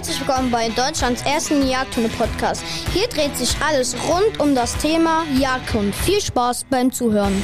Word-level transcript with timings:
Herzlich 0.00 0.26
willkommen 0.26 0.50
bei 0.50 0.70
Deutschlands 0.70 1.20
ersten 1.26 1.68
Jagdhunde-Podcast. 1.68 2.64
Hier 2.94 3.06
dreht 3.06 3.36
sich 3.36 3.54
alles 3.60 3.94
rund 4.08 4.40
um 4.40 4.54
das 4.54 4.74
Thema 4.78 5.26
Jagdhund. 5.38 5.94
Viel 5.94 6.22
Spaß 6.22 6.64
beim 6.70 6.90
Zuhören. 6.90 7.34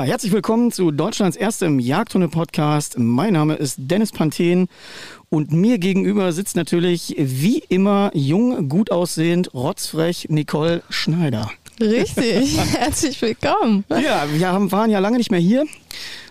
Ja, 0.00 0.06
herzlich 0.06 0.32
willkommen 0.32 0.72
zu 0.72 0.92
Deutschlands 0.92 1.36
erstem 1.36 1.78
Jagdhunde-Podcast. 1.78 2.98
Mein 2.98 3.34
Name 3.34 3.56
ist 3.56 3.76
Dennis 3.76 4.12
Panthen 4.12 4.68
und 5.28 5.52
mir 5.52 5.76
gegenüber 5.76 6.32
sitzt 6.32 6.56
natürlich 6.56 7.14
wie 7.18 7.58
immer 7.68 8.10
jung, 8.14 8.70
gut 8.70 8.90
aussehend, 8.90 9.52
rotzfrech 9.52 10.28
Nicole 10.30 10.82
Schneider. 10.88 11.50
Richtig, 11.78 12.56
herzlich 12.78 13.20
willkommen. 13.20 13.84
Ja, 13.90 14.24
wir 14.32 14.48
haben, 14.48 14.72
waren 14.72 14.90
ja 14.90 15.00
lange 15.00 15.18
nicht 15.18 15.30
mehr 15.30 15.38
hier 15.38 15.66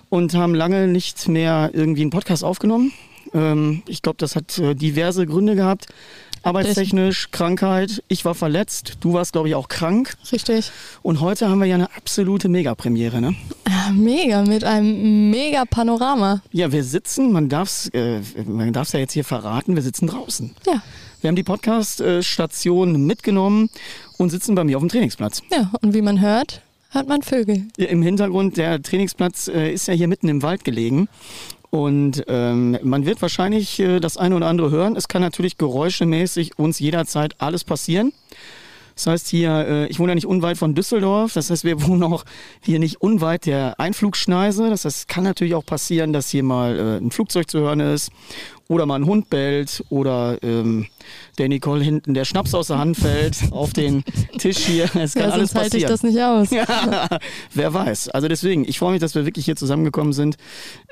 und 0.10 0.34
haben 0.34 0.56
lange 0.56 0.88
nicht 0.88 1.28
mehr 1.28 1.70
irgendwie 1.72 2.02
einen 2.02 2.10
Podcast 2.10 2.44
aufgenommen. 2.44 2.92
Ähm, 3.36 3.84
ich 3.88 4.02
glaube, 4.02 4.18
das 4.18 4.36
hat 4.36 4.58
äh, 4.58 4.74
diverse 4.74 5.28
Gründe 5.28 5.56
gehabt. 5.56 5.86
Arbeitstechnisch, 6.44 7.32
Krankheit. 7.32 8.04
Ich 8.08 8.26
war 8.26 8.36
verletzt. 8.36 8.98
Du 9.02 9.14
warst, 9.14 9.34
glaube 9.34 9.50
ich, 9.50 9.56
auch 9.56 9.68
krank. 9.68 10.16
Richtig. 10.32 10.72
Und 11.02 11.22
heute 11.22 11.50
haben 11.50 11.60
wir 11.60 11.66
ja 11.66 11.76
eine 11.76 11.96
absolute 11.96 12.50
Mega-Premiere, 12.50 13.22
ne? 13.22 13.36
Ja, 13.68 13.92
mega, 13.92 14.44
mit 14.44 14.64
einem 14.64 15.30
mega 15.30 15.66
Panorama. 15.66 16.42
Ja, 16.52 16.72
wir 16.72 16.84
sitzen, 16.84 17.32
man 17.32 17.50
darf 17.50 17.70
es 17.70 17.90
äh, 17.90 18.22
man 18.46 18.74
darf's 18.74 18.94
ja 18.94 19.00
jetzt 19.00 19.14
hier 19.14 19.24
verraten, 19.24 19.76
wir 19.76 19.84
sitzen 19.84 20.08
draußen. 20.08 20.56
Ja. 20.66 20.82
Wir 21.22 21.28
haben 21.28 21.36
die 21.36 21.44
Podcast-Station 21.44 23.06
mitgenommen 23.06 23.70
und 24.18 24.30
sitzen 24.30 24.56
bei 24.56 24.64
mir 24.64 24.78
auf 24.78 24.84
dem 24.84 24.90
Trainingsplatz. 24.90 25.42
Ja, 25.52 25.70
und 25.82 25.94
wie 25.94 26.02
man 26.02 26.22
hört, 26.22 26.62
hört 26.92 27.10
man 27.10 27.22
Vögel. 27.22 27.68
Im 27.76 28.02
Hintergrund, 28.02 28.56
der 28.56 28.82
Trainingsplatz 28.82 29.50
äh, 29.50 29.74
ist 29.74 29.88
ja 29.88 29.94
hier 29.94 30.08
mitten 30.08 30.30
im 30.30 30.42
Wald 30.44 30.64
gelegen. 30.64 31.10
Und 31.72 32.24
ähm, 32.28 32.78
man 32.84 33.06
wird 33.06 33.22
wahrscheinlich 33.22 33.80
äh, 33.80 34.00
das 34.00 34.18
eine 34.18 34.36
oder 34.36 34.48
andere 34.48 34.72
hören. 34.72 34.96
Es 34.96 35.08
kann 35.08 35.22
natürlich 35.22 35.58
geräuschemäßig 35.58 36.58
uns 36.58 36.80
jederzeit 36.80 37.36
alles 37.40 37.64
passieren. 37.64 38.12
Das 38.96 39.08
heißt 39.08 39.28
hier, 39.30 39.52
äh, 39.52 39.88
ich 39.88 40.00
wohne 40.00 40.12
ja 40.12 40.16
nicht 40.16 40.26
unweit 40.26 40.58
von 40.58 40.76
Düsseldorf. 40.76 41.34
Das 41.34 41.50
heißt, 41.50 41.64
wir 41.64 41.82
wohnen 41.88 42.04
auch 42.04 42.26
hier 42.62 42.80
nicht 42.80 43.02
unweit 43.02 43.46
der 43.46 43.80
Einflugschneise. 43.80 44.70
Das 44.70 44.84
heißt, 44.84 44.98
es 44.98 45.08
kann 45.08 45.24
natürlich 45.24 45.54
auch 45.54 45.66
passieren, 45.66 46.12
dass 46.12 46.30
hier 46.30 46.44
mal 46.44 46.78
äh, 46.78 46.98
ein 46.98 47.12
Flugzeug 47.12 47.50
zu 47.50 47.60
hören 47.60 47.80
ist 47.80 48.12
oder 48.70 48.86
mal 48.86 48.96
ein 48.96 49.06
Hund 49.06 49.32
bellt 49.32 49.84
oder 49.90 50.38
ähm, 50.44 50.86
der 51.40 51.50
Nicole 51.50 51.84
hinten 51.84 52.14
der 52.14 52.24
Schnaps 52.24 52.54
aus 52.54 52.68
der 52.68 52.78
Hand 52.78 52.98
fällt 52.98 53.52
auf 53.52 53.74
den 53.74 54.04
Tisch 54.38 54.60
hier. 54.60 54.88
Es 55.00 55.14
kann 55.14 55.30
ja, 55.30 55.30
alles 55.30 55.52
sonst 55.52 55.62
halte 55.62 55.78
ich 55.78 55.86
passieren. 55.86 55.92
das 55.92 56.04
nicht 56.04 56.22
aus. 56.22 56.52
Ja, 56.52 57.08
wer 57.54 57.74
weiß. 57.74 58.10
Also 58.10 58.28
deswegen, 58.28 58.68
ich 58.68 58.78
freue 58.78 58.92
mich, 58.92 59.00
dass 59.00 59.16
wir 59.16 59.26
wirklich 59.26 59.46
hier 59.46 59.56
zusammengekommen 59.56 60.14
sind. 60.14 60.38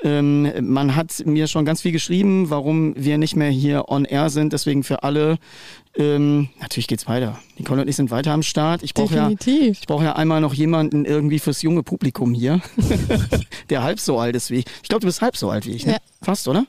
Ähm, 0.02 0.50
man 0.60 0.96
hat 0.96 1.24
mir 1.24 1.46
schon 1.46 1.64
ganz 1.64 1.82
viel 1.82 1.92
geschrieben, 1.92 2.50
warum 2.50 2.94
wir 2.96 3.16
nicht 3.16 3.36
mehr 3.36 3.50
hier 3.50 3.88
on 3.88 4.04
air 4.04 4.30
sind. 4.30 4.52
Deswegen 4.52 4.82
für 4.82 5.04
alle, 5.04 5.38
ähm, 5.96 6.48
natürlich 6.60 6.88
geht's 6.88 7.06
weiter. 7.06 7.38
Nicole 7.58 7.82
und 7.82 7.88
ich 7.88 7.96
sind 7.96 8.10
weiter 8.10 8.32
am 8.32 8.42
Start. 8.42 8.82
Ich 8.82 8.94
brauche 8.94 9.14
ja, 9.14 9.30
ich 9.30 9.86
brauche 9.86 10.04
ja 10.04 10.16
einmal 10.16 10.40
noch 10.40 10.54
jemanden 10.54 11.04
irgendwie 11.04 11.38
fürs 11.38 11.62
junge 11.62 11.84
Publikum 11.84 12.34
hier, 12.34 12.60
der 13.70 13.84
halb 13.84 14.00
so 14.00 14.18
alt 14.18 14.34
ist 14.34 14.50
wie 14.50 14.60
ich. 14.60 14.64
Ich 14.82 14.88
glaube, 14.88 15.02
du 15.02 15.06
bist 15.06 15.22
halb 15.22 15.36
so 15.36 15.50
alt 15.50 15.66
wie 15.66 15.72
ich, 15.72 15.86
ne? 15.86 15.92
Ja. 15.92 15.98
Fast, 16.22 16.48
oder? 16.48 16.66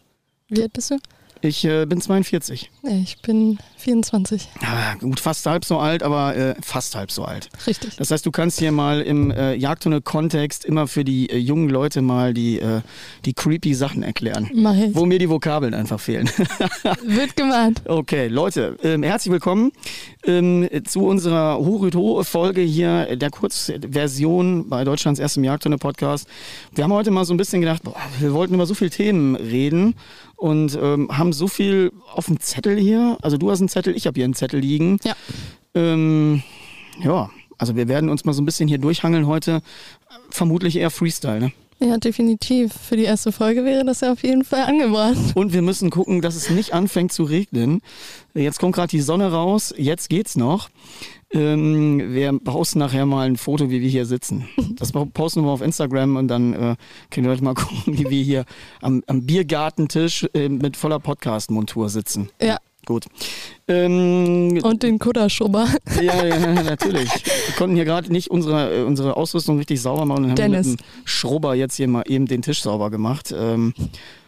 Wie 0.50 0.62
alt 0.62 0.74
bist 0.74 0.92
du? 0.92 0.98
Ich 1.42 1.64
äh, 1.64 1.86
bin 1.86 2.02
42. 2.02 2.70
Nee, 2.82 3.02
ich 3.02 3.22
bin 3.22 3.60
24. 3.79 4.50
Ja, 4.62 4.95
gut, 5.00 5.19
fast 5.19 5.45
halb 5.45 5.63
so 5.63 5.78
alt, 5.78 6.03
aber 6.03 6.35
äh, 6.35 6.56
fast 6.62 6.95
halb 6.95 7.12
so 7.12 7.23
alt. 7.23 7.50
Richtig. 7.66 7.95
Das 7.95 8.12
heißt, 8.12 8.25
du 8.25 8.31
kannst 8.31 8.59
hier 8.59 8.72
mal 8.72 9.01
im 9.01 9.31
äh, 9.31 9.53
Jagdhunde-Kontext 9.53 10.66
immer 10.66 10.88
für 10.88 11.06
die 11.06 11.29
äh, 11.29 11.38
jungen 11.38 11.69
Leute 11.69 12.01
mal 12.01 12.34
die, 12.34 12.59
äh, 12.59 12.81
die 13.25 13.34
creepy 13.34 13.73
Sachen 13.73 14.03
erklären. 14.03 14.50
Mach 14.53 14.75
ich. 14.75 14.94
Wo 14.94 15.06
mir 15.06 15.17
die 15.17 15.29
Vokabeln 15.29 15.73
einfach 15.73 16.00
fehlen. 16.00 16.29
Wird 17.03 17.35
gemacht. 17.35 17.81
okay, 17.85 18.28
Leute, 18.28 18.78
ähm, 18.84 19.03
herzlich 19.03 19.31
willkommen 19.31 19.72
ähm, 20.25 20.67
zu 20.85 21.06
unserer 21.06 21.57
Horüt-Ho-Folge 21.57 22.61
hier, 22.61 23.16
der 23.16 23.29
Kurzversion 23.29 24.67
bei 24.67 24.84
Deutschlands 24.84 25.19
erstem 25.19 25.44
Jagdhunde-Podcast. 25.46 26.28
Wir 26.75 26.84
haben 26.84 26.94
heute 26.94 27.11
mal 27.11 27.23
so 27.23 27.34
ein 27.34 27.38
bisschen 27.38 27.61
gedacht, 27.61 27.84
boah, 27.84 27.96
wir 28.19 28.34
wollten 28.34 28.53
über 28.53 28.66
so 28.66 28.73
viele 28.73 28.90
Themen 28.90 29.35
reden 29.35 29.96
und 30.40 30.78
ähm, 30.81 31.09
haben 31.16 31.34
so 31.34 31.47
viel 31.47 31.91
auf 32.13 32.28
dem 32.28 32.40
Zettel 32.40 32.78
hier. 32.78 33.17
Also 33.22 33.38
du 33.38 33.51
hast 33.51 33.59
einen 33.59 33.69
Zettel, 33.69 33.96
ich 33.96 34.07
habe 34.07 34.16
hier 34.16 34.25
einen 34.25 34.34
Zettel 34.34 34.59
liegen. 34.59 34.97
Ja. 35.03 35.16
Ähm, 35.74 36.44
ja, 37.02 37.30
also 37.57 37.75
wir 37.75 37.88
werden 37.88 38.09
uns 38.09 38.25
mal 38.25 38.34
so 38.34 38.41
ein 38.41 38.46
bisschen 38.46 38.68
hier 38.68 38.80
durchhangeln 38.80 39.28
heute. 39.28 39.62
Vermutlich 40.30 40.75
eher 40.75 40.90
Freestyle, 40.90 41.40
ne? 41.40 41.52
Ja, 41.81 41.97
definitiv. 41.97 42.74
Für 42.74 42.97
die 42.97 43.03
erste 43.03 43.31
Folge 43.31 43.63
wäre 43.63 43.85
das 43.85 44.02
ja 44.02 44.12
auf 44.12 44.24
jeden 44.24 44.44
Fall 44.44 44.63
angebracht. 44.63 45.16
Und 45.35 45.53
wir 45.53 45.62
müssen 45.62 45.90
gucken, 45.90 46.22
dass 46.22 46.35
es 46.35 46.50
nicht 46.50 46.74
anfängt 46.74 47.13
zu 47.13 47.24
regnen. 47.24 47.81
Jetzt 48.34 48.59
kommt 48.59 48.75
gerade 48.75 48.90
die 48.90 49.00
Sonne 49.00 49.31
raus, 49.31 49.74
jetzt 49.78 50.09
geht's 50.09 50.35
noch. 50.35 50.69
Ähm, 51.31 52.13
wir 52.13 52.38
posten 52.40 52.79
nachher 52.79 53.06
mal 53.06 53.28
ein 53.28 53.38
Foto, 53.38 53.69
wie 53.69 53.81
wir 53.81 53.90
hier 53.90 54.06
sitzen. 54.06 54.50
Das 54.78 54.91
posten 54.91 55.44
wir 55.44 55.52
auf 55.52 55.62
Instagram 55.62 56.18
und 56.18 56.28
dann 56.28 56.53
äh, 56.53 56.75
könnt 57.12 57.28
ihr 57.28 57.31
euch 57.31 57.41
mal 57.41 57.53
gucken, 57.56 57.97
wie 57.97 58.09
wir 58.09 58.24
hier 58.24 58.46
am, 58.81 59.03
am 59.08 59.25
Biergartentisch 59.25 60.28
äh, 60.34 60.50
mit 60.50 60.75
voller 60.75 61.00
Podcast-Montur 61.00 61.90
sitzen. 61.90 62.29
Ja. 62.41 62.58
Gut. 62.85 63.06
Ähm, 63.67 64.59
Und 64.63 64.84
den 64.84 64.97
Kudderschrubber. 65.00 65.67
Ja, 66.01 66.25
ja, 66.25 66.63
natürlich. 66.63 67.09
Wir 67.12 67.56
konnten 67.57 67.75
hier 67.75 67.85
gerade 67.85 68.12
nicht 68.12 68.31
unsere, 68.31 68.79
äh, 68.79 68.84
unsere 68.84 69.16
Ausrüstung 69.16 69.57
richtig 69.57 69.81
sauber 69.81 70.06
machen 70.06 70.23
und 70.25 70.29
haben 70.31 70.35
Dennis. 70.38 70.67
mit 70.67 70.79
dem 70.79 70.85
Schrubber 71.06 71.53
jetzt 71.56 71.75
hier 71.75 71.88
mal 71.88 72.03
eben 72.07 72.25
den 72.25 72.41
Tisch 72.41 72.62
sauber 72.63 72.90
gemacht. 72.90 73.34
Ähm, 73.38 73.73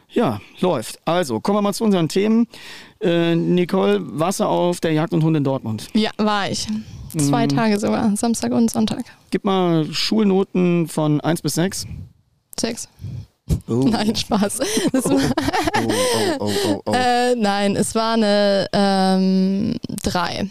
ja, 0.10 0.42
läuft. 0.60 1.00
Also, 1.06 1.40
kommen 1.40 1.58
wir 1.58 1.62
mal 1.62 1.74
zu 1.74 1.84
unseren 1.86 2.10
Themen. 2.10 2.48
Äh, 3.00 3.36
Nicole, 3.36 4.00
Wasser 4.02 4.50
auf 4.50 4.80
der 4.82 4.92
Jagd 4.92 5.14
und 5.14 5.24
Hund 5.24 5.38
in 5.38 5.44
Dortmund. 5.44 5.88
Ja, 5.94 6.12
war 6.18 6.50
ich. 6.52 6.68
Zwei 7.18 7.48
Tage 7.48 7.80
sogar. 7.80 8.16
Samstag 8.16 8.52
und 8.52 8.70
Sonntag. 8.70 9.04
Gib 9.32 9.44
mal 9.44 9.86
Schulnoten 9.92 10.88
von 10.88 11.20
1 11.20 11.42
bis 11.42 11.56
6. 11.56 11.88
Sechs. 12.60 12.88
Oh. 13.68 13.74
Nein, 13.90 14.16
Spaß. 14.16 14.60
Das 14.92 15.06
Oh, 15.06 15.12
war, 15.12 15.32
oh, 15.78 15.92
oh, 16.40 16.46
oh, 16.46 16.52
oh, 16.68 16.82
oh. 16.86 16.94
äh, 16.96 17.36
nein, 17.36 17.76
es 17.76 17.96
war 17.96 18.14
eine 18.14 18.68
ähm, 18.74 19.76
drei. 20.04 20.48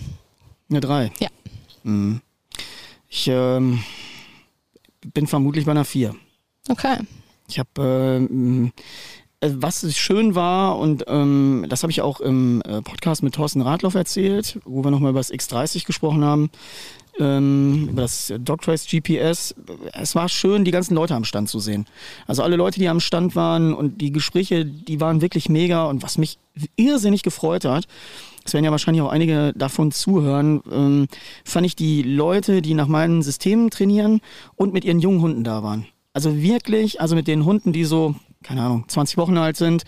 Eine 0.71 0.81
3. 0.81 1.13
Ja. 1.19 1.29
Mhm. 1.83 2.21
Ich 3.09 3.27
ähm, 3.29 3.83
bin 5.15 5.27
vermutlich 5.27 5.65
bei 5.65 5.73
einer 5.73 5.85
4. 5.85 6.15
Okay. 6.69 6.99
Ich 7.49 7.59
habe, 7.59 8.19
ähm, 8.31 8.73
äh, 9.41 9.51
was 9.53 9.97
schön 9.97 10.35
war 10.35 10.79
und 10.79 11.05
ähm, 11.09 11.67
das 11.69 11.83
habe 11.83 11.91
ich 11.91 12.03
auch 12.03 12.21
im 12.21 12.63
äh, 12.63 12.83
Podcast 12.83 13.23
mit 13.23 13.35
Thorsten 13.35 13.63
Radloff 13.63 13.95
erzählt, 13.95 14.61
wo 14.65 14.85
wir 14.85 14.91
nochmal 14.91 15.11
über 15.11 15.21
das 15.21 15.33
X30 15.33 15.87
gesprochen 15.87 16.25
haben, 16.25 16.51
ähm, 17.21 17.89
über 17.91 18.03
das 18.03 18.33
Dogtrace 18.39 18.87
GPS. 18.87 19.55
Es 19.93 20.15
war 20.15 20.29
schön, 20.29 20.65
die 20.65 20.71
ganzen 20.71 20.95
Leute 20.95 21.15
am 21.15 21.25
Stand 21.25 21.49
zu 21.49 21.61
sehen. 21.61 21.87
Also 22.27 22.43
alle 22.43 22.57
Leute, 22.57 22.81
die 22.81 22.89
am 22.89 23.01
Stand 23.01 23.37
waren 23.37 23.73
und 23.75 24.01
die 24.01 24.11
Gespräche, 24.11 24.65
die 24.65 25.01
waren 25.01 25.21
wirklich 25.21 25.49
mega 25.49 25.85
und 25.85 26.03
was 26.03 26.19
mich 26.19 26.39
irrsinnig 26.77 27.23
gefreut 27.23 27.65
hat, 27.65 27.87
es 28.45 28.55
werden 28.55 28.65
ja 28.65 28.71
wahrscheinlich 28.71 29.03
auch 29.03 29.11
einige 29.11 29.53
davon 29.55 29.93
zuhören, 29.93 30.63
ähm, 30.73 31.07
fand 31.45 31.67
ich 31.67 31.77
die 31.77 32.03
Leute, 32.03 32.63
die 32.63 32.75
nach 32.75 32.89
meinen 32.89 33.23
Systemen 33.23 33.71
trainieren 33.71 34.21
und 34.57 34.73
mit 34.73 34.85
ihren 34.85 34.99
jungen 34.99 35.21
Hunden 35.21 35.45
da 35.45 35.63
waren. 35.63 35.87
Also 36.13 36.43
wirklich, 36.43 37.01
also 37.01 37.15
mit 37.15 37.29
den 37.29 37.45
Hunden, 37.45 37.73
die 37.73 37.85
so, 37.85 38.15
keine 38.43 38.63
Ahnung, 38.63 38.85
20 38.89 39.19
Wochen 39.19 39.37
alt 39.37 39.57
sind 39.57 39.85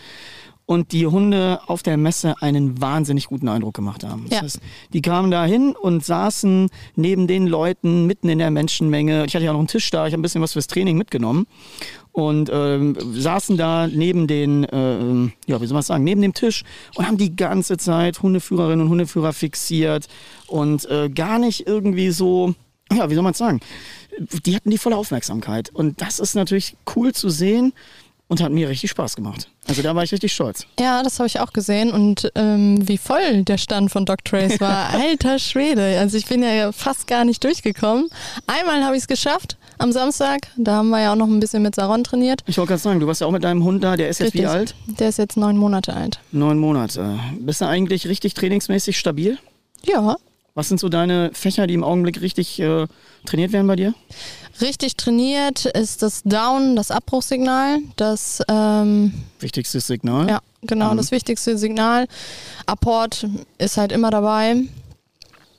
und 0.67 0.93
die 0.93 1.07
Hunde 1.07 1.61
auf 1.67 1.83
der 1.83 1.97
Messe 1.97 2.35
einen 2.41 2.81
wahnsinnig 2.81 3.27
guten 3.27 3.49
Eindruck 3.49 3.75
gemacht 3.75 4.05
haben. 4.05 4.25
Das 4.29 4.39
Ja. 4.39 4.43
heißt, 4.43 4.61
die 4.93 5.03
kamen 5.03 5.31
da 5.31 5.45
hin 5.45 5.75
und 5.81 6.05
saßen 6.05 6.69
neben 6.97 7.27
den 7.27 7.47
Leuten 7.47 8.07
mitten 8.07 8.29
in 8.29 8.39
der 8.39 8.51
Menschenmenge. 8.51 9.25
Ich 9.27 9.35
hatte 9.35 9.45
ja 9.45 9.53
noch 9.53 9.59
einen 9.59 9.69
Tisch 9.69 9.91
da, 9.91 10.07
ich 10.07 10.13
habe 10.13 10.21
ein 10.21 10.23
bisschen 10.23 10.41
was 10.43 10.53
fürs 10.53 10.69
Training 10.69 10.97
mitgenommen 10.97 11.47
und 12.13 12.49
ähm, 12.53 12.97
saßen 13.13 13.57
da 13.57 13.87
neben 13.89 14.27
den, 14.27 14.65
äh, 14.65 15.31
ja, 15.51 15.61
wie 15.61 15.67
soll 15.67 15.75
man 15.75 15.83
sagen, 15.83 16.05
neben 16.05 16.23
dem 16.23 16.35
Tisch 16.35 16.63
und 16.95 17.07
haben 17.07 17.17
die 17.19 17.35
ganze 17.35 17.77
Zeit 17.77 18.23
Hundeführerinnen 18.23 18.83
und 18.85 18.89
Hundeführer 18.91 19.33
fixiert 19.33 20.07
und 20.47 20.85
äh, 20.91 21.11
gar 21.11 21.39
nicht 21.39 21.67
irgendwie 21.67 22.11
so, 22.11 22.55
ja, 22.93 23.11
wie 23.11 23.15
soll 23.15 23.25
man 23.25 23.35
sagen, 23.35 23.61
die 24.45 24.55
hatten 24.55 24.69
die 24.71 24.77
volle 24.77 24.97
Aufmerksamkeit. 24.97 25.71
Und 25.71 26.03
das 26.03 26.19
ist 26.19 26.35
natürlich 26.35 26.77
cool 26.95 27.13
zu 27.15 27.31
sehen 27.31 27.73
und 28.33 28.41
hat 28.41 28.51
mir 28.51 28.71
richtig 28.71 28.89
Spaß 28.93 29.15
gemacht. 29.15 29.47
Also 29.69 29.83
da 29.83 29.95
war 29.95 30.05
ich 30.05 30.11
richtig 30.11 30.33
stolz. 30.33 30.65
Ja, 30.81 31.03
das 31.03 31.19
habe 31.19 31.27
ich 31.27 31.39
auch 31.39 31.53
gesehen 31.53 31.93
und 31.93 32.33
ähm, 32.35 32.89
wie 32.89 32.97
voll 32.97 33.43
der 33.45 33.59
Stand 33.59 33.91
von 33.91 34.07
Doc 34.07 34.25
Trace 34.25 34.59
war. 34.59 34.89
Alter 34.95 35.39
Schwede. 35.39 35.99
Also 36.01 36.17
ich 36.17 36.25
bin 36.25 36.43
ja 36.43 36.73
fast 36.73 37.07
gar 37.07 37.27
nicht 37.27 37.45
durchgekommen. 37.45 38.09
Einmal 38.47 38.85
habe 38.85 38.97
ich 38.97 39.03
es 39.03 39.07
geschafft 39.07 39.59
am 39.77 39.93
Samstag. 39.93 40.49
Da 40.57 40.77
haben 40.77 40.89
wir 40.89 41.03
ja 41.03 41.13
auch 41.13 41.17
noch 41.17 41.27
ein 41.27 41.41
bisschen 41.41 41.63
mit 41.63 41.75
Saron 41.75 42.05
trainiert. 42.05 42.43
Ich 42.47 42.57
wollte 42.57 42.71
gerade 42.71 42.81
sagen, 42.81 43.01
du 43.01 43.07
warst 43.07 43.21
ja 43.21 43.27
auch 43.27 43.33
mit 43.33 43.45
deinem 43.45 43.65
Hund 43.65 43.85
da. 43.85 43.99
Der 43.99 44.09
ist 44.09 44.21
jetzt 44.21 44.29
Richtig. 44.29 44.41
wie 44.41 44.47
alt? 44.47 44.75
Der 44.99 45.11
ist 45.11 45.19
jetzt 45.19 45.37
neun 45.37 45.59
Monate 45.59 45.93
alt. 45.93 46.19
Neun 46.33 46.59
Monate. 46.59 47.21
Bist 47.39 47.61
du 47.61 47.67
eigentlich 47.67 48.07
richtig 48.07 48.33
trainingsmäßig 48.33 48.99
stabil? 48.99 49.37
Ja, 49.85 50.17
Was 50.55 50.69
sind 50.69 50.81
so 50.81 50.89
deine 50.89 51.33
Fächer, 51.35 51.67
die 51.67 51.75
im 51.75 51.85
Augenblick 51.85 52.23
richtig 52.23 52.59
äh, 52.61 52.87
trainiert 53.27 53.53
werden 53.53 53.67
bei 53.67 53.77
dir? 53.77 53.93
Richtig 54.61 54.97
trainiert 54.97 55.65
ist 55.67 56.03
das 56.03 56.23
Down, 56.25 56.77
das 56.77 56.91
Abbruchssignal. 56.91 57.79
Das, 57.97 58.41
ähm, 58.49 59.13
Wichtigstes 59.41 59.87
Signal. 59.87 60.29
ja, 60.29 60.41
genau, 60.63 60.93
Mhm. 60.93 60.97
das 60.99 61.11
wichtigste 61.11 61.57
Signal. 61.59 62.07
Apport 62.67 63.27
ist 63.59 63.77
halt 63.77 63.93
immer 63.93 64.11
dabei. 64.11 64.57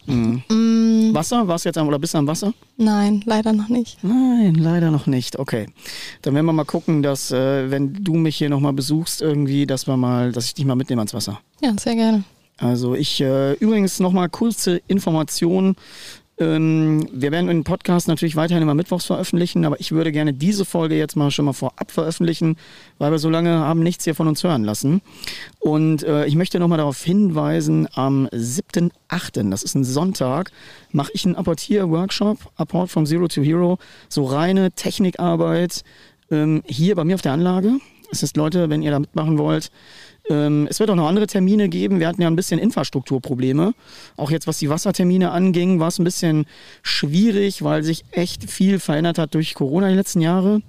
Mhm. 0.06 0.44
Mm, 0.50 1.14
Wasser? 1.14 1.48
Warst 1.48 1.64
du 1.64 1.70
jetzt 1.70 1.78
am, 1.78 1.88
oder 1.88 1.98
bist 1.98 2.14
du 2.14 2.18
am 2.18 2.28
Wasser? 2.28 2.54
nein, 2.76 3.22
leider 3.26 3.54
noch 3.54 3.70
nicht. 3.70 4.04
Nein, 4.04 4.56
leider 4.56 4.92
noch 4.92 5.08
nicht. 5.08 5.40
Okay. 5.40 5.68
Dann 6.24 6.34
werden 6.36 6.46
wir 6.46 6.52
mal 6.54 6.66
gucken, 6.66 7.02
dass, 7.04 7.32
äh, 7.32 7.72
wenn 7.72 7.94
du 8.04 8.14
mich 8.16 8.36
hier 8.36 8.50
nochmal 8.50 8.74
besuchst, 8.74 9.22
irgendwie, 9.22 9.66
dass 9.66 9.88
wir 9.88 9.96
mal, 9.96 10.34
dass 10.34 10.46
ich 10.46 10.54
dich 10.56 10.66
mal 10.66 10.76
mitnehme 10.76 11.00
ans 11.02 11.14
Wasser. 11.14 11.40
Ja, 11.62 11.74
sehr 11.80 11.96
gerne. 11.96 12.24
Also 12.58 12.96
ich 12.96 13.22
äh, 13.22 13.54
übrigens 13.54 14.00
nochmal 14.02 14.28
kurze 14.30 14.82
Informationen. 14.88 15.76
Ähm, 16.40 17.08
wir 17.12 17.32
werden 17.32 17.48
den 17.48 17.64
Podcast 17.64 18.08
natürlich 18.08 18.36
weiterhin 18.36 18.64
immer 18.64 18.74
mittwochs 18.74 19.06
veröffentlichen, 19.06 19.66
aber 19.66 19.80
ich 19.80 19.92
würde 19.92 20.12
gerne 20.12 20.34
diese 20.34 20.66
Folge 20.66 20.96
jetzt 20.96 21.16
mal 21.16 21.30
schon 21.30 21.46
mal 21.46 21.54
vorab 21.54 21.92
veröffentlichen, 21.92 22.58
weil 22.98 23.12
wir 23.12 23.20
so 23.20 23.30
lange 23.30 23.52
haben 23.52 23.84
nichts 23.84 24.04
hier 24.04 24.16
von 24.16 24.28
uns 24.28 24.44
hören 24.44 24.64
lassen. 24.64 25.02
Und 25.60 26.04
äh, 26.04 26.26
ich 26.26 26.36
möchte 26.36 26.60
nochmal 26.60 26.80
darauf 26.80 27.04
hinweisen, 27.04 27.88
am 27.94 28.28
7.8., 28.28 29.50
das 29.52 29.62
ist 29.62 29.76
ein 29.76 29.84
Sonntag, 29.84 30.52
mache 30.92 31.12
ich 31.14 31.26
einen 31.26 31.36
Apportier-Workshop, 31.36 32.40
Apport 32.56 32.90
from 32.90 33.06
Zero 33.06 33.28
to 33.28 33.42
Hero, 33.42 33.78
so 34.10 34.26
reine 34.26 34.72
Technikarbeit 34.72 35.84
ähm, 36.32 36.64
hier 36.66 36.96
bei 36.96 37.04
mir 37.04 37.16
auf 37.16 37.22
der 37.22 37.34
Anlage. 37.34 37.78
Das 38.10 38.22
heißt, 38.22 38.38
Leute, 38.38 38.70
wenn 38.70 38.82
ihr 38.82 38.92
da 38.92 39.00
mitmachen 39.00 39.38
wollt, 39.38 39.72
ähm, 40.30 40.68
es 40.70 40.80
wird 40.80 40.90
auch 40.90 40.96
noch 40.96 41.08
andere 41.08 41.28
Termine 41.28 41.68
geben. 41.68 42.00
Wir 42.00 42.08
hatten 42.08 42.22
ja 42.22 42.28
ein 42.28 42.36
bisschen 42.36 42.60
Infrastrukturprobleme. 42.60 43.74
Auch 44.16 44.32
jetzt, 44.32 44.48
was 44.48 44.58
die 44.58 44.70
Wassertermine 44.70 45.32
anging, 45.32 45.80
war 45.80 45.90
es 45.90 46.00
ein 46.00 46.06
bisschen 46.06 46.46
schwierig, 46.82 47.64
weil 47.64 47.84
sich 47.84 48.04
echt 48.12 48.50
viel 48.50 48.80
verändert 48.80 49.18
hat 49.18 49.34
durch 49.34 49.54
Corona 49.54 49.90
die 49.90 49.96
letzten 49.96 50.22
Jahre. 50.22 50.62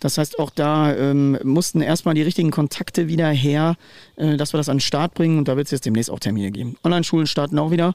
Das 0.00 0.16
heißt, 0.16 0.38
auch 0.38 0.50
da 0.50 0.94
ähm, 0.94 1.38
mussten 1.42 1.82
erstmal 1.82 2.14
die 2.14 2.22
richtigen 2.22 2.50
Kontakte 2.50 3.08
wieder 3.08 3.28
her, 3.28 3.76
äh, 4.16 4.36
dass 4.36 4.54
wir 4.54 4.58
das 4.58 4.68
an 4.68 4.76
den 4.76 4.80
Start 4.80 5.14
bringen. 5.14 5.38
Und 5.38 5.48
da 5.48 5.56
wird 5.56 5.66
es 5.66 5.72
jetzt 5.72 5.84
demnächst 5.84 6.10
auch 6.10 6.20
Termine 6.20 6.50
geben. 6.50 6.76
Online-Schulen 6.82 7.26
starten 7.26 7.58
auch 7.58 7.70
wieder. 7.70 7.94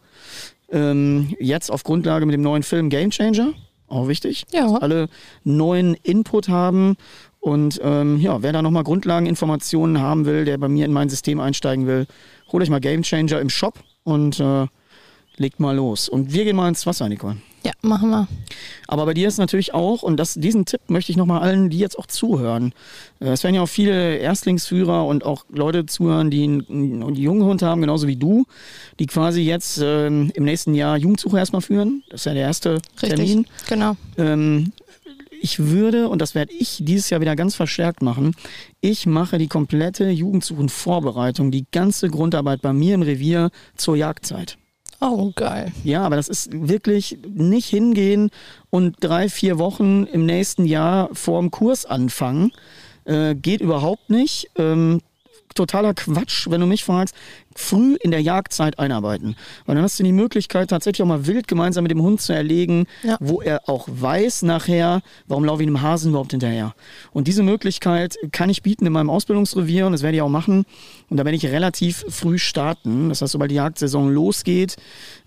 Ähm, 0.72 1.36
jetzt 1.40 1.72
auf 1.72 1.84
Grundlage 1.84 2.26
mit 2.26 2.34
dem 2.34 2.42
neuen 2.42 2.64
Film 2.64 2.90
Game 2.90 3.10
Changer. 3.10 3.54
Auch 3.88 4.08
wichtig. 4.08 4.46
Ja. 4.54 4.72
Dass 4.72 4.82
alle 4.82 5.10
neuen 5.44 5.96
Input 5.96 6.48
haben. 6.48 6.96
Und 7.42 7.82
ähm, 7.84 8.20
ja, 8.20 8.42
wer 8.44 8.54
da 8.54 8.62
nochmal 8.62 8.84
Grundlageninformationen 8.84 10.00
haben 10.00 10.26
will, 10.26 10.46
der 10.46 10.58
bei 10.60 10.70
mir 10.70 10.86
in 10.86 10.94
mein 10.94 11.10
System 11.10 11.40
einsteigen 11.40 11.88
will, 11.88 12.06
holt 12.52 12.64
euch 12.64 12.70
mal 12.70 12.80
Game 12.80 13.02
Changer 13.02 13.42
im 13.42 13.50
Shop 13.50 13.80
und 14.04 14.40
äh, 14.40 14.68
legt 15.38 15.60
mal 15.60 15.76
los. 15.76 16.08
Und 16.08 16.34
wir 16.34 16.44
gehen 16.44 16.56
mal 16.56 16.70
ins 16.70 16.86
Wasser, 16.86 17.10
Nicole. 17.10 17.38
Ja, 17.64 17.72
machen 17.82 18.10
wir. 18.10 18.28
Aber 18.88 19.06
bei 19.06 19.14
dir 19.14 19.28
ist 19.28 19.38
natürlich 19.38 19.74
auch, 19.74 20.02
und 20.02 20.18
das, 20.18 20.34
diesen 20.34 20.66
Tipp 20.66 20.82
möchte 20.88 21.12
ich 21.12 21.18
nochmal 21.18 21.42
allen, 21.42 21.70
die 21.70 21.78
jetzt 21.78 21.98
auch 21.98 22.08
zuhören. 22.08 22.74
Äh, 23.20 23.30
Es 23.30 23.44
werden 23.44 23.56
ja 23.56 23.62
auch 23.62 23.70
viele 23.70 24.18
Erstlingsführer 24.18 25.06
und 25.06 25.26
auch 25.26 25.46
Leute 25.50 25.86
zuhören, 25.86 26.32
die 26.32 26.44
einen, 26.44 26.66
einen 26.70 27.16
jungen 27.16 27.44
Hund 27.44 27.62
haben, 27.62 27.82
genauso 27.82 28.08
wie 28.08 28.16
du, 28.16 28.46
die 29.00 29.06
quasi 29.06 29.42
jetzt 29.42 29.80
ähm, 29.84 30.32
im 30.34 30.44
nächsten 30.44 30.74
Jahr 30.74 30.98
Jugendsuche 30.98 31.38
erstmal 31.38 31.62
führen. 31.62 32.04
Das 32.10 32.22
ist 32.22 32.26
ja 32.26 32.34
der 32.34 32.44
erste 32.44 32.82
Richtig. 33.02 33.10
Termin. 33.10 33.48
Genau. 33.68 33.96
Ähm, 34.18 34.74
ich 35.42 35.60
würde, 35.60 36.08
und 36.08 36.22
das 36.22 36.36
werde 36.36 36.54
ich 36.54 36.80
dieses 36.82 37.10
Jahr 37.10 37.22
wieder 37.22 37.36
ganz 37.36 37.56
verstärkt 37.56 38.02
machen, 38.02 38.36
ich 38.80 39.06
mache 39.06 39.38
die 39.38 39.48
komplette 39.48 40.10
Jugendsuchenvorbereitung, 40.10 41.52
die 41.52 41.66
ganze 41.72 42.10
Grundarbeit 42.10 42.62
bei 42.62 42.74
mir 42.74 42.96
im 42.96 43.02
Revier 43.02 43.50
zur 43.76 43.96
Jagdzeit. 43.96 44.58
Oh, 45.00 45.32
geil. 45.36 45.72
Ja, 45.84 46.04
aber 46.04 46.16
das 46.16 46.28
ist 46.28 46.50
wirklich 46.52 47.18
nicht 47.28 47.68
hingehen 47.68 48.30
und 48.70 48.98
drei, 49.00 49.30
vier 49.30 49.58
Wochen 49.58 50.06
im 50.06 50.28
nächsten 50.28 50.66
Jahr 50.66 51.10
vor 51.14 51.42
dem 51.42 51.50
Kurs 51.50 51.86
anfangen. 51.86 52.52
Äh, 53.06 53.34
geht 53.34 53.62
überhaupt 53.62 54.12
nicht. 54.12 54.52
Ähm, 54.58 55.02
totaler 55.54 55.94
Quatsch, 55.94 56.48
wenn 56.50 56.62
du 56.62 56.68
mich 56.68 56.84
fragst. 56.84 57.16
Früh 57.56 57.96
in 58.02 58.12
der 58.12 58.22
Jagdzeit 58.22 58.80
einarbeiten. 58.80 59.36
Weil 59.66 59.76
dann 59.76 59.84
hast 59.84 60.00
du 60.00 60.04
die 60.04 60.14
Möglichkeit, 60.14 60.70
tatsächlich 60.70 61.04
auch 61.04 61.08
mal 61.08 61.28
wild 61.28 61.48
gemeinsam 61.50 61.84
mit 61.84 61.92
dem 61.92 62.02
Hund 62.02 62.22
zu 62.22 62.32
erlegen, 62.34 62.86
Ja. 63.04 63.18
wo 63.20 63.42
er 63.42 63.68
auch 63.68 63.88
weiß 63.92 64.44
nachher, 64.44 65.02
warum 65.28 65.44
laufe 65.44 65.62
ich 65.62 65.68
einem 65.68 65.82
Hasen 65.82 66.12
überhaupt 66.12 66.32
hinterher. 66.32 66.74
Und 67.12 67.28
diese 67.28 67.44
Möglichkeit 67.44 68.16
kann 68.32 68.50
ich 68.50 68.62
bieten 68.64 68.86
in 68.86 68.94
meinem 68.94 69.10
Ausbildungsrevier 69.10 69.86
und 69.86 69.92
das 69.92 70.02
werde 70.02 70.16
ich 70.18 70.22
auch 70.22 70.30
machen. 70.30 70.66
Und 71.10 71.18
da 71.18 71.26
werde 71.26 71.36
ich 71.36 71.46
relativ 71.48 72.06
früh 72.08 72.38
starten. 72.38 73.10
Das 73.10 73.22
heißt, 73.22 73.34
sobald 73.34 73.52
die 73.52 73.56
Jagdsaison 73.56 74.10
losgeht, 74.14 74.78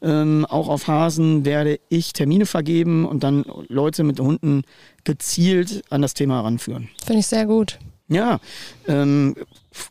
ähm, 0.00 0.46
auch 0.48 0.68
auf 0.68 0.88
Hasen 0.88 1.44
werde 1.44 1.78
ich 1.90 2.14
Termine 2.14 2.46
vergeben 2.46 3.04
und 3.06 3.22
dann 3.22 3.44
Leute 3.68 4.02
mit 4.02 4.18
Hunden 4.18 4.62
gezielt 5.04 5.82
an 5.90 6.00
das 6.02 6.14
Thema 6.14 6.36
heranführen. 6.36 6.88
Finde 7.04 7.20
ich 7.20 7.26
sehr 7.26 7.44
gut. 7.46 7.78
Ja, 8.08 8.38
ähm, 8.86 9.34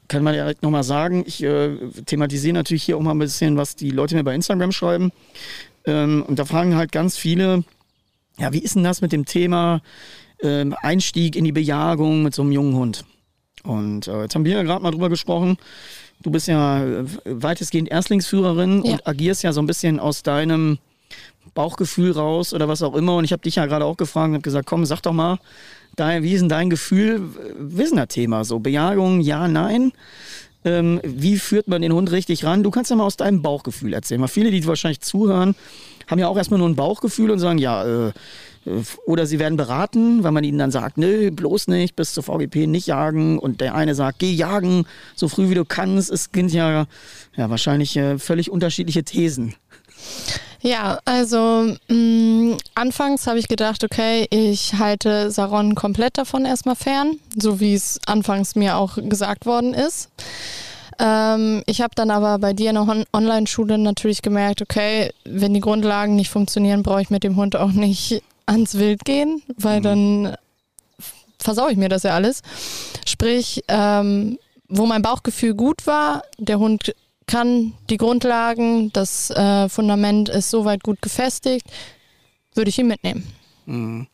kann 0.07 0.24
man 0.24 0.33
direkt 0.33 0.62
nochmal 0.62 0.83
sagen, 0.83 1.24
ich 1.25 1.42
äh, 1.44 1.75
thematisiere 2.06 2.54
natürlich 2.54 2.83
hier 2.83 2.95
auch 2.98 3.01
mal 3.01 3.12
ein 3.12 3.19
bisschen, 3.19 3.57
was 3.57 3.75
die 3.75 3.89
Leute 3.89 4.15
mir 4.15 4.24
bei 4.24 4.36
Instagram 4.36 4.71
schreiben. 4.71 5.12
Ähm, 5.86 6.24
und 6.27 6.38
da 6.38 6.45
fragen 6.45 6.75
halt 6.75 6.92
ganz 6.92 7.18
viele, 7.18 7.63
ja, 8.38 8.54
wie 8.54 8.60
ist 8.60 8.75
denn 8.75 8.83
das 8.83 9.01
mit 9.01 9.12
dem 9.12 9.25
Thema 9.25 9.81
ähm, 10.42 10.75
Einstieg 10.81 11.36
in 11.36 11.44
die 11.44 11.51
Bejagung 11.51 12.21
mit 12.24 12.36
so 12.36 12.44
einem 12.44 12.51
jungen 12.51 12.75
Hund? 12.75 13.06
Und 13.64 14.07
äh, 14.07 14.21
jetzt 14.23 14.35
haben 14.35 14.45
wir 14.45 14.54
ja 14.57 14.64
gerade 14.64 14.83
mal 14.83 14.92
drüber 14.92 15.09
gesprochen. 15.09 15.57
Du 16.21 16.30
bist 16.30 16.47
ja 16.47 16.83
äh, 16.83 17.06
weitestgehend 17.26 17.90
Erstlingsführerin 17.90 18.83
Ja. 18.85 18.92
und 18.94 19.07
agierst 19.07 19.42
ja 19.44 19.54
so 19.54 19.61
ein 19.61 19.68
bisschen 19.68 19.99
aus 19.99 20.21
deinem 20.21 20.78
Bauchgefühl 21.56 22.11
raus 22.11 22.54
oder 22.54 22.68
was 22.68 22.81
auch 22.83 22.95
immer. 22.95 23.16
Und 23.18 23.23
ich 23.26 23.31
habe 23.31 23.42
dich 23.42 23.56
ja 23.56 23.66
gerade 23.66 23.85
auch 23.85 23.97
gefragt 23.97 24.28
und 24.30 24.33
habe 24.35 24.42
gesagt, 24.44 24.68
komm, 24.68 24.85
sag 24.85 25.02
doch 25.02 25.14
mal, 25.14 25.40
dein, 25.95 26.23
wie 26.23 26.33
ist 26.33 26.42
denn 26.42 26.50
dein 26.50 26.69
Gefühl? 26.69 27.21
Wissener-Thema, 27.57 28.44
so 28.44 28.59
Bejagung, 28.59 29.21
ja, 29.21 29.47
nein. 29.47 29.92
Ähm, 30.66 31.02
wie 31.04 31.38
führt 31.40 31.68
man 31.68 31.81
den 31.81 31.94
Hund 31.94 32.12
richtig 32.12 32.45
ran? 32.45 32.64
Du 32.64 32.71
kannst 32.71 32.90
ja 32.90 32.95
mal 32.95 33.06
aus 33.06 33.18
deinem 33.18 33.42
Bauchgefühl 33.42 33.94
erzählen. 33.94 34.21
Weil 34.21 34.30
viele, 34.30 34.52
die 34.52 34.66
wahrscheinlich 34.66 35.02
zuhören, 35.02 35.56
haben 36.07 36.19
ja 36.19 36.28
auch 36.28 36.38
erstmal 36.38 36.59
nur 36.59 36.69
ein 36.69 36.76
Bauchgefühl 36.76 37.31
und 37.31 37.40
sagen, 37.40 37.57
ja, 37.57 38.07
äh, 38.07 38.12
oder 39.06 39.26
sie 39.26 39.40
werden 39.40 39.57
beraten, 39.57 40.23
weil 40.23 40.31
man 40.31 40.45
ihnen 40.45 40.57
dann 40.57 40.71
sagt, 40.71 40.97
nö, 40.97 41.31
bloß 41.31 41.68
nicht, 41.68 41.97
bis 41.97 42.14
zur 42.14 42.23
VGP 42.23 42.68
nicht 42.68 42.88
jagen. 42.88 43.38
Und 43.38 43.59
der 43.59 43.76
eine 43.76 43.94
sagt, 43.94 44.19
geh 44.19 44.31
jagen, 44.31 44.85
so 45.16 45.28
früh 45.28 45.50
wie 45.50 45.56
du 45.56 45.66
kannst. 45.66 46.09
Es 46.09 46.30
sind 46.33 46.54
ja, 46.54 46.85
ja 47.35 47.50
wahrscheinlich 47.50 47.97
äh, 47.97 48.18
völlig 48.18 48.50
unterschiedliche 48.50 49.04
Thesen. 49.04 49.56
Ja, 50.64 51.00
also 51.04 51.76
mh, 51.90 52.58
anfangs 52.74 53.28
habe 53.28 53.38
ich 53.38 53.50
gedacht, 53.50 53.84
okay, 53.84 54.28
ich 54.30 54.76
halte 54.76 55.30
Saron 55.30 55.76
komplett 55.76 56.18
davon 56.18 56.46
erstmal 56.46 56.78
fern, 56.78 57.20
so 57.38 57.60
wie 57.60 57.74
es 57.74 58.00
anfangs 58.06 58.56
mir 58.56 58.78
auch 58.78 58.96
gesagt 58.96 59.46
worden 59.46 59.74
ist. 59.74 60.10
Ähm, 61.00 61.64
ich 61.66 61.82
habe 61.82 61.96
dann 61.96 62.10
aber 62.12 62.40
bei 62.40 62.54
dir 62.54 62.70
in 62.70 62.76
der 62.76 62.88
On 62.88 63.04
Online-Schule 63.12 63.78
natürlich 63.78 64.22
gemerkt, 64.22 64.62
okay, 64.62 65.12
wenn 65.26 65.54
die 65.54 65.60
Grundlagen 65.60 66.16
nicht 66.16 66.30
funktionieren, 66.30 66.82
brauche 66.82 67.02
ich 67.02 67.10
mit 67.10 67.26
dem 67.26 67.36
Hund 67.36 67.58
auch 67.58 67.72
nicht 67.72 68.24
ans 68.46 68.76
Wild 68.76 69.04
gehen, 69.04 69.44
weil 69.58 69.82
dann 69.82 70.38
versau 71.40 71.68
ich 71.68 71.76
mir 71.76 71.90
das 71.90 72.04
ja 72.04 72.12
alles. 72.12 72.42
Sprich, 73.06 73.64
ähm, 73.68 74.40
wo 74.70 74.86
mein 74.86 75.02
Bauchgefühl 75.02 75.56
gut 75.56 75.86
war, 75.88 76.24
der 76.38 76.58
Hund 76.60 76.94
kann 77.27 77.73
die 77.89 77.97
Grundlagen, 77.97 78.92
das 78.94 79.30
äh, 79.30 79.69
Fundament 79.69 80.30
ist 80.30 80.49
soweit 80.49 80.83
gut 80.83 81.01
gefestigt, 81.01 81.65
würde 82.53 82.69
ich 82.69 82.80
ihn 82.80 82.87
mitnehmen. 82.87 83.27
Mhm. 83.65 84.07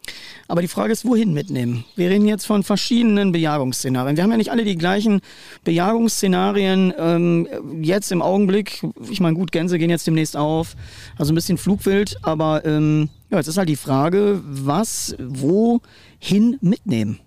Aber 0.48 0.62
die 0.62 0.68
Frage 0.68 0.94
ist, 0.94 1.06
wohin 1.06 1.34
mitnehmen? 1.34 1.86
Wir 1.96 2.10
reden 2.10 2.28
jetzt 2.28 2.46
von 2.46 2.64
verschiedenen 2.64 3.32
Bejagungsszenarien. 3.32 4.16
Wir 4.16 4.24
haben 4.24 4.32
ja 4.32 4.38
nicht 4.38 4.52
alle 4.52 4.64
die 4.64 4.78
gleichen 4.78 5.22
Bejagungsszenarien 5.64 6.94
ähm, 6.98 7.48
jetzt 7.82 8.12
im 8.12 8.22
Augenblick. 8.22 8.84
Ich 9.10 9.20
meine, 9.20 9.36
gut, 9.36 9.52
Gänse 9.52 9.80
gehen 9.80 9.90
jetzt 9.90 10.08
demnächst 10.08 10.38
auf, 10.38 10.76
also 11.18 11.32
ein 11.32 11.36
bisschen 11.36 11.58
Flugwild, 11.58 12.18
aber 12.22 12.66
ähm, 12.66 13.10
ja, 13.30 13.38
jetzt 13.38 13.48
ist 13.48 13.58
halt 13.58 13.70
die 13.70 13.76
Frage, 13.76 14.42
was, 14.44 15.16
wohin 15.20 16.58
mitnehmen? 16.62 17.20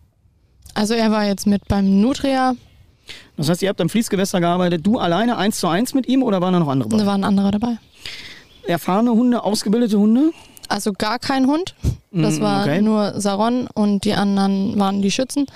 Also 0.75 0.95
er 0.95 1.11
war 1.11 1.27
jetzt 1.27 1.47
mit 1.47 1.69
beim 1.69 2.01
Nutria, 2.01 2.55
Das 3.37 3.49
heißt, 3.49 3.63
ihr 3.63 3.69
habt 3.69 3.81
am 3.81 3.89
Fließgewässer 3.89 4.41
gearbeitet, 4.41 4.87
du 4.87 4.99
alleine 4.99 5.37
eins 5.37 5.59
zu 5.59 5.67
eins 5.69 5.95
mit 5.95 6.07
ihm 6.09 6.23
oder 6.23 6.41
waren 6.41 6.53
da 6.53 6.61
noch 6.61 6.69
andere 6.69 6.89
da 6.91 6.97
bei? 6.99 7.07
waren 7.07 7.25
andere 7.25 7.51
dabei. 7.51 7.77
Erfahrene 8.67 9.11
Hunde, 9.13 9.43
ausgebildete 9.43 9.99
Hunde? 9.99 10.31
also 10.69 10.93
gar 10.93 11.19
kein 11.19 11.47
Hund. 11.49 11.75
Das 12.13 12.39
Mm, 12.39 12.41
war 12.43 12.63
okay. 12.63 12.81
nur 12.81 13.21
Saron 13.21 13.67
und 13.75 14.05
die 14.05 14.15
anderen 14.15 14.79
waren 14.79 15.03
die 15.03 15.11
Schützen. 15.11 15.47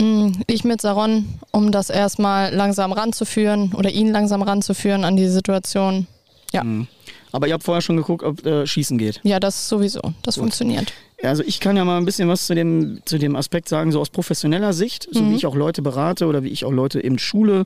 Mm, 0.00 0.30
Ich 0.48 0.64
mit 0.64 0.80
Saron, 0.80 1.26
um 1.52 1.70
das 1.70 1.88
erstmal 1.90 2.52
langsam 2.52 2.92
ranzuführen 2.92 3.72
oder 3.76 3.90
ihn 3.90 4.10
langsam 4.10 4.42
ranzuführen 4.42 5.04
an 5.04 5.16
die 5.16 5.28
Situation. 5.28 6.06
Ja, 6.52 6.64
Mhm. 6.64 6.88
Aber 7.30 7.46
ihr 7.46 7.54
habt 7.54 7.62
vorher 7.64 7.82
schon 7.82 7.96
geguckt, 7.98 8.24
ob 8.24 8.44
äh, 8.46 8.66
Schießen 8.66 8.96
geht. 8.98 9.20
ja, 9.22 9.38
das 9.38 9.68
sowieso. 9.68 10.00
Das 10.22 10.36
funktioniert. 10.36 10.92
Also 11.22 11.42
ich 11.44 11.58
kann 11.58 11.76
ja 11.76 11.84
mal 11.84 11.98
ein 11.98 12.04
bisschen 12.04 12.28
was 12.28 12.46
zu 12.46 12.54
dem, 12.54 13.00
zu 13.04 13.18
dem 13.18 13.34
Aspekt 13.34 13.68
sagen, 13.68 13.90
so 13.90 14.00
aus 14.00 14.10
professioneller 14.10 14.72
Sicht, 14.72 15.08
so 15.10 15.28
wie 15.28 15.34
ich 15.34 15.46
auch 15.46 15.56
Leute 15.56 15.82
berate 15.82 16.26
oder 16.26 16.44
wie 16.44 16.48
ich 16.48 16.64
auch 16.64 16.72
Leute 16.72 17.02
eben 17.02 17.18
schule 17.18 17.64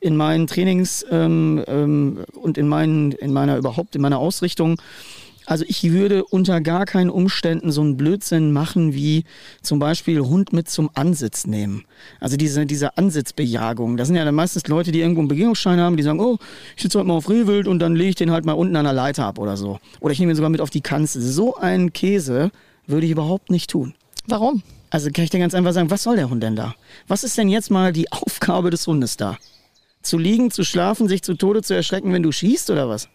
in 0.00 0.16
meinen 0.16 0.48
Trainings 0.48 1.06
ähm, 1.10 1.62
ähm, 1.68 2.24
und 2.34 2.58
in, 2.58 2.66
meinen, 2.66 3.12
in 3.12 3.32
meiner 3.32 3.56
überhaupt 3.56 3.94
in 3.94 4.02
meiner 4.02 4.18
Ausrichtung. 4.18 4.80
Also 5.46 5.64
ich 5.66 5.90
würde 5.92 6.24
unter 6.24 6.60
gar 6.60 6.84
keinen 6.84 7.08
Umständen 7.08 7.72
so 7.72 7.80
einen 7.80 7.96
Blödsinn 7.96 8.52
machen 8.52 8.92
wie 8.94 9.24
zum 9.62 9.78
Beispiel 9.78 10.20
Hund 10.20 10.52
mit 10.52 10.68
zum 10.68 10.90
Ansitz 10.92 11.46
nehmen. 11.46 11.84
Also 12.20 12.36
diese, 12.36 12.66
diese 12.66 12.98
Ansitzbejagung. 12.98 13.96
Das 13.96 14.08
sind 14.08 14.16
ja 14.16 14.26
dann 14.26 14.34
meistens 14.34 14.66
Leute, 14.66 14.92
die 14.92 15.00
irgendwo 15.00 15.20
einen 15.20 15.28
Begehungsschein 15.28 15.80
haben, 15.80 15.96
die 15.96 16.02
sagen, 16.02 16.20
oh, 16.20 16.36
ich 16.76 16.82
sitze 16.82 16.98
heute 16.98 17.08
mal 17.08 17.14
auf 17.14 17.30
Rehwild 17.30 17.66
und 17.66 17.78
dann 17.78 17.94
lege 17.94 18.10
ich 18.10 18.16
den 18.16 18.30
halt 18.30 18.44
mal 18.44 18.52
unten 18.52 18.76
an 18.76 18.84
der 18.84 18.92
Leiter 18.92 19.24
ab 19.24 19.38
oder 19.38 19.56
so. 19.56 19.78
Oder 20.00 20.12
ich 20.12 20.18
nehme 20.18 20.32
ihn 20.32 20.36
sogar 20.36 20.50
mit 20.50 20.60
auf 20.60 20.70
die 20.70 20.82
Kanzel. 20.82 21.22
So 21.22 21.54
einen 21.54 21.94
Käse 21.94 22.50
würde 22.88 23.06
ich 23.06 23.12
überhaupt 23.12 23.50
nicht 23.50 23.70
tun. 23.70 23.94
Warum? 24.26 24.62
Also 24.90 25.10
kann 25.10 25.24
ich 25.24 25.30
dir 25.30 25.38
ganz 25.38 25.54
einfach 25.54 25.72
sagen, 25.72 25.90
was 25.90 26.02
soll 26.02 26.16
der 26.16 26.30
Hund 26.30 26.42
denn 26.42 26.56
da? 26.56 26.74
Was 27.06 27.24
ist 27.24 27.38
denn 27.38 27.48
jetzt 27.48 27.70
mal 27.70 27.92
die 27.92 28.10
Aufgabe 28.12 28.70
des 28.70 28.86
Hundes 28.86 29.16
da? 29.16 29.38
Zu 30.02 30.18
liegen, 30.18 30.50
zu 30.50 30.64
schlafen, 30.64 31.08
sich 31.08 31.22
zu 31.22 31.34
Tode 31.34 31.62
zu 31.62 31.74
erschrecken, 31.74 32.12
wenn 32.12 32.22
du 32.22 32.32
schießt 32.32 32.70
oder 32.70 32.88
was? 32.88 33.08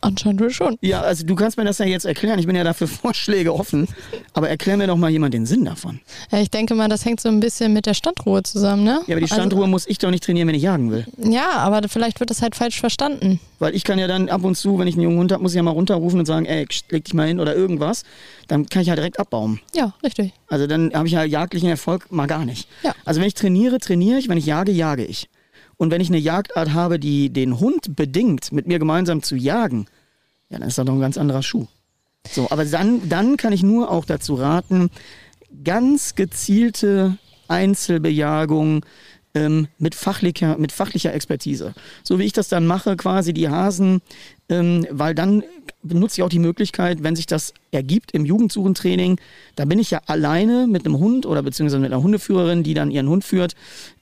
Anscheinend 0.00 0.40
wohl 0.40 0.50
schon. 0.50 0.78
Ja, 0.80 1.00
also 1.00 1.24
du 1.24 1.34
kannst 1.34 1.56
mir 1.56 1.64
das 1.64 1.78
ja 1.78 1.86
jetzt 1.86 2.04
erklären. 2.04 2.38
Ich 2.38 2.46
bin 2.46 2.56
ja 2.56 2.64
dafür 2.64 2.86
Vorschläge 2.88 3.54
offen. 3.54 3.88
Aber 4.32 4.48
erklär 4.48 4.76
mir 4.76 4.86
doch 4.86 4.96
mal 4.96 5.10
jemand 5.10 5.34
den 5.34 5.46
Sinn 5.46 5.64
davon. 5.64 6.00
Ja, 6.30 6.40
ich 6.40 6.50
denke 6.50 6.74
mal, 6.74 6.88
das 6.88 7.04
hängt 7.04 7.20
so 7.20 7.28
ein 7.28 7.40
bisschen 7.40 7.72
mit 7.72 7.86
der 7.86 7.94
Standruhe 7.94 8.42
zusammen, 8.42 8.84
ne? 8.84 9.00
Ja, 9.06 9.14
aber 9.14 9.20
die 9.20 9.28
Standruhe 9.28 9.66
muss 9.66 9.86
ich 9.86 9.98
doch 9.98 10.10
nicht 10.10 10.24
trainieren, 10.24 10.48
wenn 10.48 10.54
ich 10.54 10.62
jagen 10.62 10.90
will. 10.90 11.06
Also, 11.18 11.30
ja, 11.30 11.50
aber 11.50 11.88
vielleicht 11.88 12.20
wird 12.20 12.30
das 12.30 12.42
halt 12.42 12.54
falsch 12.54 12.80
verstanden. 12.80 13.40
Weil 13.58 13.74
ich 13.74 13.84
kann 13.84 13.98
ja 13.98 14.06
dann 14.06 14.28
ab 14.28 14.44
und 14.44 14.56
zu, 14.56 14.78
wenn 14.78 14.86
ich 14.86 14.94
einen 14.94 15.02
jungen 15.02 15.18
Hund 15.18 15.32
habe, 15.32 15.42
muss 15.42 15.52
ich 15.52 15.56
ja 15.56 15.62
mal 15.62 15.72
runterrufen 15.72 16.20
und 16.20 16.26
sagen, 16.26 16.46
ey, 16.46 16.66
leg 16.90 17.04
dich 17.04 17.14
mal 17.14 17.26
hin 17.26 17.40
oder 17.40 17.56
irgendwas. 17.56 18.04
Dann 18.46 18.66
kann 18.66 18.82
ich 18.82 18.88
ja 18.88 18.94
direkt 18.94 19.18
abbauen. 19.18 19.60
Ja, 19.74 19.94
richtig. 20.02 20.32
Also 20.48 20.66
dann 20.66 20.92
habe 20.94 21.06
ich 21.06 21.12
ja 21.14 21.24
jagdlichen 21.24 21.68
Erfolg 21.68 22.10
mal 22.12 22.26
gar 22.26 22.44
nicht. 22.44 22.68
Ja. 22.82 22.94
Also 23.04 23.20
wenn 23.20 23.28
ich 23.28 23.34
trainiere, 23.34 23.78
trainiere 23.78 24.18
ich. 24.18 24.28
Wenn 24.28 24.38
ich 24.38 24.46
jage, 24.46 24.72
jage 24.72 25.04
ich. 25.04 25.28
Und 25.78 25.90
wenn 25.90 26.00
ich 26.00 26.08
eine 26.08 26.18
Jagdart 26.18 26.74
habe, 26.74 26.98
die 26.98 27.30
den 27.30 27.58
Hund 27.58 27.96
bedingt, 27.96 28.52
mit 28.52 28.66
mir 28.66 28.78
gemeinsam 28.78 29.22
zu 29.22 29.36
jagen, 29.36 29.86
ja, 30.50 30.58
dann 30.58 30.68
ist 30.68 30.76
das 30.76 30.84
doch 30.84 30.92
ein 30.92 31.00
ganz 31.00 31.16
anderer 31.16 31.42
Schuh. 31.42 31.66
So, 32.28 32.50
aber 32.50 32.64
dann, 32.64 33.08
dann 33.08 33.36
kann 33.36 33.52
ich 33.52 33.62
nur 33.62 33.90
auch 33.90 34.04
dazu 34.04 34.34
raten, 34.34 34.90
ganz 35.64 36.14
gezielte 36.14 37.16
Einzelbejagung 37.46 38.84
ähm, 39.34 39.68
mit, 39.78 39.94
fachlicher, 39.94 40.58
mit 40.58 40.72
fachlicher 40.72 41.14
Expertise. 41.14 41.74
So 42.02 42.18
wie 42.18 42.24
ich 42.24 42.32
das 42.32 42.48
dann 42.48 42.66
mache, 42.66 42.96
quasi 42.96 43.32
die 43.32 43.48
Hasen, 43.48 44.02
ähm, 44.48 44.86
weil 44.90 45.14
dann 45.14 45.42
benutze 45.82 46.20
ich 46.20 46.22
auch 46.24 46.28
die 46.28 46.38
Möglichkeit, 46.38 47.02
wenn 47.02 47.16
sich 47.16 47.26
das 47.26 47.54
ergibt 47.70 48.12
im 48.12 48.24
Jugendsuchentraining, 48.24 49.20
da 49.56 49.64
bin 49.64 49.78
ich 49.78 49.90
ja 49.90 50.00
alleine 50.06 50.66
mit 50.66 50.84
einem 50.84 50.98
Hund 50.98 51.26
oder 51.26 51.42
beziehungsweise 51.42 51.80
mit 51.80 51.92
einer 51.92 52.02
Hundeführerin, 52.02 52.62
die 52.62 52.74
dann 52.74 52.90
ihren 52.90 53.08
Hund 53.08 53.24
führt 53.24 53.54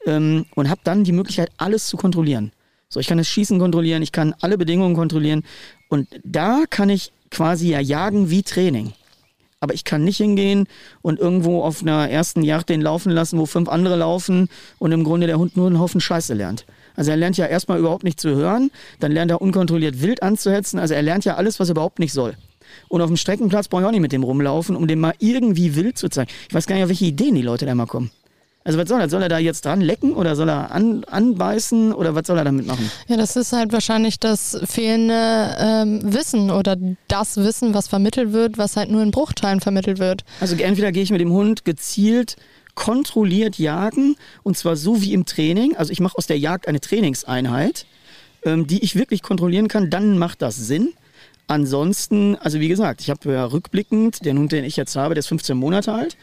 ähm, 0.07 0.47
und 0.55 0.71
habe 0.71 0.81
dann 0.85 1.05
die 1.05 1.13
Möglichkeit, 1.13 1.51
alles 1.59 1.87
zu 1.87 1.97
kontrollieren. 1.97 2.53
So, 2.89 3.01
ich 3.01 3.09
kann 3.09 3.19
das 3.19 3.29
Schießen 3.29 3.59
kontrollieren, 3.59 4.03
ich 4.03 4.13
kann 4.13 4.35
alle 4.41 4.59
Bedingungen 4.59 4.95
kontrollieren 4.95 5.43
und 5.89 6.09
da 6.25 6.65
kann 6.69 6.89
ich 6.89 7.13
quasi 7.31 7.71
ja 7.71 7.81
jagen 7.81 8.31
wie 8.31 8.43
Training. 8.43 8.93
Aber 9.59 9.75
ich 9.75 9.85
kann 9.85 10.05
nicht 10.05 10.19
hingehen 10.19 10.69
und 11.03 11.19
irgendwo 11.19 11.63
auf 11.63 11.83
einer 11.83 12.09
ersten 12.11 12.43
Jagd 12.43 12.69
den 12.69 12.83
laufen 12.83 13.11
lassen, 13.11 13.39
wo 13.39 13.47
fünf 13.47 13.69
andere 13.69 13.97
laufen 13.97 14.49
und 14.79 14.93
im 14.93 15.03
Grunde 15.03 15.27
der 15.27 15.39
Hund 15.39 15.57
nur 15.57 15.67
einen 15.67 15.81
Haufen 15.81 16.01
Scheiße 16.01 16.35
lernt. 16.35 16.67
Also 16.97 17.11
er 17.11 17.17
lernt 17.17 17.37
ja 17.37 17.47
erstmal 17.47 17.79
überhaupt 17.79 18.05
nicht 18.05 18.21
zu 18.21 18.31
hören, 18.31 18.71
dann 19.01 19.13
lernt 19.13 19.31
er 19.31 19.41
unkontrolliert 19.41 20.03
wild 20.03 20.23
anzuhetzen, 20.23 20.79
also 20.79 20.95
er 20.95 21.03
lernt 21.03 21.25
ja 21.25 21.37
alles, 21.37 21.61
was 21.61 21.69
er 21.69 21.73
überhaupt 21.73 21.99
nicht 21.99 22.13
soll. 22.13 22.35
Und 22.89 23.01
auf 23.01 23.09
dem 23.09 23.17
Streckenplatz 23.17 23.69
brauche 23.69 23.83
ich 23.83 23.87
auch 23.87 23.93
nicht 23.93 24.01
mit 24.01 24.13
dem 24.13 24.23
rumlaufen, 24.23 24.77
um 24.77 24.87
dem 24.87 25.01
mal 25.01 25.15
irgendwie 25.19 25.77
wild 25.77 25.99
zu 25.99 26.09
zeigen. 26.09 26.31
Ich 26.49 26.55
weiß 26.55 26.67
gar 26.67 26.75
nicht, 26.75 26.85
auf 26.85 26.89
welche 26.91 27.05
Ideen 27.05 27.35
die 27.35 27.43
Leute 27.43 27.67
da 27.67 27.75
mal 27.75 27.87
kommen. 27.87 28.11
Also 28.67 28.81
was 28.81 28.89
soll 28.89 29.01
er? 29.01 29.09
Soll 29.09 29.23
er 29.23 29.29
da 29.29 29.39
jetzt 29.39 29.65
dran 29.65 29.81
lecken 29.81 30.13
oder 30.13 30.35
soll 30.35 30.49
er 30.49 30.73
an, 30.73 31.05
anbeißen 31.05 31.93
oder 31.93 32.17
was 32.17 32.27
soll 32.27 32.37
er 32.37 32.43
damit 32.43 32.67
machen? 32.67 32.91
Ja, 33.07 33.17
das 33.17 33.37
ist 33.37 33.53
halt 33.53 33.73
wahrscheinlich 33.73 34.19
das 34.19 34.59
fehlende 34.65 35.57
ähm, 35.57 36.01
Wissen 36.03 36.51
oder 36.51 36.77
das 37.07 37.37
Wissen, 37.37 37.75
was 37.75 37.87
vermittelt 37.87 38.33
wird, 38.33 38.59
was 38.59 38.77
halt 38.77 38.91
nur 38.91 39.05
in 39.05 39.13
Bruchteilen 39.13 39.61
vermittelt 39.61 40.01
wird. 40.01 40.25
Also 40.41 40.57
entweder 40.57 40.91
gehe 40.91 41.05
ich 41.05 41.13
mit 41.13 41.21
dem 41.21 41.31
Hund 41.31 41.65
gezielt 41.65 42.35
kontrolliert 42.77 43.59
jagen 43.59 44.15
und 44.45 44.57
zwar 44.57 44.77
so 44.77 45.03
wie 45.03 45.13
im 45.13 45.27
Training. 45.27 45.77
Also 45.77 45.91
ich 45.91 45.99
mache 45.99 46.17
aus 46.17 46.29
der 46.29 46.39
Jagd 46.39 46.69
eine 46.69 46.81
Trainingseinheit, 46.81 47.87
ähm, 48.45 48.69
die 48.69 48.85
ich 48.85 48.95
wirklich 48.95 49.23
kontrollieren 49.23 49.67
kann. 49.67 49.91
Dann 49.91 50.17
macht 50.19 50.43
das 50.43 50.57
Sinn. 50.57 50.93
Ansonsten, 51.49 52.37
also 52.37 52.59
wie 52.59 52.69
gesagt, 52.69 53.01
ich 53.01 53.11
habe 53.11 53.33
ja 53.33 53.45
rückblickend, 53.45 54.25
den 54.25 54.39
Hund, 54.39 54.53
den 54.53 54.65
ich 54.65 54.77
jetzt 54.77 54.97
habe, 54.97 55.15
der 55.15 55.21
ist 55.21 55.29
15 55.29 55.57
Monate 55.57 55.93
alt. 55.93 56.17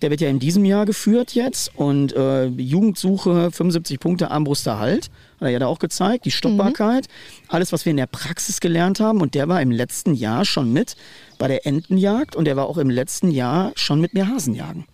Der 0.00 0.10
wird 0.10 0.20
ja 0.20 0.28
in 0.28 0.38
diesem 0.38 0.64
Jahr 0.64 0.86
geführt 0.86 1.34
jetzt 1.34 1.72
und 1.76 2.14
äh, 2.14 2.46
Jugendsuche 2.46 3.50
75 3.50 4.00
Punkte 4.00 4.30
Armbruster 4.30 4.78
Halt, 4.78 5.10
hat 5.36 5.42
er 5.42 5.50
ja 5.50 5.58
da 5.58 5.66
auch 5.66 5.80
gezeigt, 5.80 6.24
die 6.24 6.30
Stoppbarkeit, 6.30 7.08
alles 7.48 7.72
was 7.72 7.84
wir 7.84 7.90
in 7.90 7.98
der 7.98 8.06
Praxis 8.06 8.60
gelernt 8.60 9.00
haben 9.00 9.20
und 9.20 9.34
der 9.34 9.48
war 9.48 9.60
im 9.60 9.70
letzten 9.70 10.14
Jahr 10.14 10.46
schon 10.46 10.72
mit 10.72 10.96
bei 11.38 11.48
der 11.48 11.66
Entenjagd 11.66 12.34
und 12.34 12.46
der 12.46 12.56
war 12.56 12.66
auch 12.66 12.78
im 12.78 12.88
letzten 12.88 13.30
Jahr 13.30 13.72
schon 13.74 14.00
mit 14.00 14.14
mir 14.14 14.28
Hasenjagen. 14.28 14.86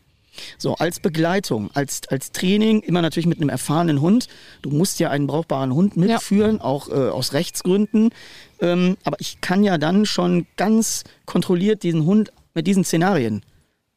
So, 0.59 0.75
als 0.77 1.01
Begleitung, 1.01 1.71
als, 1.75 2.03
als 2.09 2.33
Training, 2.33 2.81
immer 2.81 3.03
natürlich 3.03 3.27
mit 3.27 3.41
einem 3.41 3.49
erfahrenen 3.49 4.01
Hund. 4.01 4.29
Du 4.63 4.71
musst 4.71 5.01
ja 5.01 5.11
einen 5.11 5.27
brauchbaren 5.27 5.75
Hund 5.75 5.97
mitführen, 5.97 6.61
auch 6.61 6.89
äh, 6.89 6.93
aus 6.93 7.33
Rechtsgründen. 7.33 8.11
Ähm, 8.61 8.97
aber 9.05 9.17
ich 9.21 9.41
kann 9.41 9.65
ja 9.65 9.79
dann 9.79 10.07
schon 10.07 10.47
ganz 10.57 11.05
kontrolliert 11.25 11.83
diesen 11.83 12.05
Hund 12.05 12.33
mit 12.55 12.67
diesen 12.67 12.85
Szenarien 12.85 13.43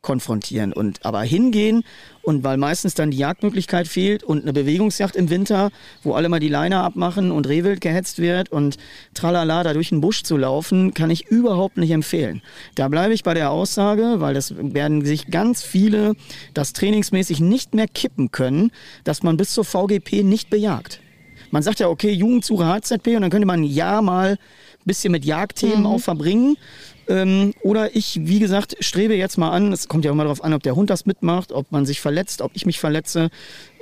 konfrontieren 0.01 0.71
und 0.71 1.05
aber 1.05 1.21
hingehen 1.23 1.83
und 2.21 2.43
weil 2.43 2.57
meistens 2.57 2.93
dann 2.93 3.11
die 3.11 3.17
Jagdmöglichkeit 3.17 3.87
fehlt 3.87 4.23
und 4.23 4.43
eine 4.43 4.53
Bewegungsjagd 4.53 5.15
im 5.15 5.29
Winter, 5.29 5.71
wo 6.03 6.13
alle 6.13 6.29
mal 6.29 6.39
die 6.39 6.47
Leine 6.47 6.79
abmachen 6.79 7.31
und 7.31 7.47
Rehwild 7.47 7.81
gehetzt 7.81 8.19
wird 8.19 8.49
und 8.49 8.77
tralala 9.13 9.63
da 9.63 9.73
durch 9.73 9.89
den 9.89 9.99
Busch 9.99 10.23
zu 10.23 10.37
laufen, 10.37 10.93
kann 10.93 11.09
ich 11.09 11.27
überhaupt 11.27 11.77
nicht 11.77 11.91
empfehlen. 11.91 12.41
Da 12.75 12.87
bleibe 12.87 13.13
ich 13.13 13.23
bei 13.23 13.33
der 13.33 13.51
Aussage, 13.51 14.15
weil 14.19 14.33
das 14.33 14.53
werden 14.57 15.03
sich 15.03 15.27
ganz 15.27 15.63
viele 15.63 16.15
das 16.53 16.71
trainingsmäßig 16.71 17.41
nicht 17.41 17.73
mehr 17.73 17.87
kippen 17.87 18.31
können, 18.31 18.71
dass 19.03 19.21
man 19.21 19.35
bis 19.35 19.53
zur 19.53 19.65
VGP 19.65 20.23
nicht 20.23 20.49
bejagt. 20.49 21.01
Man 21.51 21.63
sagt 21.63 21.79
ja, 21.79 21.89
okay, 21.89 22.11
Jugendsuche 22.11 22.67
HZP 22.67 23.15
und 23.15 23.21
dann 23.21 23.31
könnte 23.31 23.47
man 23.47 23.63
Jahr 23.63 24.01
mal 24.01 24.37
bisschen 24.89 25.12
mit 25.12 25.24
Jagdthemen 25.24 25.86
auch 25.86 26.00
verbringen. 26.00 26.58
Ähm, 27.08 27.53
oder 27.63 27.96
ich, 27.96 28.19
wie 28.22 28.39
gesagt, 28.39 28.75
strebe 28.81 29.15
jetzt 29.15 29.38
mal 29.38 29.50
an, 29.50 29.74
es 29.74 29.88
kommt 29.88 30.05
ja 30.05 30.12
auch 30.12 30.15
mal 30.15 30.25
darauf 30.25 30.43
an, 30.43 30.53
ob 30.53 30.62
der 30.62 30.75
Hund 30.75 30.89
das 30.91 31.08
mitmacht, 31.08 31.51
ob 31.51 31.72
man 31.72 31.86
sich 31.86 32.01
verletzt, 32.01 32.41
ob 32.41 32.51
ich 32.53 32.67
mich 32.67 32.79
verletze, 32.79 33.29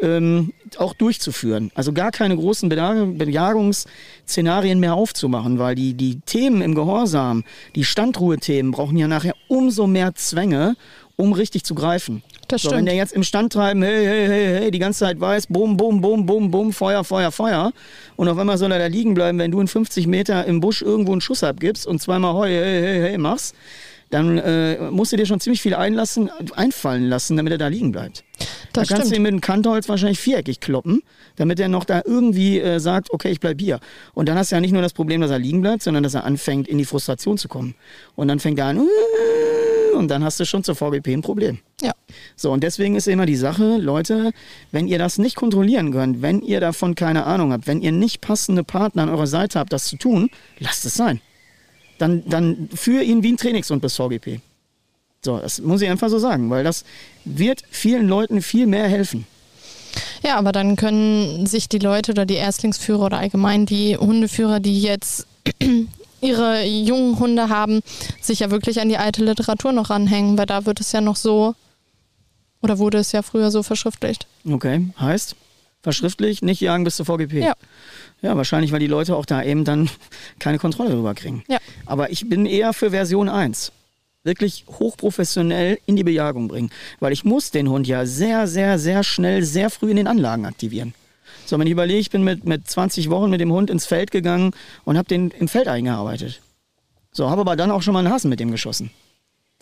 ähm, 0.01 0.53
auch 0.77 0.93
durchzuführen. 0.93 1.71
Also 1.75 1.91
gar 1.91 2.11
keine 2.11 2.37
großen 2.37 2.69
Bejag- 2.69 3.17
Bejagungsszenarien 3.17 4.79
mehr 4.79 4.93
aufzumachen, 4.93 5.59
weil 5.59 5.75
die, 5.75 5.93
die 5.93 6.21
Themen 6.21 6.61
im 6.61 6.73
Gehorsam, 6.73 7.43
die 7.75 7.83
Standruhethemen 7.83 8.71
brauchen 8.71 8.97
ja 8.97 9.09
nachher 9.09 9.35
umso 9.49 9.87
mehr 9.87 10.15
Zwänge, 10.15 10.75
um 11.17 11.33
richtig 11.33 11.65
zu 11.65 11.75
greifen. 11.75 12.23
Das 12.47 12.61
so, 12.61 12.69
wenn 12.69 12.77
stimmt. 12.77 12.87
der 12.89 12.95
jetzt 12.95 13.13
im 13.13 13.23
Stand 13.23 13.53
treiben, 13.53 13.81
hey, 13.81 14.05
hey, 14.05 14.27
hey, 14.27 14.59
hey, 14.59 14.71
die 14.71 14.79
ganze 14.79 14.99
Zeit 14.99 15.19
weiß, 15.19 15.47
bum, 15.47 15.75
bum, 15.75 16.01
bum, 16.01 16.25
bum, 16.25 16.51
bum, 16.51 16.73
Feuer, 16.73 17.03
Feuer, 17.03 17.31
Feuer. 17.31 17.73
Und 18.15 18.29
auf 18.29 18.37
einmal 18.37 18.57
soll 18.57 18.71
er 18.71 18.79
da 18.79 18.87
liegen 18.87 19.13
bleiben, 19.13 19.37
wenn 19.39 19.51
du 19.51 19.59
in 19.59 19.67
50 19.67 20.07
Meter 20.07 20.45
im 20.45 20.61
Busch 20.61 20.81
irgendwo 20.81 21.11
einen 21.11 21.21
Schuss 21.21 21.43
abgibst 21.43 21.85
und 21.85 22.01
zweimal 22.01 22.33
heu, 22.33 22.47
hey, 22.47 22.81
hey, 22.81 23.01
hey 23.01 23.17
machst, 23.17 23.55
dann 24.09 24.37
äh, 24.37 24.89
musst 24.89 25.11
du 25.11 25.17
dir 25.17 25.25
schon 25.25 25.39
ziemlich 25.39 25.61
viel 25.61 25.75
einlassen, 25.75 26.29
einfallen 26.55 27.09
lassen, 27.09 27.35
damit 27.35 27.51
er 27.51 27.57
da 27.57 27.67
liegen 27.67 27.91
bleibt. 27.91 28.23
Das 28.71 28.87
da 28.87 28.95
kannst 28.95 29.07
stimmt. 29.07 29.11
du 29.11 29.15
ihn 29.15 29.21
mit 29.23 29.31
dem 29.31 29.41
Kantholz 29.41 29.89
wahrscheinlich 29.89 30.19
viereckig 30.19 30.59
kloppen, 30.59 31.01
damit 31.35 31.59
er 31.59 31.67
noch 31.67 31.83
da 31.83 32.01
irgendwie 32.05 32.59
äh, 32.59 32.79
sagt, 32.79 33.11
okay, 33.11 33.31
ich 33.31 33.39
bleib 33.39 33.59
hier. 33.59 33.79
Und 34.13 34.29
dann 34.29 34.37
hast 34.37 34.51
du 34.51 34.55
ja 34.55 34.61
nicht 34.61 34.71
nur 34.71 34.81
das 34.81 34.93
Problem, 34.93 35.19
dass 35.19 35.31
er 35.31 35.39
liegen 35.39 35.61
bleibt, 35.61 35.83
sondern 35.83 36.03
dass 36.03 36.13
er 36.13 36.23
anfängt, 36.23 36.67
in 36.67 36.77
die 36.77 36.85
Frustration 36.85 37.37
zu 37.37 37.49
kommen. 37.49 37.75
Und 38.15 38.29
dann 38.29 38.39
fängt 38.39 38.59
er 38.59 38.67
an, 38.67 38.87
und 39.97 40.07
dann 40.07 40.23
hast 40.23 40.39
du 40.39 40.45
schon 40.45 40.63
zur 40.63 40.75
VGP 40.75 41.07
ein 41.09 41.21
Problem. 41.21 41.59
Ja. 41.81 41.91
So, 42.35 42.51
und 42.51 42.63
deswegen 42.63 42.95
ist 42.95 43.07
immer 43.07 43.25
die 43.25 43.35
Sache, 43.35 43.77
Leute, 43.77 44.31
wenn 44.71 44.87
ihr 44.87 44.99
das 44.99 45.17
nicht 45.17 45.35
kontrollieren 45.35 45.91
könnt, 45.91 46.21
wenn 46.21 46.41
ihr 46.41 46.59
davon 46.59 46.95
keine 46.95 47.25
Ahnung 47.25 47.51
habt, 47.51 47.67
wenn 47.67 47.81
ihr 47.81 47.91
nicht 47.91 48.21
passende 48.21 48.63
Partner 48.63 49.03
an 49.03 49.09
eurer 49.09 49.27
Seite 49.27 49.59
habt, 49.59 49.73
das 49.73 49.85
zu 49.85 49.97
tun, 49.97 50.29
lasst 50.59 50.85
es 50.85 50.95
sein. 50.95 51.21
Dann, 51.97 52.23
dann 52.27 52.69
führe 52.73 53.03
ihn 53.03 53.23
wie 53.23 53.33
ein 53.33 53.37
Trainingshund 53.37 53.81
bis 53.81 53.95
VGP. 53.95 54.39
So, 55.21 55.39
das 55.39 55.59
muss 55.59 55.81
ich 55.81 55.89
einfach 55.89 56.09
so 56.09 56.19
sagen, 56.19 56.49
weil 56.49 56.63
das 56.63 56.85
wird 57.25 57.63
vielen 57.69 58.07
Leuten 58.07 58.41
viel 58.41 58.67
mehr 58.67 58.87
helfen. 58.87 59.25
Ja, 60.23 60.37
aber 60.37 60.51
dann 60.51 60.75
können 60.75 61.47
sich 61.47 61.69
die 61.69 61.79
Leute 61.79 62.11
oder 62.11 62.25
die 62.25 62.35
Erstlingsführer 62.35 63.05
oder 63.05 63.17
allgemein 63.17 63.65
die 63.65 63.97
Hundeführer, 63.97 64.59
die 64.59 64.81
jetzt 64.81 65.25
ihre 66.21 66.65
jungen 66.65 67.19
Hunde 67.19 67.49
haben, 67.49 67.81
sich 68.21 68.39
ja 68.39 68.51
wirklich 68.51 68.81
an 68.81 68.89
die 68.89 68.97
alte 68.97 69.23
Literatur 69.23 69.71
noch 69.71 69.89
ranhängen, 69.89 70.37
weil 70.37 70.45
da 70.45 70.65
wird 70.65 70.79
es 70.79 70.91
ja 70.91 71.01
noch 71.01 71.15
so, 71.15 71.55
oder 72.61 72.79
wurde 72.79 72.97
es 72.97 73.11
ja 73.11 73.21
früher 73.21 73.51
so 73.51 73.63
verschriftlicht. 73.63 74.27
Okay, 74.49 74.89
heißt 74.99 75.35
verschriftlich, 75.87 76.41
nicht 76.41 76.59
jagen 76.59 76.83
bis 76.83 76.97
zur 76.97 77.05
VGP. 77.05 77.33
Ja. 77.35 77.53
Ja, 78.21 78.35
wahrscheinlich, 78.35 78.71
weil 78.71 78.79
die 78.79 78.87
Leute 78.87 79.15
auch 79.15 79.25
da 79.25 79.43
eben 79.43 79.63
dann 79.63 79.89
keine 80.39 80.57
Kontrolle 80.57 80.89
drüber 80.89 81.13
kriegen. 81.13 81.43
Ja. 81.47 81.59
Aber 81.85 82.11
ich 82.11 82.27
bin 82.27 82.45
eher 82.45 82.73
für 82.73 82.91
Version 82.91 83.29
1. 83.29 83.71
Wirklich 84.23 84.65
hochprofessionell 84.67 85.79
in 85.85 85.95
die 85.95 86.03
Bejagung 86.03 86.49
bringen. 86.49 86.71
Weil 86.99 87.13
ich 87.13 87.23
muss 87.23 87.51
den 87.51 87.69
Hund 87.69 87.87
ja 87.87 88.05
sehr, 88.05 88.47
sehr, 88.47 88.79
sehr 88.79 89.03
schnell, 89.03 89.43
sehr 89.43 89.69
früh 89.69 89.91
in 89.91 89.95
den 89.95 90.07
Anlagen 90.07 90.45
aktivieren. 90.45 90.93
So, 91.47 91.57
wenn 91.57 91.67
ich 91.67 91.71
überlege, 91.71 91.99
ich 91.99 92.09
bin 92.09 92.23
mit, 92.23 92.45
mit 92.45 92.69
20 92.69 93.09
Wochen 93.09 93.29
mit 93.29 93.39
dem 93.39 93.53
Hund 93.53 93.69
ins 93.69 93.85
Feld 93.85 94.11
gegangen 94.11 94.51
und 94.83 94.97
habe 94.97 95.07
den 95.07 95.31
im 95.31 95.47
Feld 95.47 95.69
eingearbeitet. 95.69 96.41
So, 97.13 97.29
habe 97.29 97.41
aber 97.41 97.55
dann 97.55 97.71
auch 97.71 97.81
schon 97.81 97.93
mal 97.93 97.99
einen 97.99 98.11
Hasen 98.13 98.29
mit 98.29 98.41
dem 98.41 98.51
geschossen. 98.51 98.91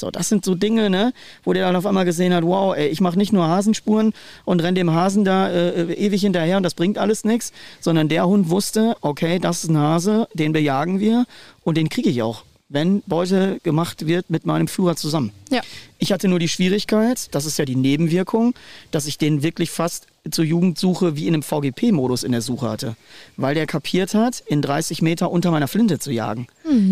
So, 0.02 0.12
das 0.12 0.28
sind 0.28 0.44
so 0.44 0.56
Dinge, 0.56 0.90
ne, 0.90 1.14
wo 1.44 1.54
der 1.54 1.68
dann 1.68 1.76
auf 1.76 1.86
einmal 1.86 2.04
gesehen 2.04 2.34
hat, 2.34 2.44
wow, 2.44 2.76
ey, 2.76 2.88
ich 2.88 3.00
mache 3.02 3.18
nicht 3.18 3.32
nur 3.32 3.48
Hasenspuren 3.48 4.14
und 4.44 4.62
renn 4.62 4.76
dem 4.76 4.92
Hasen 4.92 5.24
da 5.24 5.50
äh, 5.50 5.94
ewig 5.94 6.22
hinterher 6.22 6.58
und 6.58 6.64
das 6.64 6.74
bringt 6.74 6.98
alles 6.98 7.24
nichts, 7.24 7.54
sondern 7.80 8.10
der 8.10 8.28
Hund 8.28 8.50
wusste, 8.50 8.98
okay, 9.00 9.40
das 9.40 9.64
ist 9.64 9.70
ein 9.70 9.78
Hase, 9.78 10.28
den 10.34 10.52
bejagen 10.52 11.00
wir 11.00 11.26
und 11.64 11.78
den 11.78 11.88
kriege 11.88 12.10
ich 12.10 12.24
auch, 12.24 12.44
wenn 12.68 13.02
Beute 13.06 13.60
gemacht 13.62 14.08
wird 14.08 14.30
mit 14.30 14.46
meinem 14.46 14.68
Führer 14.68 14.96
zusammen. 14.96 15.32
Ja. 15.52 15.62
Ich 16.00 16.12
hatte 16.12 16.28
nur 16.28 16.40
die 16.40 16.48
Schwierigkeit, 16.48 17.34
das 17.34 17.46
ist 17.46 17.60
ja 17.60 17.66
die 17.66 17.76
Nebenwirkung, 17.76 18.56
dass 18.92 19.06
ich 19.06 19.18
den 19.18 19.44
wirklich 19.44 19.70
fast 19.70 20.08
zur 20.32 20.46
Jugendsuche 20.46 21.16
wie 21.16 21.28
in 21.28 21.36
einem 21.36 21.44
VGP-Modus 21.44 22.24
in 22.24 22.32
der 22.32 22.42
Suche 22.42 22.68
hatte. 22.68 22.96
Weil 23.38 23.54
der 23.54 23.68
kapiert 23.68 24.16
hat, 24.16 24.40
in 24.48 24.64
30 24.64 25.04
Meter 25.04 25.30
unter 25.30 25.52
meiner 25.52 25.68
Flinte 25.68 26.00
zu 26.00 26.12
jagen. 26.12 26.48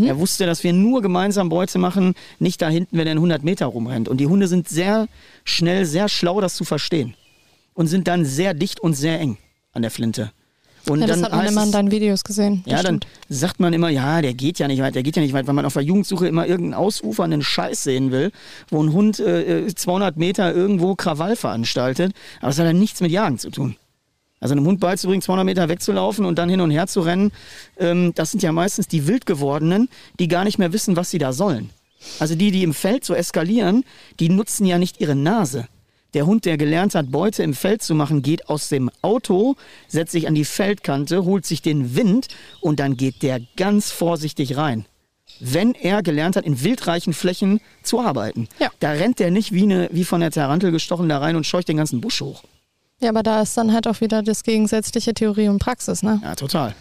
Er 0.06 0.20
wusste, 0.20 0.46
dass 0.46 0.64
wir 0.64 0.74
nur 0.74 1.02
gemeinsam 1.02 1.50
Beute 1.50 1.80
machen, 1.80 2.14
nicht 2.38 2.62
da 2.62 2.70
hinten, 2.70 2.98
wenn 2.98 3.08
er 3.08 3.14
in 3.14 3.18
100 3.18 3.44
Meter 3.44 3.66
rumrennt. 3.66 4.08
Und 4.08 4.18
die 4.18 4.28
Hunde 4.28 4.48
sind 4.48 4.70
sehr 4.70 5.08
schnell, 5.44 5.86
sehr 5.86 6.08
schlau, 6.10 6.40
das 6.42 6.54
zu 6.56 6.64
verstehen. 6.64 7.16
Und 7.74 7.88
sind 7.88 8.08
dann 8.08 8.26
sehr 8.26 8.54
dicht 8.54 8.80
und 8.80 8.94
sehr 8.94 9.20
eng 9.20 9.38
an 9.72 9.82
der 9.82 9.90
Flinte. 9.90 10.32
Und 10.90 11.00
ja, 11.02 11.08
das 11.08 11.18
dann 11.22 11.32
hat 11.32 11.32
man 11.38 11.48
immer 11.48 11.62
in 11.64 11.68
es- 11.68 11.72
deinen 11.72 11.92
Videos 11.92 12.24
gesehen. 12.24 12.64
Ja, 12.66 12.84
dann 12.84 13.00
sagt 13.30 13.60
man 13.60 13.72
immer, 13.74 13.90
ja, 13.90 14.22
der 14.22 14.34
geht 14.34 14.60
ja 14.60 14.68
nicht 14.68 14.82
weit, 14.82 14.96
der 14.96 15.04
geht 15.04 15.16
ja 15.16 15.22
nicht 15.22 15.34
weit, 15.34 15.48
weil 15.48 15.54
man 15.54 15.66
auf 15.66 15.74
der 15.74 15.82
Jugendsuche 15.84 16.28
immer 16.28 16.46
irgendeinen 16.46 16.74
ausufernden 16.74 17.42
Scheiß 17.42 17.84
sehen 17.84 18.12
will, 18.12 18.32
wo 18.70 18.84
ein 18.84 18.92
Hund 18.92 19.20
äh, 19.20 19.66
200 19.74 20.18
Meter 20.18 20.54
irgendwo 20.54 20.96
Krawall 20.96 21.36
veranstaltet. 21.36 22.12
Aber 22.40 22.48
das 22.50 22.60
hat 22.60 22.66
ja 22.66 22.74
nichts 22.74 23.00
mit 23.02 23.12
Jagen 23.12 23.38
zu 23.40 23.50
tun. 23.50 23.78
Also 24.42 24.54
einem 24.56 24.66
Hund 24.66 24.82
beizubringen, 24.82 25.22
200 25.22 25.46
Meter 25.46 25.70
wegzulaufen 25.70 26.26
und 26.26 26.38
dann 26.38 26.50
hin 26.50 26.60
und 26.60 26.70
her 26.70 26.88
zu 26.88 27.00
rennen, 27.00 27.32
ähm, 27.80 28.12
das 28.16 28.32
sind 28.32 28.44
ja 28.44 28.52
meistens 28.52 28.90
die 28.90 29.08
Wildgewordenen, 29.08 29.88
die 30.20 30.28
gar 30.28 30.44
nicht 30.44 30.60
mehr 30.60 30.74
wissen, 30.74 30.98
was 30.98 31.10
sie 31.12 31.18
da 31.18 31.32
sollen. 31.32 31.70
Also 32.20 32.36
die, 32.36 32.52
die 32.52 32.64
im 32.64 32.74
Feld 32.74 33.06
so 33.06 33.14
eskalieren, 33.14 33.86
die 34.20 34.28
nutzen 34.28 34.66
ja 34.66 34.78
nicht 34.78 35.00
ihre 35.00 35.16
Nase. 35.16 35.68
Der 36.14 36.28
Hund, 36.28 36.46
der 36.46 36.58
gelernt 36.58 36.94
hat, 36.94 37.12
Beute 37.12 37.42
im 37.42 37.54
Feld 37.54 37.82
zu 37.82 37.96
machen, 37.96 38.22
geht 38.22 38.48
aus 38.48 38.70
dem 38.70 38.92
Auto, 39.02 39.56
setzt 39.88 40.12
sich 40.12 40.28
an 40.28 40.36
die 40.36 40.46
Feldkante, 40.46 41.26
holt 41.26 41.46
sich 41.46 41.62
den 41.62 41.96
Wind 41.96 42.28
und 42.62 42.80
dann 42.80 42.98
geht 42.98 43.24
der 43.24 43.40
ganz 43.58 43.92
vorsichtig 43.92 44.56
rein. 44.58 44.86
Wenn 45.40 45.74
er 45.74 46.04
gelernt 46.04 46.36
hat, 46.36 46.46
in 46.46 46.64
wildreichen 46.64 47.14
Flächen 47.14 47.60
zu 47.82 48.00
arbeiten. 48.00 48.48
Ja. 48.60 48.70
Da 48.80 48.92
rennt 48.92 49.18
der 49.20 49.32
nicht 49.32 49.52
wie, 49.52 49.64
eine, 49.64 49.90
wie 49.92 50.04
von 50.04 50.22
der 50.22 50.30
Tarantel 50.30 50.72
gestochen 50.72 51.10
da 51.10 51.18
rein 51.18 51.36
und 51.36 51.48
scheucht 51.48 51.68
den 51.68 51.78
ganzen 51.78 52.02
Busch 52.02 52.22
hoch. 52.22 52.44
Ja, 53.02 53.10
aber 53.10 53.24
da 53.24 53.42
ist 53.42 53.58
dann 53.58 53.74
halt 53.74 53.88
auch 53.88 54.00
wieder 54.02 54.24
das 54.24 54.44
gegensätzliche 54.44 55.14
Theorie 55.14 55.50
und 55.50 55.60
Praxis, 55.60 56.04
ne? 56.04 56.22
Ja, 56.24 56.36
total. 56.36 56.74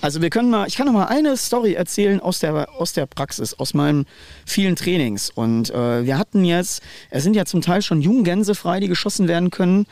Also 0.00 0.22
wir 0.22 0.30
können 0.30 0.50
mal, 0.50 0.66
ich 0.68 0.76
kann 0.76 0.86
noch 0.86 0.92
mal 0.92 1.06
eine 1.06 1.36
Story 1.36 1.74
erzählen 1.74 2.20
aus 2.20 2.38
der, 2.38 2.68
aus 2.78 2.92
der 2.92 3.06
Praxis, 3.06 3.54
aus 3.54 3.74
meinen 3.74 4.06
vielen 4.44 4.76
Trainings. 4.76 5.30
Und 5.30 5.70
äh, 5.70 6.04
wir 6.04 6.18
hatten 6.18 6.44
jetzt, 6.44 6.82
es 7.10 7.22
sind 7.22 7.34
ja 7.34 7.44
zum 7.44 7.60
Teil 7.60 7.82
schon 7.82 8.00
Junggänse 8.02 8.54
frei, 8.54 8.80
die 8.80 8.88
geschossen 8.88 9.26
werden 9.28 9.50
können. 9.50 9.86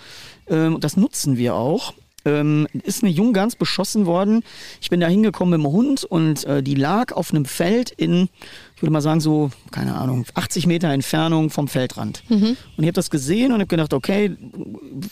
Ähm, 0.47 0.79
das 0.81 0.97
nutzen 0.97 1.37
wir 1.37 1.55
auch. 1.55 1.95
Ähm, 2.25 2.67
ist 2.85 3.03
eine 3.03 3.13
Junggans 3.13 3.57
beschossen 3.57 4.07
worden. 4.07 4.43
Ich 4.81 4.89
bin 4.89 5.01
da 5.01 5.09
hingekommen 5.09 5.61
mit 5.61 5.67
dem 5.67 5.73
Hund 5.73 6.05
und 6.05 6.45
äh, 6.45 6.63
die 6.63 6.75
lag 6.75 7.13
auf 7.13 7.31
einem 7.31 7.45
Feld 7.45 7.91
in, 7.91 8.29
ich 8.75 8.83
würde 8.83 8.93
mal 8.93 9.03
sagen, 9.03 9.21
so, 9.21 9.51
keine 9.71 9.95
Ahnung, 9.95 10.25
80 10.35 10.67
Meter 10.67 10.89
Entfernung 10.89 11.51
vom 11.51 11.69
Feldrand. 11.69 12.23
Und 12.31 12.57
ich 12.79 12.87
habe 12.87 12.93
das 12.93 13.11
gesehen 13.11 13.53
und 13.53 13.61
habe 13.61 13.67
gedacht, 13.67 13.93
okay, 13.93 14.37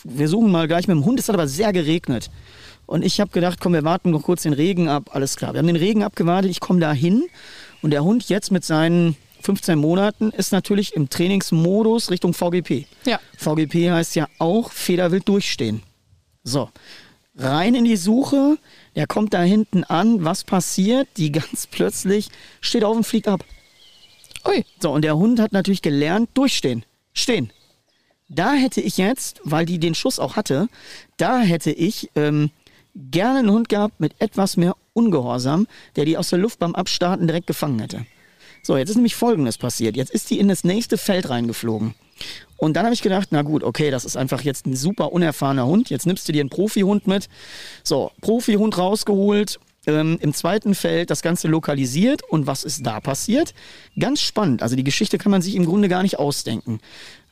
wir 0.03 0.27
suchen 0.27 0.51
mal 0.51 0.67
gleich 0.67 0.87
mit 0.87 0.97
dem 0.97 1.05
Hund. 1.05 1.19
Es 1.19 1.27
hat 1.27 1.35
aber 1.35 1.47
sehr 1.47 1.71
geregnet. 1.71 2.31
Und 2.85 3.03
ich 3.05 3.19
habe 3.19 3.31
gedacht, 3.31 3.59
komm, 3.61 3.73
wir 3.73 3.83
warten 3.83 4.11
noch 4.11 4.23
kurz 4.23 4.43
den 4.43 4.53
Regen 4.53 4.89
ab. 4.89 5.11
Alles 5.13 5.35
klar. 5.35 5.53
Wir 5.53 5.59
haben 5.59 5.67
den 5.67 5.75
Regen 5.75 6.03
abgewartet. 6.03 6.51
Ich 6.51 6.59
komme 6.59 6.79
da 6.79 6.91
hin. 6.93 7.23
Und 7.81 7.91
der 7.91 8.03
Hund 8.03 8.27
jetzt 8.29 8.51
mit 8.51 8.65
seinen 8.65 9.15
15 9.41 9.77
Monaten 9.77 10.31
ist 10.31 10.51
natürlich 10.51 10.93
im 10.95 11.09
Trainingsmodus 11.09 12.11
Richtung 12.11 12.33
VGP. 12.33 12.85
Ja. 13.05 13.19
VGP 13.37 13.91
heißt 13.91 14.15
ja 14.15 14.27
auch 14.39 14.71
Federwild 14.71 15.27
durchstehen. 15.27 15.83
So, 16.45 16.69
rein 17.35 17.75
in 17.75 17.85
die 17.85 17.97
Suche. 17.97 18.57
Der 18.95 19.07
kommt 19.07 19.33
da 19.33 19.41
hinten 19.41 19.83
an. 19.83 20.23
Was 20.23 20.43
passiert? 20.43 21.07
Die 21.17 21.31
ganz 21.31 21.67
plötzlich 21.71 22.29
steht 22.61 22.83
auf 22.83 22.95
und 22.95 23.05
fliegt 23.05 23.27
ab. 23.27 23.43
Ui. 24.47 24.65
So, 24.81 24.91
und 24.91 25.03
der 25.03 25.17
Hund 25.17 25.39
hat 25.39 25.53
natürlich 25.53 25.81
gelernt, 25.81 26.29
durchstehen. 26.33 26.85
Stehen. 27.13 27.51
Da 28.29 28.53
hätte 28.53 28.81
ich 28.81 28.97
jetzt, 28.97 29.41
weil 29.43 29.65
die 29.65 29.79
den 29.79 29.95
Schuss 29.95 30.19
auch 30.19 30.35
hatte, 30.35 30.67
da 31.17 31.41
hätte 31.41 31.71
ich 31.71 32.09
ähm, 32.15 32.49
gerne 32.95 33.39
einen 33.39 33.51
Hund 33.51 33.69
gehabt 33.69 33.99
mit 33.99 34.13
etwas 34.19 34.57
mehr 34.57 34.75
Ungehorsam, 34.93 35.67
der 35.95 36.05
die 36.05 36.17
aus 36.17 36.29
der 36.29 36.39
Luft 36.39 36.59
beim 36.59 36.75
Abstarten 36.75 37.27
direkt 37.27 37.47
gefangen 37.47 37.79
hätte. 37.79 38.05
So, 38.61 38.77
jetzt 38.77 38.89
ist 38.89 38.95
nämlich 38.95 39.15
Folgendes 39.15 39.57
passiert. 39.57 39.95
Jetzt 39.95 40.11
ist 40.11 40.29
die 40.29 40.39
in 40.39 40.47
das 40.47 40.63
nächste 40.63 40.97
Feld 40.97 41.29
reingeflogen. 41.29 41.95
Und 42.57 42.75
dann 42.75 42.85
habe 42.85 42.93
ich 42.93 43.01
gedacht, 43.01 43.29
na 43.31 43.41
gut, 43.41 43.63
okay, 43.63 43.91
das 43.91 44.05
ist 44.05 44.15
einfach 44.15 44.41
jetzt 44.41 44.65
ein 44.65 44.75
super 44.75 45.11
unerfahrener 45.11 45.65
Hund. 45.65 45.89
Jetzt 45.89 46.05
nimmst 46.05 46.27
du 46.27 46.31
dir 46.31 46.41
einen 46.41 46.49
Profihund 46.49 47.07
mit. 47.07 47.27
So, 47.83 48.11
Profihund 48.21 48.77
rausgeholt, 48.77 49.59
ähm, 49.85 50.17
im 50.21 50.33
zweiten 50.33 50.75
Feld 50.75 51.09
das 51.09 51.21
Ganze 51.21 51.47
lokalisiert. 51.47 52.21
Und 52.29 52.47
was 52.47 52.63
ist 52.63 52.85
da 52.85 52.99
passiert? 53.01 53.53
Ganz 53.99 54.21
spannend. 54.21 54.63
Also 54.63 54.75
die 54.75 54.83
Geschichte 54.83 55.17
kann 55.17 55.31
man 55.31 55.41
sich 55.41 55.55
im 55.55 55.65
Grunde 55.65 55.89
gar 55.89 56.03
nicht 56.03 56.19
ausdenken. 56.19 56.79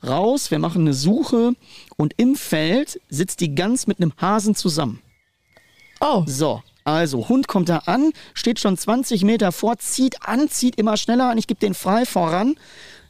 Raus, 0.06 0.52
wir 0.52 0.60
machen 0.60 0.82
eine 0.82 0.94
Suche 0.94 1.54
und 1.96 2.14
im 2.18 2.36
Feld 2.36 3.00
sitzt 3.10 3.40
die 3.40 3.56
Gans 3.56 3.88
mit 3.88 4.00
einem 4.02 4.14
Hasen 4.18 4.56
zusammen. 4.56 5.00
Oh, 6.00 6.24
So, 6.26 6.64
also 6.84 7.30
Hund 7.30 7.48
kommt 7.48 7.70
da 7.70 7.78
an, 7.86 8.12
steht 8.34 8.60
schon 8.60 8.76
20 8.76 9.24
Meter 9.24 9.52
vor, 9.52 9.78
zieht 9.78 10.24
an, 10.24 10.50
zieht 10.50 10.76
immer 10.78 10.98
schneller 10.98 11.30
an. 11.30 11.38
Ich 11.38 11.46
gebe 11.46 11.60
den 11.60 11.76
frei 11.76 12.06
voran, 12.06 12.56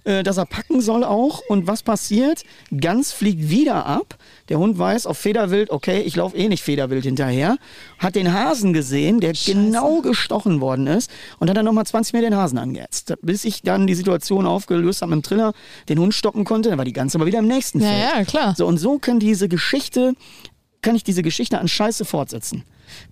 äh, 0.03 0.23
dass 0.23 0.37
er 0.37 0.45
packen 0.45 0.81
soll 0.81 1.03
auch. 1.03 1.41
Und 1.47 1.67
was 1.67 1.83
passiert? 1.83 2.43
Gans 2.75 3.11
fliegt 3.11 3.49
wieder 3.49 3.85
ab. 3.85 4.17
Der 4.49 4.59
Hund 4.59 4.77
weiß 4.77 5.05
auf 5.05 5.17
Federwild, 5.17 5.69
okay, 5.69 6.01
ich 6.01 6.15
laufe 6.15 6.35
eh 6.37 6.47
nicht 6.49 6.63
Federwild 6.63 7.03
hinterher. 7.05 7.57
Hat 7.99 8.15
den 8.15 8.33
Hasen 8.33 8.73
gesehen, 8.73 9.19
der 9.19 9.33
genau 9.33 10.01
gestochen 10.01 10.61
worden 10.61 10.87
ist. 10.87 11.09
Und 11.39 11.49
hat 11.49 11.57
dann 11.57 11.65
nochmal 11.65 11.85
20 11.85 12.13
Meter 12.13 12.29
den 12.29 12.35
Hasen 12.37 12.57
angehetzt. 12.57 13.13
Bis 13.21 13.45
ich 13.45 13.61
dann 13.61 13.87
die 13.87 13.95
Situation 13.95 14.45
aufgelöst 14.47 15.01
habe 15.01 15.15
mit 15.15 15.23
dem 15.23 15.27
Triller, 15.27 15.53
den 15.89 15.99
Hund 15.99 16.13
stoppen 16.13 16.43
konnte. 16.45 16.69
Dann 16.69 16.77
war 16.77 16.85
die 16.85 16.93
Gans 16.93 17.15
aber 17.15 17.25
wieder 17.25 17.39
im 17.39 17.47
nächsten 17.47 17.79
Ja, 17.79 17.87
Feld. 17.87 18.01
ja, 18.17 18.23
klar. 18.25 18.55
So, 18.57 18.65
und 18.67 18.77
so 18.77 18.99
kann 18.99 19.19
diese 19.19 19.47
Geschichte, 19.47 20.13
kann 20.81 20.95
ich 20.95 21.03
diese 21.03 21.21
Geschichte 21.23 21.59
an 21.59 21.67
Scheiße 21.67 22.05
fortsetzen. 22.05 22.63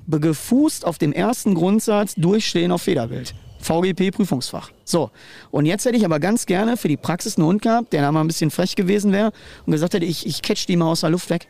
Be- 0.08 0.20
Gefußt 0.20 0.86
auf 0.86 0.98
dem 0.98 1.14
ersten 1.14 1.54
Grundsatz, 1.56 2.16
durchstehen 2.16 2.72
auf 2.72 2.82
Federbild. 2.82 3.34
VGP-Prüfungsfach. 3.62 4.72
So, 4.84 5.12
und 5.52 5.66
jetzt 5.66 5.86
hätte 5.86 5.98
ich 5.98 6.06
aber 6.06 6.20
ganz 6.20 6.46
gerne 6.46 6.78
für 6.78 6.88
die 6.88 6.98
Praxis 6.98 7.38
einen 7.38 7.46
Hund 7.48 7.62
gehabt, 7.62 7.94
der 7.94 8.02
da 8.02 8.12
mal 8.12 8.22
ein 8.22 8.28
bisschen 8.28 8.52
frech 8.52 8.76
gewesen 8.76 9.12
wäre 9.12 9.32
und 9.66 9.72
gesagt 9.72 9.94
hätte, 9.94 10.06
ich, 10.06 10.26
ich 10.26 10.42
catch 10.42 10.66
die 10.68 10.76
mal 10.76 10.90
aus 10.90 11.02
der 11.02 11.10
Luft 11.10 11.30
weg. 11.30 11.48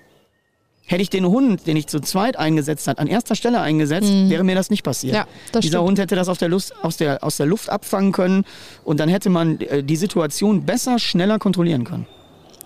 Hätte 0.86 1.04
ich 1.04 1.12
den 1.12 1.28
Hund, 1.28 1.68
den 1.68 1.78
ich 1.78 1.86
zu 1.86 2.00
zweit 2.00 2.36
eingesetzt 2.36 2.88
hat, 2.88 2.98
an 2.98 3.06
erster 3.06 3.36
Stelle 3.36 3.62
eingesetzt, 3.62 4.10
wäre 4.28 4.44
mir 4.44 4.56
das 4.56 4.72
nicht 4.72 4.82
passiert. 4.82 5.14
Ja, 5.14 5.28
das 5.52 5.62
Dieser 5.62 5.78
stimmt. 5.78 5.88
Hund 5.88 6.00
hätte 6.00 6.16
das 6.16 6.30
auf 6.30 6.40
der, 6.40 6.50
Lust, 6.50 6.74
aus, 6.84 6.98
der, 6.98 7.24
aus 7.24 7.38
der 7.38 7.46
Luft 7.46 7.70
abfangen 7.70 8.12
können 8.12 8.44
und 8.84 9.00
dann 9.00 9.08
hätte 9.08 9.30
man 9.30 9.62
äh, 9.62 9.84
die 9.84 9.96
Situation 9.96 10.66
besser, 10.66 10.98
schneller 10.98 11.38
kontrollieren 11.38 11.84
können. 11.84 12.08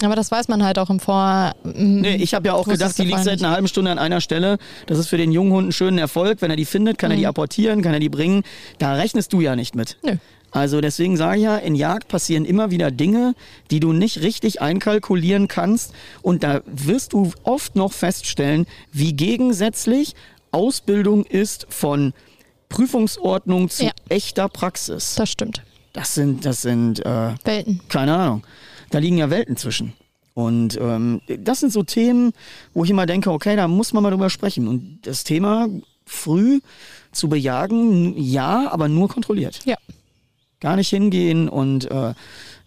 Aber 0.05 0.15
das 0.15 0.31
weiß 0.31 0.47
man 0.47 0.63
halt 0.63 0.79
auch 0.79 0.89
im 0.89 0.99
Vor. 0.99 1.53
Nee, 1.63 2.15
ich 2.15 2.33
habe 2.33 2.47
ja 2.47 2.53
auch 2.53 2.67
gedacht, 2.67 2.97
die 2.97 3.03
liegt 3.05 3.23
seit 3.23 3.39
einer 3.43 3.51
halben 3.51 3.67
Stunde 3.67 3.91
an 3.91 3.99
einer 3.99 4.21
Stelle. 4.21 4.57
Das 4.87 4.97
ist 4.97 5.07
für 5.07 5.17
den 5.17 5.31
jungen 5.31 5.51
Hund 5.51 5.69
ein 5.69 5.71
schöner 5.71 6.01
Erfolg. 6.01 6.41
Wenn 6.41 6.49
er 6.51 6.57
die 6.57 6.65
findet, 6.65 6.97
kann 6.97 7.11
er 7.11 7.17
die 7.17 7.27
apportieren, 7.27 7.81
kann 7.81 7.93
er 7.93 7.99
die 7.99 8.09
bringen. 8.09 8.43
Da 8.79 8.93
rechnest 8.93 9.33
du 9.33 9.41
ja 9.41 9.55
nicht 9.55 9.75
mit. 9.75 9.97
Nö. 10.03 10.17
Also 10.51 10.81
deswegen 10.81 11.17
sage 11.17 11.37
ich 11.37 11.43
ja, 11.45 11.57
in 11.57 11.73
Jagd 11.73 12.07
passieren 12.09 12.45
immer 12.45 12.69
wieder 12.69 12.91
Dinge, 12.91 13.33
die 13.71 13.79
du 13.79 13.91
nicht 13.91 14.21
richtig 14.21 14.61
einkalkulieren 14.61 15.47
kannst. 15.47 15.93
Und 16.21 16.43
da 16.43 16.61
wirst 16.67 17.13
du 17.13 17.31
oft 17.43 17.75
noch 17.75 17.91
feststellen, 17.91 18.67
wie 18.91 19.13
gegensätzlich 19.13 20.13
Ausbildung 20.51 21.25
ist 21.25 21.65
von 21.69 22.13
Prüfungsordnung 22.69 23.69
zu 23.69 23.85
Ja. 23.85 23.91
echter 24.09 24.49
Praxis. 24.49 25.15
Das 25.15 25.29
stimmt. 25.29 25.61
Das 25.93 26.15
sind, 26.15 26.43
das 26.45 26.61
sind 26.63 27.05
äh, 27.05 27.33
Welten. 27.43 27.81
keine 27.87 28.15
Ahnung. 28.15 28.43
Da 28.93 28.99
liegen 28.99 29.17
ja 29.17 29.31
Welten 29.31 29.57
zwischen. 29.57 29.93
Und 30.35 30.77
ähm, 30.79 31.21
das 31.39 31.61
sind 31.61 31.73
so 31.73 31.81
Themen, 31.81 32.31
wo 32.75 32.83
ich 32.83 32.91
immer 32.91 33.07
denke, 33.07 33.31
okay, 33.31 33.55
da 33.55 33.67
muss 33.67 33.91
man 33.91 34.03
mal 34.03 34.11
drüber 34.11 34.29
sprechen. 34.29 34.67
Und 34.67 34.99
das 35.03 35.23
Thema 35.23 35.67
früh 36.05 36.59
zu 37.11 37.27
bejagen, 37.27 38.13
ja, 38.15 38.71
aber 38.71 38.89
nur 38.89 39.09
kontrolliert. 39.09 39.61
Ja. 39.65 39.77
Gar 40.59 40.75
nicht 40.75 40.89
hingehen 40.89 41.49
und 41.49 41.89
äh, 41.89 42.13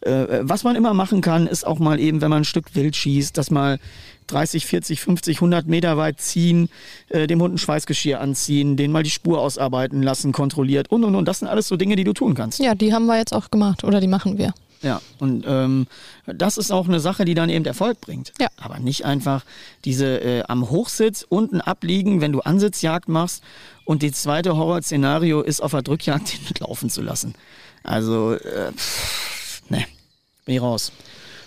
äh, 0.01 0.41
was 0.43 0.65
man 0.65 0.75
immer 0.75 0.95
machen 0.95 1.21
kann, 1.21 1.47
ist 1.47 1.65
auch 1.65 1.79
mal 1.79 2.01
eben, 2.01 2.21
wenn 2.21 2.31
man 2.31 2.43
ein 2.43 2.45
Stück 2.45 2.75
Wild 2.75 2.97
schießt, 2.97 3.39
das 3.39 3.53
mal 3.53 3.79
30, 4.27 4.67
40, 4.67 5.01
50, 5.01 5.37
100 5.37 5.69
Meter 5.69 5.97
weit 5.97 6.21
ziehen, 6.21 6.69
äh, 7.09 7.29
dem 7.29 7.41
Hund 7.41 7.55
ein 7.55 7.59
Schweißgeschirr 7.59 8.21
anziehen, 8.21 8.77
den 8.77 8.91
mal 8.91 9.05
die 9.05 9.11
Spur 9.11 9.41
ausarbeiten 9.41 10.03
lassen, 10.03 10.33
kontrolliert 10.33 10.91
und 10.91 11.05
und 11.05 11.15
und. 11.15 11.27
Das 11.27 11.39
sind 11.39 11.49
alles 11.49 11.69
so 11.69 11.77
Dinge, 11.77 11.95
die 11.95 12.05
du 12.05 12.13
tun 12.13 12.35
kannst. 12.35 12.59
Ja, 12.59 12.75
die 12.75 12.93
haben 12.93 13.07
wir 13.07 13.17
jetzt 13.17 13.33
auch 13.33 13.51
gemacht 13.51 13.85
oder 13.85 14.01
die 14.01 14.09
machen 14.09 14.39
wir. 14.39 14.53
Ja, 14.87 15.03
und 15.19 15.45
ähm, 15.49 15.89
das 16.27 16.59
ist 16.59 16.71
auch 16.71 16.87
eine 16.87 17.01
Sache, 17.01 17.25
die 17.25 17.35
dann 17.35 17.51
eben 17.51 17.65
Erfolg 17.65 18.01
bringt. 18.01 18.33
Ja. 18.41 18.47
Aber 18.57 18.79
nicht 18.79 19.05
einfach 19.05 19.45
diese 19.85 20.21
äh, 20.21 20.43
am 20.47 20.71
Hochsitz 20.71 21.27
unten 21.29 21.61
abliegen, 21.61 22.21
wenn 22.21 22.31
du 22.31 22.39
Ansitzjagd 22.39 23.09
machst 23.09 23.43
und 23.85 24.03
die 24.03 24.13
zweite 24.13 24.57
Horrorszenario 24.57 25.41
ist, 25.41 25.61
auf 25.61 25.73
der 25.73 25.83
Drückjagd 25.83 26.35
den 26.61 26.69
laufen 26.69 26.89
zu 26.89 27.03
lassen. 27.03 27.35
Also, 27.83 28.35
äh, 28.35 28.71
ne, 29.71 29.87
bin 30.45 30.55
ich 30.55 30.63
raus. 30.63 30.93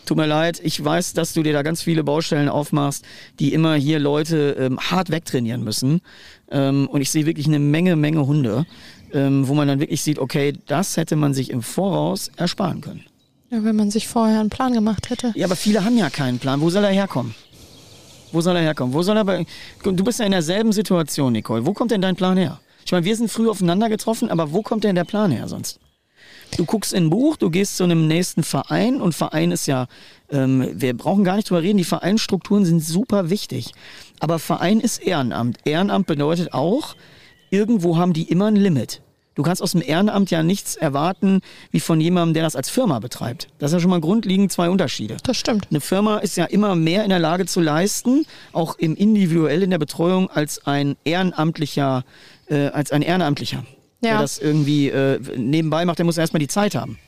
Tut 0.05 0.17
mir 0.17 0.25
leid, 0.25 0.59
ich 0.61 0.83
weiß, 0.83 1.13
dass 1.13 1.31
du 1.31 1.41
dir 1.41 1.53
da 1.53 1.61
ganz 1.61 1.81
viele 1.81 2.03
Baustellen 2.03 2.49
aufmachst, 2.49 3.05
die 3.39 3.53
immer 3.53 3.75
hier 3.75 3.99
Leute 3.99 4.57
ähm, 4.59 4.81
hart 4.81 5.11
wegtrainieren 5.11 5.63
müssen. 5.63 6.01
Ähm, 6.51 6.89
und 6.89 6.99
ich 6.99 7.09
sehe 7.09 7.25
wirklich 7.25 7.47
eine 7.47 7.59
Menge, 7.59 7.95
Menge 7.95 8.27
Hunde, 8.27 8.65
ähm, 9.13 9.47
wo 9.47 9.53
man 9.53 9.69
dann 9.69 9.79
wirklich 9.79 10.01
sieht, 10.01 10.19
okay, 10.19 10.53
das 10.67 10.97
hätte 10.97 11.15
man 11.15 11.33
sich 11.33 11.51
im 11.51 11.61
Voraus 11.61 12.31
ersparen 12.35 12.81
können. 12.81 13.05
Ja, 13.51 13.63
wenn 13.63 13.75
man 13.75 13.89
sich 13.89 14.07
vorher 14.07 14.39
einen 14.39 14.49
Plan 14.49 14.73
gemacht 14.73 15.09
hätte. 15.09 15.31
Ja, 15.35 15.45
aber 15.45 15.55
viele 15.55 15.83
haben 15.83 15.97
ja 15.97 16.09
keinen 16.09 16.39
Plan. 16.39 16.61
Wo 16.61 16.69
soll 16.69 16.83
er 16.83 16.91
herkommen? 16.91 17.33
Wo 18.31 18.41
soll 18.41 18.55
er 18.55 18.61
herkommen? 18.61 18.93
Wo 18.93 19.01
soll 19.01 19.17
er 19.17 19.25
bei. 19.25 19.45
Du 19.83 20.03
bist 20.03 20.19
ja 20.19 20.25
in 20.25 20.31
derselben 20.31 20.71
Situation, 20.71 21.33
Nicole. 21.33 21.65
Wo 21.65 21.73
kommt 21.73 21.91
denn 21.91 22.01
dein 22.01 22.15
Plan 22.15 22.37
her? 22.37 22.59
Ich 22.85 22.91
meine, 22.91 23.05
wir 23.05 23.15
sind 23.15 23.31
früh 23.31 23.49
aufeinander 23.49 23.89
getroffen, 23.89 24.29
aber 24.29 24.51
wo 24.51 24.61
kommt 24.61 24.83
denn 24.83 24.95
der 24.95 25.03
Plan 25.03 25.31
her 25.31 25.47
sonst? 25.47 25.79
Du 26.57 26.65
guckst 26.65 26.93
in 26.93 27.05
ein 27.05 27.09
Buch, 27.09 27.37
du 27.37 27.49
gehst 27.49 27.77
zu 27.77 27.83
einem 27.83 28.07
nächsten 28.07 28.43
Verein 28.43 29.01
und 29.01 29.13
Verein 29.13 29.51
ist 29.51 29.67
ja, 29.67 29.87
ähm, 30.31 30.69
wir 30.73 30.95
brauchen 30.95 31.23
gar 31.23 31.35
nicht 31.35 31.49
drüber 31.49 31.61
reden, 31.61 31.77
die 31.77 31.83
Vereinsstrukturen 31.83 32.65
sind 32.65 32.83
super 32.83 33.29
wichtig. 33.29 33.73
Aber 34.19 34.39
Verein 34.39 34.79
ist 34.79 34.99
Ehrenamt. 34.99 35.59
Ehrenamt 35.65 36.07
bedeutet 36.07 36.53
auch, 36.53 36.95
irgendwo 37.51 37.97
haben 37.97 38.13
die 38.13 38.23
immer 38.23 38.47
ein 38.47 38.55
Limit. 38.55 39.01
Du 39.39 39.43
kannst 39.43 39.61
aus 39.61 39.71
dem 39.71 39.81
Ehrenamt 39.81 40.31
ja 40.31 40.43
nichts 40.43 40.75
erwarten 40.75 41.39
wie 41.71 41.79
von 41.79 42.01
jemandem, 42.01 42.33
der 42.33 42.43
das 42.43 42.57
als 42.57 42.69
Firma 42.69 42.99
betreibt. 42.99 43.47
Das 43.57 43.71
ist 43.71 43.75
ja 43.75 43.79
schon 43.79 43.89
mal 43.89 44.01
grundlegend 44.01 44.51
zwei 44.51 44.69
Unterschiede. 44.69 45.15
Das 45.23 45.37
stimmt. 45.37 45.67
Eine 45.69 45.79
Firma 45.79 46.17
ist 46.17 46.35
ja 46.35 46.43
immer 46.43 46.75
mehr 46.75 47.05
in 47.05 47.09
der 47.09 47.19
Lage 47.19 47.45
zu 47.45 47.61
leisten, 47.61 48.25
auch 48.51 48.77
im 48.77 48.97
individuell 48.97 49.63
in 49.63 49.69
der 49.69 49.77
Betreuung 49.77 50.29
als 50.29 50.67
ein 50.67 50.97
ehrenamtlicher, 51.05 52.03
äh, 52.47 52.65
als 52.65 52.91
ein 52.91 53.01
Ehrenamtlicher. 53.01 53.63
Ja. 54.01 54.09
Der 54.09 54.19
das 54.19 54.39
irgendwie 54.39 54.89
äh, 54.89 55.21
nebenbei 55.37 55.85
macht, 55.85 55.99
der 55.99 56.05
muss 56.05 56.17
erstmal 56.17 56.41
die 56.41 56.49
Zeit 56.49 56.75
haben. 56.75 56.99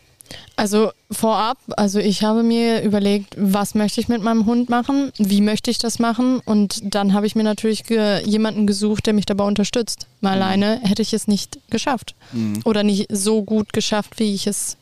Also 0.56 0.92
vorab, 1.10 1.58
also 1.78 2.00
ich 2.00 2.24
habe 2.24 2.44
mir 2.44 2.82
überlegt, 2.84 3.36
was 3.38 3.74
möchte 3.76 4.00
ich 4.00 4.08
mit 4.08 4.22
meinem 4.22 4.46
Hund 4.46 4.70
machen, 4.70 5.12
wie 5.18 5.42
möchte 5.42 5.72
ich 5.72 5.78
das 5.80 5.98
machen 6.00 6.40
und 6.46 6.80
dann 6.84 7.14
habe 7.14 7.26
ich 7.26 7.36
mir 7.36 7.44
natürlich 7.44 7.84
ge 7.84 8.22
jemanden 8.26 8.68
gesucht, 8.68 9.06
der 9.08 9.14
mich 9.14 9.26
dabei 9.26 9.46
unterstützt. 9.46 10.08
Mal 10.20 10.36
Mhm. 10.36 10.42
alleine 10.42 10.80
hätte 10.84 11.02
ich 11.02 11.14
es 11.14 11.28
nicht 11.28 11.60
geschafft 11.70 12.16
oder 12.64 12.84
nicht 12.84 13.08
so 13.12 13.44
gut 13.44 13.74
geschafft, 13.74 14.20
wie 14.20 14.34
ich 14.36 14.46
es 14.48 14.78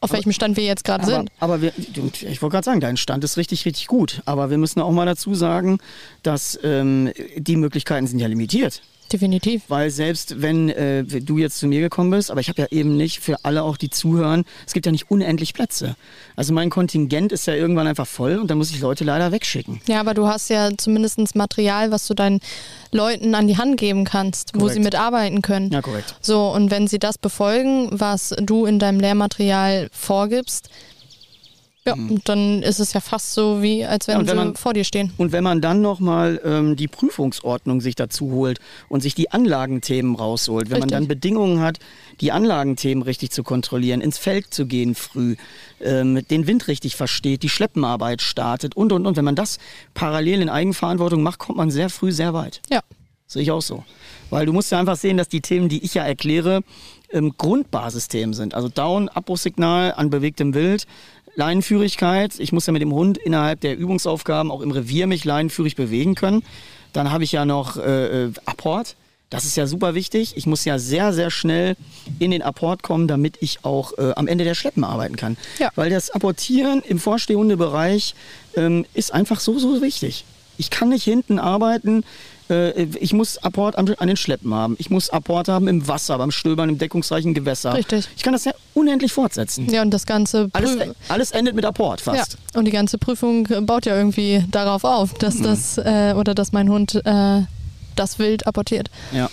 auf 0.00 0.12
welchem 0.12 0.30
Stand 0.32 0.56
wir 0.58 0.64
jetzt 0.64 0.84
gerade 0.84 1.04
Aber, 1.04 1.12
sind. 1.16 1.30
aber 1.40 1.62
wir, 1.62 1.72
ich 1.78 2.42
wollte 2.42 2.52
gerade 2.52 2.64
sagen, 2.66 2.80
dein 2.80 2.96
Stand 2.98 3.24
ist 3.24 3.38
richtig, 3.38 3.64
richtig 3.64 3.86
gut. 3.86 4.20
Aber 4.26 4.50
wir 4.50 4.58
müssen 4.58 4.80
auch 4.80 4.92
mal 4.92 5.06
dazu 5.06 5.34
sagen, 5.34 5.78
dass 6.22 6.58
ähm, 6.62 7.10
die 7.36 7.56
Möglichkeiten 7.56 8.06
sind 8.06 8.18
ja 8.18 8.26
limitiert. 8.28 8.82
Definitiv. 9.12 9.62
Weil 9.68 9.90
selbst 9.90 10.42
wenn 10.42 10.68
äh, 10.68 11.04
du 11.04 11.38
jetzt 11.38 11.58
zu 11.58 11.66
mir 11.66 11.80
gekommen 11.80 12.10
bist, 12.10 12.30
aber 12.30 12.40
ich 12.40 12.48
habe 12.48 12.62
ja 12.62 12.68
eben 12.70 12.96
nicht 12.96 13.20
für 13.20 13.44
alle 13.44 13.62
auch, 13.62 13.76
die 13.76 13.90
zuhören, 13.90 14.44
es 14.66 14.72
gibt 14.72 14.86
ja 14.86 14.92
nicht 14.92 15.10
unendlich 15.10 15.54
Plätze. 15.54 15.96
Also 16.34 16.52
mein 16.52 16.70
Kontingent 16.70 17.32
ist 17.32 17.46
ja 17.46 17.54
irgendwann 17.54 17.86
einfach 17.86 18.06
voll 18.06 18.38
und 18.38 18.50
dann 18.50 18.58
muss 18.58 18.70
ich 18.70 18.80
Leute 18.80 19.04
leider 19.04 19.32
wegschicken. 19.32 19.80
Ja, 19.88 20.00
aber 20.00 20.14
du 20.14 20.26
hast 20.26 20.50
ja 20.50 20.70
zumindest 20.76 21.16
Material, 21.34 21.90
was 21.90 22.06
du 22.06 22.14
deinen 22.14 22.40
Leuten 22.92 23.34
an 23.34 23.46
die 23.46 23.56
Hand 23.56 23.78
geben 23.78 24.04
kannst, 24.04 24.54
wo 24.54 24.60
Korrekt. 24.60 24.74
sie 24.74 24.80
mitarbeiten 24.80 25.42
können. 25.42 25.70
Ja, 25.70 25.82
korrekt. 25.82 26.16
So, 26.20 26.48
und 26.52 26.70
wenn 26.70 26.88
sie 26.88 26.98
das 26.98 27.18
befolgen, 27.18 27.88
was 27.92 28.34
du 28.40 28.66
in 28.66 28.78
deinem 28.78 29.00
Lehrmaterial 29.00 29.88
vorgibst, 29.92 30.68
ja, 31.86 31.94
dann 32.24 32.62
ist 32.62 32.80
es 32.80 32.92
ja 32.92 33.00
fast 33.00 33.32
so, 33.32 33.62
wie 33.62 33.84
als 33.84 34.08
wenn, 34.08 34.14
Mhm. 34.14 34.16
Ja, 34.16 34.20
und 34.20 34.26
wenn 34.28 34.38
sie 34.38 34.44
man- 34.46 34.56
vor 34.56 34.74
dir 34.74 34.84
stehen. 34.84 35.12
Und 35.16 35.32
wenn 35.32 35.44
man 35.44 35.60
dann 35.60 35.80
nochmal 35.80 36.40
ähm, 36.44 36.76
die 36.76 36.88
Prüfungsordnung 36.88 37.80
sich 37.80 37.94
dazu 37.94 38.30
holt 38.32 38.58
und 38.88 39.00
sich 39.02 39.14
die 39.14 39.30
Anlagenthemen 39.30 40.14
rausholt, 40.16 40.66
wenn 40.70 40.80
man 40.80 40.88
Richtig. 40.88 40.98
dann 40.98 41.08
Bedingungen 41.08 41.60
hat, 41.60 41.78
die 42.20 42.32
Anlagenthemen 42.32 43.02
richtig 43.02 43.30
zu 43.30 43.42
kontrollieren, 43.42 44.00
ins 44.00 44.18
Feld 44.18 44.52
zu 44.52 44.66
gehen 44.66 44.94
früh, 44.94 45.36
ähm, 45.80 46.26
den 46.28 46.46
Wind 46.46 46.68
richtig 46.68 46.96
versteht, 46.96 47.42
die 47.42 47.48
Schleppenarbeit 47.48 48.20
startet 48.22 48.76
und, 48.76 48.92
und, 48.92 49.06
und. 49.06 49.16
Wenn 49.16 49.24
man 49.24 49.36
das 49.36 49.58
parallel 49.94 50.42
in 50.42 50.48
Eigenverantwortung 50.48 51.22
macht, 51.22 51.38
kommt 51.38 51.56
man 51.58 51.70
sehr 51.70 51.88
früh 51.90 52.12
sehr 52.12 52.34
weit. 52.34 52.60
Ja. 52.70 52.80
Sehe 53.28 53.42
ich 53.42 53.50
auch 53.50 53.62
so. 53.62 53.84
Weil 54.30 54.46
du 54.46 54.52
musst 54.52 54.70
ja 54.70 54.78
einfach 54.78 54.96
sehen, 54.96 55.16
dass 55.16 55.28
die 55.28 55.40
Themen, 55.40 55.68
die 55.68 55.84
ich 55.84 55.94
ja 55.94 56.04
erkläre, 56.04 56.60
ähm, 57.10 57.34
Grundbasisthemen 57.36 58.34
sind. 58.34 58.54
Also 58.54 58.68
Down, 58.68 59.08
Abbruchsignal 59.08 59.94
an 59.96 60.10
bewegtem 60.10 60.54
Wild, 60.54 60.86
Leinenführigkeit. 61.36 62.38
Ich 62.38 62.52
muss 62.52 62.66
ja 62.66 62.72
mit 62.72 62.82
dem 62.82 62.92
Hund 62.92 63.18
innerhalb 63.18 63.60
der 63.60 63.76
Übungsaufgaben 63.78 64.50
auch 64.50 64.62
im 64.62 64.70
Revier 64.70 65.06
mich 65.06 65.24
leinenführig 65.24 65.76
bewegen 65.76 66.14
können. 66.14 66.42
Dann 66.92 67.12
habe 67.12 67.24
ich 67.24 67.32
ja 67.32 67.44
noch 67.44 67.76
äh, 67.76 68.24
äh, 68.24 68.32
Apport. 68.46 68.96
Das 69.28 69.44
ist 69.44 69.56
ja 69.56 69.66
super 69.66 69.94
wichtig. 69.94 70.36
Ich 70.36 70.46
muss 70.46 70.64
ja 70.64 70.78
sehr, 70.78 71.12
sehr 71.12 71.30
schnell 71.30 71.76
in 72.20 72.30
den 72.30 72.42
Apport 72.42 72.82
kommen, 72.82 73.08
damit 73.08 73.36
ich 73.40 73.64
auch 73.64 73.92
äh, 73.98 74.12
am 74.14 74.28
Ende 74.28 74.44
der 74.44 74.54
Schleppen 74.54 74.84
arbeiten 74.84 75.16
kann. 75.16 75.36
Ja. 75.58 75.70
Weil 75.74 75.90
das 75.90 76.10
Apportieren 76.10 76.80
im 76.86 76.98
Vorstehhundebereich 76.98 78.14
ähm, 78.54 78.86
ist 78.94 79.12
einfach 79.12 79.40
so, 79.40 79.58
so 79.58 79.82
wichtig. 79.82 80.24
Ich 80.58 80.70
kann 80.70 80.88
nicht 80.90 81.04
hinten 81.04 81.38
arbeiten. 81.38 82.04
Äh, 82.48 82.84
ich 83.00 83.12
muss 83.12 83.38
Apport 83.38 83.76
an, 83.76 83.86
den 83.86 84.16
Schleppen 84.16 84.54
haben. 84.54 84.76
Ich 84.78 84.90
muss 84.90 85.10
Apport 85.10 85.48
haben 85.48 85.68
im 85.68 85.86
Wasser, 85.88 86.18
beim 86.18 86.30
Stöbern, 86.30 86.68
im 86.68 86.78
deckungsreichen 86.78 87.34
Gewässer. 87.34 87.74
Richtig. 87.74 88.08
Ich 88.16 88.22
kann 88.22 88.32
das 88.32 88.44
ja 88.44 88.52
unendlich 88.74 89.12
fortsetzen. 89.12 89.68
Ja, 89.70 89.82
und 89.82 89.90
das 89.92 90.06
ganze 90.06 90.48
Alles, 90.52 90.76
alles 91.08 91.30
endet 91.32 91.54
mit 91.54 91.64
Apport 91.64 92.04
ja. 92.06 92.14
fast. 92.14 92.36
Und 92.54 92.64
die 92.66 92.70
ganze 92.70 92.98
Prüfung 92.98 93.48
baut 93.66 93.86
ja 93.86 93.96
irgendwie 93.96 94.44
darauf 94.50 94.84
auf, 94.84 95.12
Mhm. 95.14 95.18
dass 95.18 95.40
das 95.40 95.78
äh, 95.78 96.14
oder 96.16 96.34
dass 96.34 96.52
mein 96.52 96.68
Hund 96.68 96.94
äh, 97.04 97.42
das 97.96 98.18
Wild 98.18 98.46
apportiert. 98.46 98.90
Ja. 99.12 99.28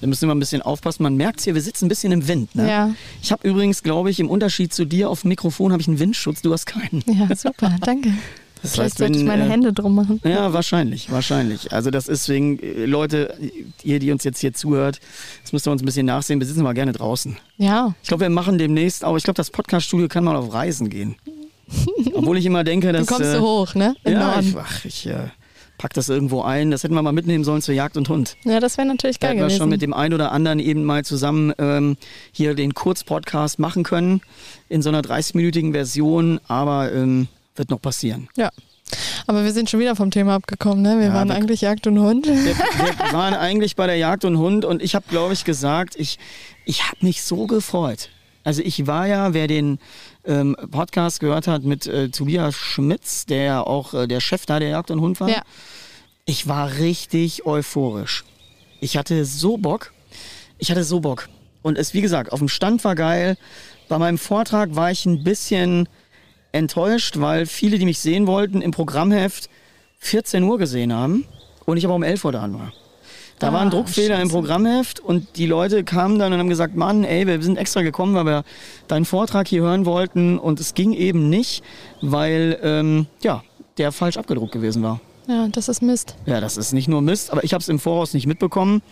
Da 0.00 0.06
müssen 0.08 0.28
wir 0.28 0.34
ein 0.34 0.38
bisschen 0.40 0.60
aufpassen. 0.60 1.02
Man 1.02 1.16
merkt 1.16 1.40
hier, 1.40 1.54
wir 1.54 1.62
sitzen 1.62 1.86
ein 1.86 1.88
bisschen 1.88 2.12
im 2.12 2.28
Wind. 2.28 2.54
Ne? 2.54 2.68
Ja. 2.68 2.90
Ich 3.22 3.32
habe 3.32 3.48
übrigens, 3.48 3.82
glaube 3.82 4.10
ich, 4.10 4.20
im 4.20 4.28
Unterschied 4.28 4.74
zu 4.74 4.84
dir 4.84 5.08
auf 5.08 5.22
dem 5.22 5.28
Mikrofon 5.28 5.72
habe 5.72 5.80
ich 5.80 5.88
einen 5.88 5.98
Windschutz. 5.98 6.42
Du 6.42 6.52
hast 6.52 6.66
keinen. 6.66 7.02
Ja, 7.06 7.34
super, 7.36 7.74
danke. 7.80 8.12
Das 8.64 8.72
Vielleicht 8.72 8.92
heißt, 8.92 8.98
sollte 8.98 9.12
ich 9.12 9.18
wenn, 9.20 9.26
meine 9.26 9.44
äh, 9.44 9.50
Hände 9.50 9.74
drum 9.74 9.94
machen. 9.94 10.20
Ja, 10.24 10.54
wahrscheinlich, 10.54 11.12
wahrscheinlich. 11.12 11.70
Also 11.72 11.90
das 11.90 12.08
ist 12.08 12.30
wegen, 12.30 12.58
äh, 12.60 12.86
Leute, 12.86 13.34
ihr, 13.82 13.98
die 13.98 14.10
uns 14.10 14.24
jetzt 14.24 14.40
hier 14.40 14.54
zuhört, 14.54 15.00
das 15.42 15.52
müsst 15.52 15.68
ihr 15.68 15.70
uns 15.70 15.82
ein 15.82 15.84
bisschen 15.84 16.06
nachsehen. 16.06 16.40
Wir 16.40 16.46
sitzen 16.46 16.62
mal 16.62 16.72
gerne 16.72 16.92
draußen. 16.92 17.36
Ja, 17.58 17.94
Ich 18.02 18.08
glaube, 18.08 18.22
wir 18.22 18.30
machen 18.30 18.56
demnächst 18.56 19.04
auch, 19.04 19.18
ich 19.18 19.24
glaube, 19.24 19.36
das 19.36 19.50
Podcast-Studio 19.50 20.08
kann 20.08 20.24
mal 20.24 20.34
auf 20.34 20.54
Reisen 20.54 20.88
gehen. 20.88 21.16
Obwohl 22.14 22.38
ich 22.38 22.46
immer 22.46 22.64
denke, 22.64 22.90
dass... 22.92 23.06
du 23.06 23.14
kommst 23.14 23.28
äh, 23.30 23.36
so 23.36 23.42
hoch, 23.42 23.74
ne? 23.74 23.94
Im 24.04 24.12
Ja, 24.14 24.30
Norden. 24.32 24.48
ich, 24.48 24.56
ach, 24.56 24.84
ich 24.86 25.06
äh, 25.08 25.28
pack 25.76 25.92
das 25.92 26.08
irgendwo 26.08 26.40
ein. 26.40 26.70
Das 26.70 26.84
hätten 26.84 26.94
wir 26.94 27.02
mal 27.02 27.12
mitnehmen 27.12 27.44
sollen 27.44 27.60
zur 27.60 27.74
Jagd 27.74 27.98
und 27.98 28.08
Hund. 28.08 28.36
Ja, 28.44 28.60
das 28.60 28.78
wäre 28.78 28.88
natürlich 28.88 29.18
Da 29.18 29.26
geil 29.26 29.32
hätten 29.36 29.40
wir 29.40 29.46
gewesen. 29.48 29.58
schon 29.58 29.68
mit 29.68 29.82
dem 29.82 29.92
einen 29.92 30.14
oder 30.14 30.32
anderen 30.32 30.58
eben 30.58 30.84
mal 30.84 31.04
zusammen 31.04 31.52
ähm, 31.58 31.98
hier 32.32 32.54
den 32.54 32.72
Kurzpodcast 32.72 33.58
machen 33.58 33.82
können. 33.82 34.22
In 34.70 34.80
so 34.80 34.88
einer 34.88 35.02
30-minütigen 35.02 35.72
Version. 35.72 36.40
Aber 36.48 36.92
ähm, 36.92 37.28
wird 37.56 37.70
noch 37.70 37.80
passieren. 37.80 38.28
ja. 38.36 38.50
Aber 39.26 39.42
wir 39.44 39.52
sind 39.52 39.70
schon 39.70 39.80
wieder 39.80 39.96
vom 39.96 40.10
Thema 40.10 40.34
abgekommen, 40.34 40.82
ne? 40.82 40.98
Wir 40.98 41.06
Ja, 41.06 41.14
waren 41.14 41.28
wir- 41.28 41.34
eigentlich 41.34 41.62
Jagd 41.62 41.86
und 41.86 41.98
Hund. 41.98 42.26
Wir, 42.26 42.34
wir 42.54 43.12
waren 43.12 43.32
eigentlich 43.32 43.74
bei 43.76 43.86
der 43.86 43.96
Jagd 43.96 44.26
und 44.26 44.36
Hund 44.36 44.66
und 44.66 44.82
ich 44.82 44.94
habe, 44.94 45.06
glaube 45.08 45.32
ich, 45.32 45.44
gesagt, 45.44 45.96
ich, 45.96 46.18
ich 46.66 46.84
habe 46.86 46.98
mich 47.00 47.22
so 47.22 47.46
gefreut. 47.46 48.10
Also 48.44 48.60
ich 48.62 48.86
war 48.86 49.06
ja, 49.06 49.32
wer 49.32 49.46
den 49.46 49.78
ähm, 50.26 50.54
Podcast 50.70 51.20
gehört 51.20 51.46
hat 51.46 51.64
mit 51.64 51.86
äh, 51.86 52.10
Tobias 52.10 52.54
Schmitz, 52.54 53.24
der 53.24 53.42
ja 53.44 53.62
auch 53.62 53.94
äh, 53.94 54.06
der 54.06 54.20
Chef 54.20 54.44
da 54.44 54.58
der 54.58 54.68
Jagd 54.68 54.90
und 54.90 55.00
Hund 55.00 55.18
war. 55.18 55.30
Ja. 55.30 55.42
Ich 56.26 56.46
war 56.46 56.76
richtig 56.78 57.46
euphorisch. 57.46 58.24
Ich 58.80 58.98
hatte 58.98 59.24
so 59.24 59.56
Bock. 59.56 59.92
Ich 60.58 60.70
hatte 60.70 60.84
so 60.84 61.00
Bock. 61.00 61.30
Und 61.62 61.78
es, 61.78 61.94
wie 61.94 62.02
gesagt, 62.02 62.30
auf 62.32 62.38
dem 62.38 62.48
Stand 62.48 62.84
war 62.84 62.94
geil. 62.94 63.38
Bei 63.88 63.98
meinem 63.98 64.18
Vortrag 64.18 64.76
war 64.76 64.90
ich 64.90 65.06
ein 65.06 65.24
bisschen 65.24 65.88
enttäuscht, 66.54 67.20
weil 67.20 67.46
viele, 67.46 67.78
die 67.78 67.84
mich 67.84 67.98
sehen 67.98 68.26
wollten, 68.26 68.62
im 68.62 68.70
Programmheft 68.70 69.50
14 69.98 70.42
Uhr 70.42 70.58
gesehen 70.58 70.92
haben 70.92 71.24
und 71.66 71.76
ich 71.76 71.84
aber 71.84 71.94
um 71.94 72.02
11 72.02 72.24
Uhr 72.24 72.32
dran 72.32 72.54
war. 72.54 72.72
Da 73.40 73.52
war 73.52 73.60
ein 73.62 73.66
Ah, 73.68 73.70
Druckfehler 73.70 74.14
im 74.16 74.28
scheiße. 74.28 74.32
Programmheft 74.32 75.00
und 75.00 75.36
die 75.36 75.46
Leute 75.46 75.82
kamen 75.82 76.18
dann 76.20 76.32
und 76.32 76.38
haben 76.38 76.48
gesagt, 76.48 76.76
Mann, 76.76 77.02
ey, 77.02 77.26
wir 77.26 77.42
sind 77.42 77.58
extra 77.58 77.82
gekommen, 77.82 78.14
weil 78.14 78.24
wir 78.26 78.44
deinen 78.86 79.04
Vortrag 79.04 79.48
hier 79.48 79.62
hören 79.62 79.84
wollten 79.86 80.38
und 80.38 80.60
es 80.60 80.74
ging 80.74 80.92
eben 80.92 81.28
nicht, 81.28 81.64
weil 82.00 82.58
ähm, 82.62 83.06
ja, 83.22 83.42
der 83.76 83.90
falsch 83.90 84.16
abgedruckt 84.16 84.52
gewesen 84.52 84.82
war. 84.84 85.00
Ja, 85.26 85.48
das 85.48 85.68
ist 85.68 85.80
Mist. 85.80 86.16
Ja, 86.26 86.40
das 86.40 86.56
ist 86.56 86.72
nicht 86.72 86.88
nur 86.88 87.00
Mist, 87.00 87.30
aber 87.30 87.44
ich 87.44 87.54
habe 87.54 87.62
es 87.62 87.68
im 87.68 87.78
Voraus 87.78 88.12
nicht 88.12 88.26
mitbekommen. 88.26 88.82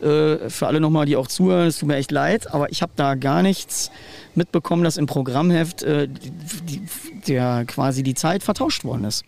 Äh, 0.00 0.48
für 0.48 0.66
alle 0.66 0.80
nochmal, 0.80 1.06
die 1.06 1.16
auch 1.16 1.26
zuhören, 1.26 1.66
es 1.66 1.78
tut 1.78 1.88
mir 1.88 1.96
echt 1.96 2.12
leid, 2.12 2.52
aber 2.52 2.70
ich 2.70 2.82
habe 2.82 2.92
da 2.94 3.16
gar 3.16 3.42
nichts 3.42 3.90
mitbekommen, 4.34 4.84
dass 4.84 4.96
im 4.96 5.06
Programmheft 5.06 5.82
äh, 5.82 6.08
die, 6.08 6.82
der 7.26 7.64
quasi 7.66 8.02
die 8.02 8.14
Zeit 8.14 8.42
vertauscht 8.42 8.84
worden 8.84 9.04
ist. 9.04 9.24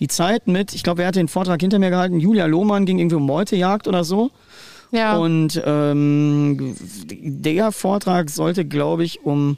Die 0.00 0.08
Zeit 0.08 0.48
mit, 0.48 0.74
ich 0.74 0.82
glaube, 0.82 0.98
wer 0.98 1.08
hat 1.08 1.16
den 1.16 1.28
Vortrag 1.28 1.60
hinter 1.60 1.78
mir 1.78 1.90
gehalten? 1.90 2.20
Julia 2.20 2.46
Lohmann 2.46 2.86
ging 2.86 2.98
irgendwie 2.98 3.16
um 3.16 3.26
Meutejagd 3.26 3.86
oder 3.86 4.04
so. 4.04 4.30
Ja. 4.90 5.16
Und 5.16 5.60
ähm, 5.64 6.76
der 7.10 7.72
Vortrag 7.72 8.30
sollte, 8.30 8.64
glaube 8.64 9.04
ich, 9.04 9.24
um. 9.24 9.56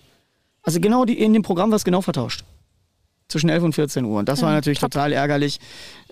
Also 0.62 0.81
genau 0.81 1.05
die, 1.05 1.18
in 1.18 1.33
dem 1.33 1.42
Programm 1.42 1.70
war 1.70 1.77
es 1.77 1.85
genau 1.85 2.01
vertauscht. 2.01 2.44
Zwischen 3.35 3.49
11 3.49 3.64
und 3.64 3.73
14 3.75 4.05
Uhr. 4.05 4.20
Und 4.20 4.29
das 4.29 4.42
Ja, 4.42 4.47
war 4.47 4.53
natürlich 4.53 4.79
top. 4.79 4.92
total 4.92 5.12
ärgerlich. 5.12 5.59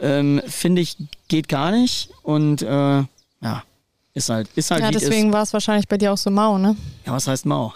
Ähm, 0.00 0.42
Finde 0.44 0.82
ich, 0.82 0.96
geht 1.28 1.48
gar 1.48 1.70
nicht. 1.70 2.08
Und 2.24 2.62
äh, 2.62 2.66
ja, 2.66 3.62
ist 4.12 4.28
halt, 4.28 4.48
ist 4.56 4.72
halt 4.72 4.82
ja, 4.82 4.90
deswegen 4.90 5.32
war 5.32 5.44
es 5.44 5.52
wahrscheinlich 5.52 5.86
bei 5.86 5.98
dir 5.98 6.12
auch 6.12 6.16
so 6.18 6.32
mau, 6.32 6.58
ne? 6.58 6.74
Ja, 7.06 7.12
was 7.12 7.28
heißt 7.28 7.46
mau? 7.46 7.72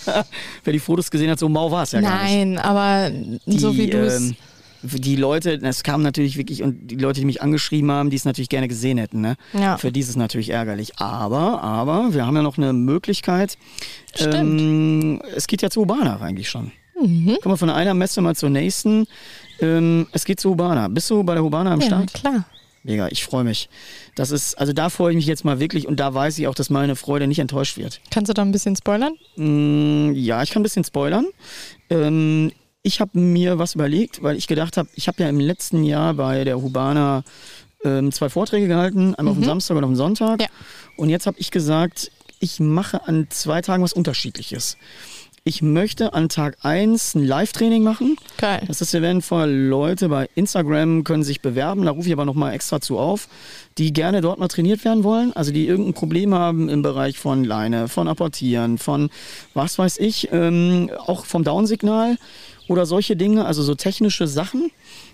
Wer 0.64 0.72
die 0.72 0.78
Fotos 0.78 1.10
gesehen 1.10 1.28
hat, 1.30 1.38
so 1.38 1.50
mau 1.50 1.70
war 1.70 1.82
es 1.82 1.92
ja 1.92 2.00
gar 2.00 2.22
nicht. 2.22 2.32
Nein, 2.32 2.56
aber 2.56 3.10
so 3.44 3.76
wie 3.76 3.88
du 3.90 3.98
es. 4.06 4.20
ähm, 4.20 4.36
die 4.82 5.16
Leute, 5.16 5.60
es 5.62 5.82
kam 5.82 6.00
natürlich 6.02 6.38
wirklich, 6.38 6.62
und 6.62 6.86
die 6.88 6.96
Leute, 6.96 7.20
die 7.20 7.26
mich 7.26 7.42
angeschrieben 7.42 7.90
haben, 7.90 8.08
die 8.08 8.16
es 8.16 8.24
natürlich 8.24 8.48
gerne 8.48 8.68
gesehen 8.68 8.96
hätten, 8.96 9.20
ne? 9.20 9.36
Ja. 9.52 9.76
Für 9.76 9.92
die 9.92 10.00
ist 10.00 10.08
es 10.08 10.16
natürlich 10.16 10.48
ärgerlich. 10.48 10.98
Aber, 10.98 11.62
aber, 11.62 12.14
wir 12.14 12.24
haben 12.26 12.36
ja 12.36 12.42
noch 12.42 12.56
eine 12.56 12.72
Möglichkeit. 12.72 13.58
Stimmt. 14.14 14.34
Ähm, 14.34 15.22
es 15.36 15.46
geht 15.46 15.60
ja 15.60 15.68
zu 15.68 15.80
Urbana 15.80 16.18
eigentlich 16.22 16.48
schon. 16.48 16.72
Mhm. 17.00 17.38
Kommen 17.42 17.52
wir 17.54 17.56
von 17.58 17.70
einer 17.70 17.94
Messe 17.94 18.20
mal 18.20 18.34
zur 18.36 18.50
nächsten. 18.50 19.06
Ähm, 19.60 20.06
es 20.12 20.24
geht 20.24 20.40
zu 20.40 20.50
Urbana. 20.50 20.88
Bist 20.88 21.08
du 21.10 21.22
bei 21.22 21.34
der 21.34 21.44
Urbana 21.44 21.72
am 21.72 21.80
Ja, 21.80 21.86
Start? 21.86 22.14
klar. 22.14 22.44
Mega, 22.84 23.08
ich 23.08 23.24
freue 23.24 23.44
mich. 23.44 23.68
Das 24.14 24.30
ist, 24.30 24.54
also 24.56 24.72
da 24.72 24.88
freue 24.88 25.10
ich 25.12 25.16
mich 25.16 25.26
jetzt 25.26 25.44
mal 25.44 25.60
wirklich 25.60 25.86
und 25.88 25.98
da 26.00 26.14
weiß 26.14 26.38
ich 26.38 26.46
auch, 26.46 26.54
dass 26.54 26.70
meine 26.70 26.96
Freude 26.96 27.26
nicht 27.26 27.40
enttäuscht 27.40 27.76
wird. 27.76 28.00
Kannst 28.10 28.28
du 28.30 28.34
da 28.34 28.42
ein 28.42 28.52
bisschen 28.52 28.76
spoilern? 28.76 29.14
Mm, 29.36 30.12
Ja, 30.14 30.42
ich 30.42 30.50
kann 30.50 30.60
ein 30.60 30.62
bisschen 30.62 30.84
spoilern. 30.84 31.26
Ähm, 31.90 32.52
ich 32.82 33.00
habe 33.00 33.18
mir 33.18 33.58
was 33.58 33.74
überlegt, 33.74 34.22
weil 34.22 34.36
ich 34.36 34.46
gedacht 34.46 34.76
habe, 34.76 34.88
ich 34.94 35.08
habe 35.08 35.22
ja 35.22 35.28
im 35.28 35.40
letzten 35.40 35.82
Jahr 35.84 36.14
bei 36.14 36.44
der 36.44 36.62
Hubana 36.62 37.24
ähm, 37.84 38.12
zwei 38.12 38.28
Vorträge 38.28 38.68
gehalten, 38.68 39.14
einmal 39.16 39.32
auf 39.32 39.38
dem 39.38 39.44
Samstag 39.44 39.76
und 39.76 39.84
auf 39.84 39.90
dem 39.90 39.96
Sonntag. 39.96 40.40
Ja. 40.40 40.48
Und 40.96 41.10
jetzt 41.10 41.26
habe 41.26 41.38
ich 41.38 41.50
gesagt, 41.50 42.10
ich 42.40 42.60
mache 42.60 43.06
an 43.06 43.26
zwei 43.30 43.60
Tagen 43.60 43.82
was 43.82 43.92
Unterschiedliches. 43.92 44.76
Ich 45.48 45.62
möchte 45.62 46.12
an 46.12 46.28
Tag 46.28 46.58
1 46.60 47.14
ein 47.14 47.26
Live-Training 47.26 47.82
machen. 47.82 48.18
Geil. 48.36 48.60
Das 48.68 48.82
ist 48.82 48.92
eventuell 48.92 49.50
Leute 49.50 50.10
bei 50.10 50.28
Instagram 50.34 51.04
können 51.04 51.22
sich 51.22 51.40
bewerben, 51.40 51.86
da 51.86 51.92
rufe 51.92 52.06
ich 52.06 52.12
aber 52.12 52.26
nochmal 52.26 52.52
extra 52.52 52.82
zu 52.82 52.98
auf, 52.98 53.28
die 53.78 53.94
gerne 53.94 54.20
dort 54.20 54.38
mal 54.38 54.48
trainiert 54.48 54.84
werden 54.84 55.04
wollen, 55.04 55.32
also 55.34 55.50
die 55.50 55.66
irgendein 55.66 55.94
Problem 55.94 56.34
haben 56.34 56.68
im 56.68 56.82
Bereich 56.82 57.18
von 57.18 57.44
Leine, 57.44 57.88
von 57.88 58.08
Apportieren, 58.08 58.76
von 58.76 59.08
was 59.54 59.78
weiß 59.78 59.96
ich, 60.00 60.28
ähm, 60.32 60.90
auch 61.06 61.24
vom 61.24 61.44
Downsignal 61.44 62.18
oder 62.68 62.84
solche 62.84 63.16
Dinge, 63.16 63.46
also 63.46 63.62
so 63.62 63.74
technische 63.74 64.26
Sachen. 64.26 64.70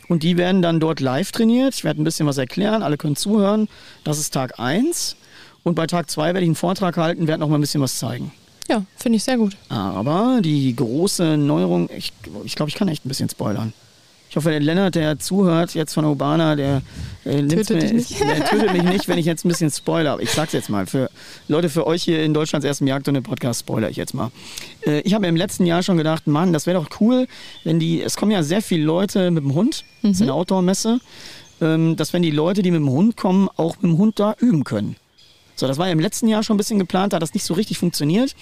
Und 0.08 0.24
die 0.24 0.36
werden 0.36 0.62
dann 0.62 0.80
dort 0.80 0.98
live 0.98 1.30
trainiert. 1.30 1.74
Ich 1.76 1.84
werde 1.84 2.02
ein 2.02 2.04
bisschen 2.04 2.26
was 2.26 2.38
erklären, 2.38 2.82
alle 2.82 2.96
können 2.96 3.14
zuhören. 3.14 3.68
Das 4.02 4.18
ist 4.18 4.34
Tag 4.34 4.58
1. 4.58 5.14
Und 5.62 5.76
bei 5.76 5.86
Tag 5.86 6.10
2 6.10 6.26
werde 6.26 6.40
ich 6.40 6.48
einen 6.48 6.56
Vortrag 6.56 6.96
halten, 6.96 7.28
werde 7.28 7.38
noch 7.38 7.48
mal 7.48 7.58
ein 7.58 7.60
bisschen 7.60 7.80
was 7.80 8.00
zeigen. 8.00 8.32
Ja, 8.68 8.84
finde 8.96 9.16
ich 9.16 9.24
sehr 9.24 9.36
gut. 9.36 9.56
Aber 9.68 10.40
die 10.42 10.74
große 10.74 11.36
Neuerung, 11.36 11.88
ich, 11.96 12.12
ich 12.44 12.54
glaube, 12.54 12.70
ich 12.70 12.74
kann 12.76 12.88
echt 12.88 13.04
ein 13.04 13.08
bisschen 13.08 13.28
spoilern. 13.28 13.72
Ich 14.34 14.36
hoffe, 14.36 14.50
der 14.50 14.58
Lennart, 14.58 14.96
der 14.96 15.20
zuhört 15.20 15.74
jetzt 15.74 15.94
von 15.94 16.04
Urbana, 16.04 16.56
der, 16.56 16.82
äh, 17.24 17.46
Tötet 17.46 17.84
mir, 17.84 17.92
nicht. 17.92 18.18
der 18.18 18.44
tötet 18.44 18.72
mich 18.72 18.82
nicht, 18.82 19.06
wenn 19.06 19.16
ich 19.16 19.26
jetzt 19.26 19.44
ein 19.44 19.48
bisschen 19.48 19.70
spoiler. 19.70 20.18
Ich 20.18 20.30
sag's 20.30 20.52
jetzt 20.52 20.68
mal. 20.68 20.86
Für 20.86 21.08
Leute, 21.46 21.68
für 21.68 21.86
euch 21.86 22.02
hier 22.02 22.24
in 22.24 22.34
Deutschlands 22.34 22.66
ersten 22.66 22.88
Jagd- 22.88 23.06
und 23.06 23.22
Podcast 23.22 23.60
spoiler 23.60 23.90
ich 23.90 23.96
jetzt 23.96 24.12
mal. 24.12 24.32
Äh, 24.84 25.02
ich 25.02 25.14
habe 25.14 25.28
im 25.28 25.36
letzten 25.36 25.66
Jahr 25.66 25.84
schon 25.84 25.98
gedacht, 25.98 26.26
Mann, 26.26 26.52
das 26.52 26.66
wäre 26.66 26.80
doch 26.82 27.00
cool, 27.00 27.28
wenn 27.62 27.78
die, 27.78 28.02
es 28.02 28.16
kommen 28.16 28.32
ja 28.32 28.42
sehr 28.42 28.60
viele 28.60 28.82
Leute 28.84 29.30
mit 29.30 29.44
dem 29.44 29.54
Hund, 29.54 29.84
das 30.02 30.12
ist 30.12 30.22
eine 30.22 30.34
Outdoor-Messe, 30.34 30.98
ähm, 31.60 31.94
dass 31.94 32.12
wenn 32.12 32.22
die 32.22 32.32
Leute, 32.32 32.62
die 32.62 32.72
mit 32.72 32.80
dem 32.80 32.90
Hund 32.90 33.16
kommen, 33.16 33.48
auch 33.56 33.76
mit 33.76 33.84
dem 33.84 33.98
Hund 33.98 34.18
da 34.18 34.34
üben 34.40 34.64
können. 34.64 34.96
So, 35.56 35.66
das 35.66 35.78
war 35.78 35.86
ja 35.86 35.92
im 35.92 36.00
letzten 36.00 36.28
Jahr 36.28 36.42
schon 36.42 36.54
ein 36.54 36.58
bisschen 36.58 36.78
geplant, 36.78 37.12
da 37.12 37.16
hat 37.16 37.22
das 37.22 37.34
nicht 37.34 37.44
so 37.44 37.54
richtig 37.54 37.78
funktioniert. 37.78 38.34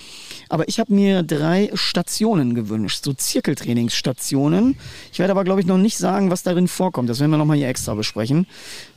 Aber 0.48 0.68
ich 0.68 0.81
habe 0.81 0.94
mir 0.94 1.22
drei 1.22 1.70
Stationen 1.75 2.55
gewünscht, 2.55 3.05
so 3.05 3.12
Zirkeltrainingsstationen. 3.12 4.77
Ich 5.12 5.18
werde 5.18 5.33
aber, 5.33 5.44
glaube 5.44 5.61
ich, 5.61 5.66
noch 5.66 5.79
nicht 5.79 5.98
sagen, 5.98 6.31
was 6.31 6.42
darin 6.42 6.68
vorkommt. 6.68 7.11
Das 7.11 7.20
werden 7.20 7.31
wir 7.31 7.38
nochmal 7.38 7.59
hier 7.59 7.68
extra 7.68 7.94
besprechen. 7.94 8.46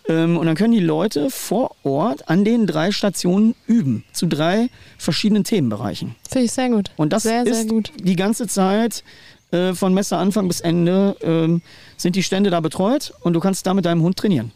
Ähm, 0.07 0.37
und 0.37 0.45
dann 0.45 0.55
können 0.55 0.73
die 0.73 0.79
Leute 0.79 1.29
vor 1.29 1.75
Ort 1.83 2.29
an 2.29 2.45
den 2.45 2.67
drei 2.67 2.91
Stationen 2.91 3.55
üben, 3.67 4.03
zu 4.13 4.27
drei 4.27 4.69
verschiedenen 4.97 5.43
Themenbereichen. 5.43 6.15
Finde 6.29 6.45
ich 6.45 6.51
sehr 6.51 6.69
gut. 6.69 6.91
Und 6.95 7.11
das 7.11 7.23
sehr, 7.23 7.45
ist 7.45 7.55
sehr 7.55 7.65
gut. 7.65 7.91
die 7.97 8.15
ganze 8.15 8.47
Zeit 8.47 9.03
äh, 9.51 9.73
von 9.73 9.93
Messeanfang 9.93 10.47
bis 10.47 10.61
Ende 10.61 11.17
ähm, 11.21 11.61
sind 11.97 12.15
die 12.15 12.23
Stände 12.23 12.49
da 12.49 12.59
betreut 12.59 13.13
und 13.21 13.33
du 13.33 13.39
kannst 13.39 13.65
da 13.65 13.73
mit 13.73 13.85
deinem 13.85 14.01
Hund 14.01 14.17
trainieren. 14.17 14.51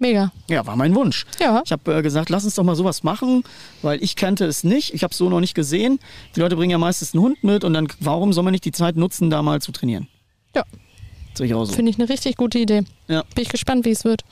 Mega. 0.00 0.30
Ja, 0.48 0.64
war 0.64 0.76
mein 0.76 0.94
Wunsch. 0.94 1.26
Ja. 1.40 1.60
Ich 1.64 1.72
habe 1.72 1.96
äh, 1.98 2.02
gesagt, 2.02 2.30
lass 2.30 2.44
uns 2.44 2.54
doch 2.54 2.62
mal 2.62 2.76
sowas 2.76 3.02
machen, 3.02 3.42
weil 3.82 4.02
ich 4.02 4.14
kannte 4.14 4.44
es 4.44 4.62
nicht. 4.62 4.94
Ich 4.94 5.02
habe 5.02 5.10
es 5.12 5.18
so 5.18 5.28
noch 5.28 5.40
nicht 5.40 5.54
gesehen. 5.54 5.98
Die 6.36 6.40
Leute 6.40 6.54
bringen 6.54 6.70
ja 6.70 6.78
meistens 6.78 7.14
einen 7.14 7.22
Hund 7.24 7.42
mit 7.42 7.64
und 7.64 7.74
dann, 7.74 7.88
warum 7.98 8.32
soll 8.32 8.44
man 8.44 8.52
nicht 8.52 8.64
die 8.64 8.70
Zeit 8.72 8.96
nutzen, 8.96 9.28
da 9.28 9.42
mal 9.42 9.60
zu 9.60 9.72
trainieren? 9.72 10.06
Ja, 10.54 10.62
Sehe 11.34 11.46
ich 11.46 11.54
auch 11.54 11.64
so. 11.64 11.72
finde 11.72 11.90
ich 11.90 11.98
eine 11.98 12.08
richtig 12.08 12.36
gute 12.36 12.58
Idee. 12.58 12.84
Ja. 13.08 13.22
Bin 13.34 13.42
ich 13.42 13.48
gespannt, 13.48 13.84
wie 13.84 13.90
es 13.90 14.04
wird. 14.04 14.22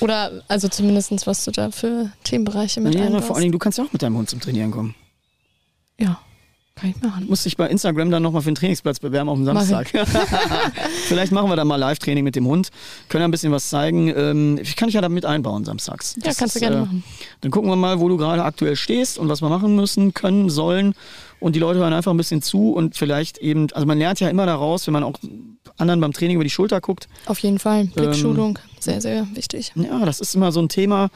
Oder 0.00 0.42
also 0.48 0.68
zumindest, 0.68 1.26
was 1.26 1.44
du 1.44 1.50
da 1.50 1.70
für 1.70 2.10
Themenbereiche 2.24 2.80
mit 2.80 2.94
Ja, 2.94 3.04
einbaust. 3.06 3.26
vor 3.26 3.36
allen 3.36 3.42
Dingen, 3.42 3.52
du 3.52 3.58
kannst 3.58 3.78
ja 3.78 3.84
auch 3.84 3.92
mit 3.92 4.02
deinem 4.02 4.16
Hund 4.16 4.30
zum 4.30 4.40
Trainieren 4.40 4.70
kommen. 4.70 4.94
ja, 5.98 6.20
kann 6.76 6.90
ich 6.90 7.00
machen. 7.00 7.22
Du 7.24 7.30
musst 7.30 7.44
dich 7.44 7.56
bei 7.56 7.68
Instagram 7.68 8.10
dann 8.10 8.22
nochmal 8.22 8.42
für 8.42 8.48
einen 8.48 8.56
Trainingsplatz 8.56 8.98
bewerben 8.98 9.28
auf 9.28 9.38
dem 9.38 9.46
ich. 9.46 9.64
Samstag. 9.64 9.90
Vielleicht 11.06 11.30
machen 11.30 11.48
wir 11.48 11.56
da 11.56 11.64
mal 11.64 11.76
Live-Training 11.76 12.24
mit 12.24 12.34
dem 12.34 12.46
Hund. 12.46 12.70
Können 13.08 13.22
ja 13.22 13.28
ein 13.28 13.30
bisschen 13.30 13.52
was 13.52 13.68
zeigen. 13.68 14.08
Ähm, 14.08 14.58
ich 14.60 14.74
kann 14.74 14.88
dich 14.88 14.94
ja 14.94 15.00
da 15.00 15.08
mit 15.08 15.24
einbauen 15.24 15.64
samstags. 15.64 16.16
Ja, 16.22 16.32
kannst 16.34 16.56
du 16.56 16.60
gerne 16.60 16.78
machen. 16.78 17.04
Dann 17.42 17.52
gucken 17.52 17.70
wir 17.70 17.76
mal, 17.76 18.00
wo 18.00 18.08
du 18.08 18.16
gerade 18.16 18.42
aktuell 18.44 18.74
stehst 18.74 19.18
und 19.18 19.28
was 19.28 19.40
wir 19.40 19.48
machen 19.48 19.76
müssen, 19.76 20.14
können, 20.14 20.50
sollen. 20.50 20.94
Und 21.38 21.54
die 21.54 21.60
Leute 21.60 21.78
hören 21.78 21.92
einfach 21.92 22.10
ein 22.10 22.16
bisschen 22.16 22.42
zu 22.42 22.72
und 22.72 22.96
vielleicht 22.96 23.38
eben, 23.38 23.68
also 23.72 23.86
man 23.86 23.98
lernt 23.98 24.18
ja 24.18 24.28
immer 24.28 24.46
daraus, 24.46 24.86
wenn 24.86 24.94
man 24.94 25.04
auch 25.04 25.14
anderen 25.76 26.00
beim 26.00 26.12
Training 26.12 26.36
über 26.36 26.44
die 26.44 26.50
Schulter 26.50 26.80
guckt. 26.80 27.08
Auf 27.26 27.38
jeden 27.40 27.58
Fall. 27.58 27.82
Ähm, 27.82 27.90
Blickschulung, 27.90 28.58
sehr, 28.80 29.00
sehr 29.00 29.26
wichtig. 29.34 29.72
Ja, 29.76 30.04
das 30.04 30.20
ist 30.20 30.34
immer 30.34 30.50
so 30.52 30.60
ein 30.60 30.68
Thema. 30.68 31.10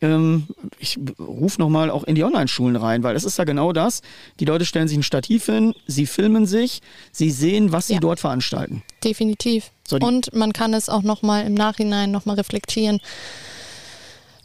Ähm, 0.00 0.48
ich 0.78 0.98
rufe 1.18 1.60
nochmal 1.60 1.90
auch 1.90 2.04
in 2.04 2.14
die 2.14 2.24
Online-Schulen 2.24 2.76
rein, 2.76 3.02
weil 3.02 3.16
es 3.16 3.24
ist 3.24 3.38
ja 3.38 3.44
genau 3.44 3.72
das. 3.72 4.02
Die 4.40 4.44
Leute 4.44 4.64
stellen 4.64 4.88
sich 4.88 4.96
ein 4.98 5.02
Stativ 5.02 5.46
hin, 5.46 5.74
sie 5.86 6.06
filmen 6.06 6.46
sich, 6.46 6.80
sie 7.12 7.30
sehen, 7.30 7.72
was 7.72 7.86
sie 7.86 7.94
Ja. 7.94 8.00
dort 8.00 8.20
veranstalten. 8.20 8.82
Definitiv. 9.02 9.70
So, 9.88 9.96
Und 9.96 10.34
man 10.34 10.52
kann 10.52 10.74
es 10.74 10.88
auch 10.88 11.02
nochmal 11.02 11.46
im 11.46 11.54
Nachhinein 11.54 12.10
nochmal 12.10 12.36
reflektieren. 12.36 13.00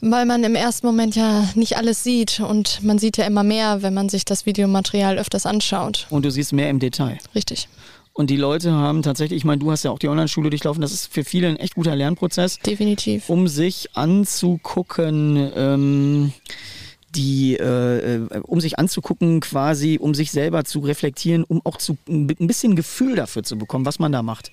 Weil 0.01 0.25
man 0.25 0.45
im 0.45 0.55
ersten 0.55 0.87
Moment 0.87 1.17
ja 1.17 1.49
nicht 1.55 1.75
alles 1.75 2.03
sieht 2.05 2.39
und 2.39 2.81
man 2.83 2.99
sieht 2.99 3.17
ja 3.17 3.25
immer 3.25 3.43
mehr, 3.43 3.81
wenn 3.81 3.93
man 3.93 4.07
sich 4.07 4.23
das 4.23 4.45
Videomaterial 4.45 5.17
öfters 5.17 5.45
anschaut. 5.45 6.07
Und 6.09 6.23
du 6.23 6.31
siehst 6.31 6.53
mehr 6.53 6.69
im 6.69 6.79
Detail. 6.79 7.17
Richtig. 7.35 7.67
Und 8.13 8.29
die 8.29 8.37
Leute 8.37 8.71
haben 8.71 9.01
tatsächlich, 9.01 9.37
ich 9.37 9.45
meine, 9.45 9.59
du 9.59 9.71
hast 9.71 9.83
ja 9.83 9.91
auch 9.91 9.99
die 9.99 10.09
Online-Schule 10.09 10.49
durchlaufen, 10.49 10.81
das 10.81 10.91
ist 10.91 11.11
für 11.13 11.23
viele 11.23 11.47
ein 11.47 11.55
echt 11.57 11.75
guter 11.75 11.95
Lernprozess. 11.95 12.59
Definitiv. 12.59 13.29
um 13.29 13.47
sich 13.47 13.95
anzugucken, 13.95 15.51
ähm, 15.55 16.33
die, 17.15 17.57
äh, 17.57 18.15
äh, 18.15 18.39
um 18.43 18.61
sich 18.61 18.77
anzugucken, 18.77 19.39
quasi, 19.39 19.97
um 19.99 20.13
sich 20.13 20.31
selber 20.31 20.63
zu 20.63 20.79
reflektieren, 20.79 21.43
um 21.43 21.61
auch 21.65 21.77
zu, 21.77 21.97
ein 22.07 22.27
bisschen 22.27 22.75
Gefühl 22.75 23.15
dafür 23.15 23.43
zu 23.43 23.57
bekommen, 23.57 23.85
was 23.85 23.99
man 23.99 24.11
da 24.11 24.21
macht. 24.21 24.51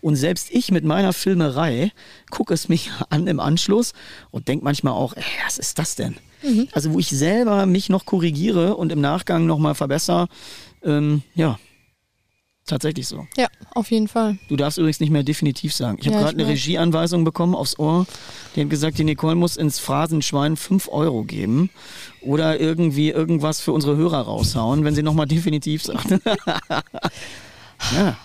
Und 0.00 0.16
selbst 0.16 0.50
ich 0.50 0.70
mit 0.70 0.84
meiner 0.84 1.12
Filmerei 1.12 1.92
gucke 2.30 2.54
es 2.54 2.68
mich 2.68 2.90
an 3.10 3.26
im 3.26 3.40
Anschluss 3.40 3.92
und 4.30 4.48
denke 4.48 4.64
manchmal 4.64 4.92
auch, 4.92 5.14
ey, 5.16 5.24
was 5.44 5.58
ist 5.58 5.78
das 5.78 5.96
denn? 5.96 6.16
Also 6.72 6.92
wo 6.92 6.98
ich 6.98 7.08
selber 7.08 7.66
mich 7.66 7.88
noch 7.88 8.04
korrigiere 8.04 8.76
und 8.76 8.92
im 8.92 9.00
Nachgang 9.00 9.46
nochmal 9.46 9.74
verbessere, 9.74 10.28
ähm, 10.84 11.22
ja, 11.34 11.58
tatsächlich 12.66 13.06
so. 13.08 13.26
Ja, 13.36 13.46
auf 13.74 13.90
jeden 13.90 14.08
Fall. 14.08 14.38
Du 14.48 14.56
darfst 14.56 14.78
übrigens 14.78 15.00
nicht 15.00 15.10
mehr 15.10 15.22
definitiv 15.22 15.72
sagen. 15.74 15.98
Ich 16.00 16.06
habe 16.06 16.16
Ja, 16.16 16.22
gerade 16.22 16.38
eine. 16.38 16.46
Regieanweisung 16.48 17.24
bekommen 17.24 17.54
aufs 17.54 17.78
Ohr. 17.78 18.06
Die 18.54 18.62
hat 18.62 18.70
gesagt, 18.70 18.98
die 18.98 19.04
Nicole 19.04 19.34
muss 19.34 19.56
ins 19.56 19.78
Phrasenschwein 19.78 20.56
5 20.56 20.88
Euro 20.88 21.22
geben 21.24 21.70
oder 22.20 22.58
irgendwie 22.60 23.10
irgendwas 23.10 23.60
für 23.60 23.72
unsere 23.72 23.96
Hörer 23.96 24.22
raushauen, 24.22 24.84
wenn 24.84 24.94
sie 24.94 25.02
nochmal 25.02 25.26
definitiv 25.26 25.82
sagt. 25.84 26.10
ja. 27.92 28.16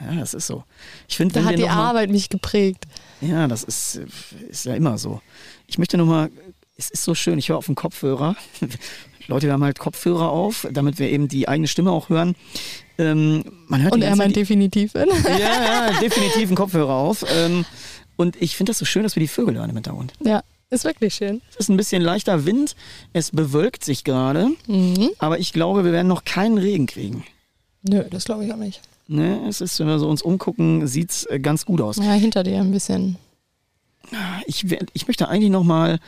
ja, 0.00 0.14
das 0.18 0.34
ist 0.34 0.46
so. 0.46 0.64
Ich 1.08 1.16
finde, 1.16 1.34
Da 1.34 1.44
hat 1.44 1.58
die 1.58 1.68
Arbeit 1.68 2.10
mich 2.10 2.28
geprägt. 2.28 2.84
ja, 3.20 3.46
das 3.48 3.64
ist, 3.64 4.00
ist 4.48 4.64
ja 4.64 4.74
immer 4.74 4.98
so. 4.98 5.20
Ich 5.66 5.78
möchte 5.78 5.96
nochmal, 5.96 6.30
es 6.76 6.90
ist 6.90 7.04
so 7.04 7.14
schön, 7.14 7.38
ich 7.38 7.48
höre 7.48 7.56
auf 7.58 7.66
den 7.66 7.74
Kopfhörer. 7.74 8.36
Leute, 9.26 9.46
wir 9.46 9.54
haben 9.54 9.64
halt 9.64 9.78
Kopfhörer 9.78 10.30
auf, 10.30 10.66
damit 10.70 10.98
wir 10.98 11.08
eben 11.08 11.28
die 11.28 11.48
eigene 11.48 11.66
Stimme 11.68 11.90
auch 11.92 12.10
hören. 12.10 12.34
Ähm, 12.98 13.44
man 13.68 13.82
hört 13.82 13.92
Und 13.92 14.02
er 14.02 14.14
meint 14.16 14.36
definitiv. 14.36 14.94
ja, 14.94 15.04
ja, 15.38 16.00
definitiv 16.00 16.46
einen 16.48 16.56
Kopfhörer 16.56 16.92
auf. 16.94 17.24
Ähm, 17.34 17.64
Und 18.16 18.40
ich 18.40 18.56
finde 18.56 18.70
das 18.70 18.78
so 18.78 18.84
schön, 18.84 19.02
dass 19.02 19.16
wir 19.16 19.20
die 19.20 19.28
Vögel 19.28 19.56
hören 19.56 19.70
im 19.70 19.76
Hintergrund. 19.76 20.12
Ja, 20.20 20.42
ist 20.70 20.84
wirklich 20.84 21.14
schön. 21.14 21.40
Es 21.50 21.56
ist 21.56 21.68
ein 21.68 21.76
bisschen 21.76 22.00
leichter 22.02 22.46
Wind, 22.46 22.76
es 23.12 23.30
bewölkt 23.32 23.84
sich 23.84 24.04
gerade, 24.04 24.50
Mhm. 24.68 25.10
aber 25.18 25.38
ich 25.40 25.52
glaube, 25.52 25.84
wir 25.84 25.90
werden 25.92 26.06
noch 26.08 26.24
keinen 26.24 26.58
Regen 26.58 26.86
kriegen. 26.86 27.24
Nö, 27.82 28.04
das 28.10 28.24
glaube 28.26 28.44
ich 28.44 28.52
auch 28.52 28.56
nicht. 28.56 28.80
Ne? 29.08 29.44
Es 29.48 29.60
ist, 29.60 29.78
wenn 29.80 29.88
wir 29.88 29.98
so 29.98 30.08
uns 30.08 30.22
umgucken, 30.22 30.86
sieht 30.86 31.10
es 31.10 31.28
ganz 31.42 31.66
gut 31.66 31.80
aus. 31.80 31.96
Ja, 31.96 32.12
hinter 32.12 32.42
dir 32.44 32.60
ein 32.60 32.70
bisschen. 32.70 33.16
Ich, 34.46 34.64
ich 34.92 35.06
möchte 35.08 35.28
eigentlich 35.28 35.50
noch 35.50 35.64
mal 35.64 35.98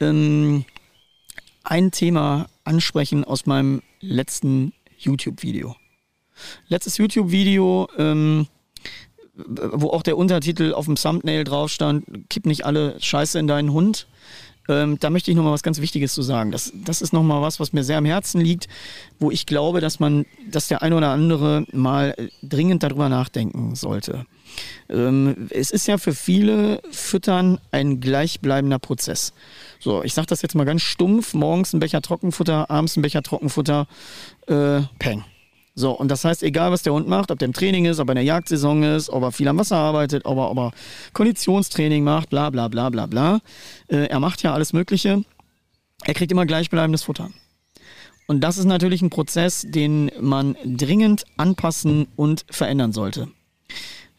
ähm, 0.00 0.64
ein 1.62 1.90
Thema 1.90 2.48
ansprechen 2.64 3.24
aus 3.24 3.46
meinem 3.46 3.82
letzten 4.00 4.72
YouTube-Video. 4.98 5.76
Letztes 6.68 6.98
YouTube-Video, 6.98 7.88
ähm, 7.98 8.46
wo 9.34 9.88
auch 9.88 10.02
der 10.02 10.16
Untertitel 10.16 10.74
auf 10.74 10.86
dem 10.86 10.96
Thumbnail 10.96 11.44
drauf 11.44 11.70
stand, 11.70 12.28
kipp 12.28 12.46
nicht 12.46 12.64
alle 12.66 13.00
Scheiße 13.00 13.38
in 13.38 13.46
deinen 13.46 13.72
Hund. 13.72 14.06
Ähm, 14.68 14.98
da 15.00 15.10
möchte 15.10 15.30
ich 15.30 15.36
noch 15.36 15.42
mal 15.42 15.52
was 15.52 15.62
ganz 15.62 15.80
Wichtiges 15.80 16.12
zu 16.12 16.22
sagen. 16.22 16.52
Das, 16.52 16.72
das 16.74 17.02
ist 17.02 17.12
noch 17.12 17.22
mal 17.22 17.42
was, 17.42 17.58
was 17.58 17.72
mir 17.72 17.82
sehr 17.82 17.98
am 17.98 18.04
Herzen 18.04 18.40
liegt, 18.40 18.68
wo 19.18 19.30
ich 19.30 19.46
glaube, 19.46 19.80
dass 19.80 19.98
man, 19.98 20.26
dass 20.48 20.68
der 20.68 20.82
ein 20.82 20.92
oder 20.92 21.08
andere 21.08 21.64
mal 21.72 22.14
äh, 22.16 22.28
dringend 22.42 22.82
darüber 22.82 23.08
nachdenken 23.08 23.74
sollte. 23.74 24.26
Ähm, 24.88 25.48
es 25.50 25.70
ist 25.70 25.88
ja 25.88 25.98
für 25.98 26.14
viele 26.14 26.82
Füttern 26.90 27.58
ein 27.72 28.00
gleichbleibender 28.00 28.78
Prozess. 28.78 29.32
So, 29.80 30.04
ich 30.04 30.14
sage 30.14 30.26
das 30.26 30.42
jetzt 30.42 30.54
mal 30.54 30.64
ganz 30.64 30.82
stumpf: 30.82 31.34
morgens 31.34 31.72
ein 31.72 31.80
Becher 31.80 32.02
Trockenfutter, 32.02 32.70
abends 32.70 32.96
ein 32.96 33.02
Becher 33.02 33.22
Trockenfutter, 33.22 33.86
äh, 34.46 34.82
peng. 34.98 35.24
So, 35.80 35.92
und 35.92 36.08
das 36.08 36.24
heißt, 36.24 36.42
egal 36.42 36.70
was 36.70 36.82
der 36.82 36.92
Hund 36.92 37.08
macht, 37.08 37.30
ob 37.30 37.38
der 37.38 37.46
im 37.46 37.54
Training 37.54 37.86
ist, 37.86 37.98
ob 37.98 38.08
er 38.08 38.12
in 38.12 38.16
der 38.16 38.24
Jagdsaison 38.24 38.82
ist, 38.82 39.10
ob 39.10 39.22
er 39.22 39.32
viel 39.32 39.48
am 39.48 39.58
Wasser 39.58 39.76
arbeitet, 39.76 40.24
ob 40.26 40.38
er, 40.38 40.50
ob 40.50 40.58
er 40.58 40.72
Konditionstraining 41.14 42.04
macht, 42.04 42.30
bla 42.30 42.50
bla 42.50 42.68
bla 42.68 42.90
bla 42.90 43.06
bla. 43.06 43.40
Äh, 43.88 44.06
er 44.06 44.20
macht 44.20 44.42
ja 44.42 44.52
alles 44.52 44.72
Mögliche. 44.72 45.24
Er 46.04 46.14
kriegt 46.14 46.30
immer 46.30 46.46
gleichbleibendes 46.46 47.02
Futter. 47.04 47.30
Und 48.26 48.42
das 48.42 48.58
ist 48.58 48.66
natürlich 48.66 49.02
ein 49.02 49.10
Prozess, 49.10 49.66
den 49.66 50.10
man 50.20 50.56
dringend 50.64 51.24
anpassen 51.36 52.06
und 52.14 52.44
verändern 52.48 52.92
sollte. 52.92 53.28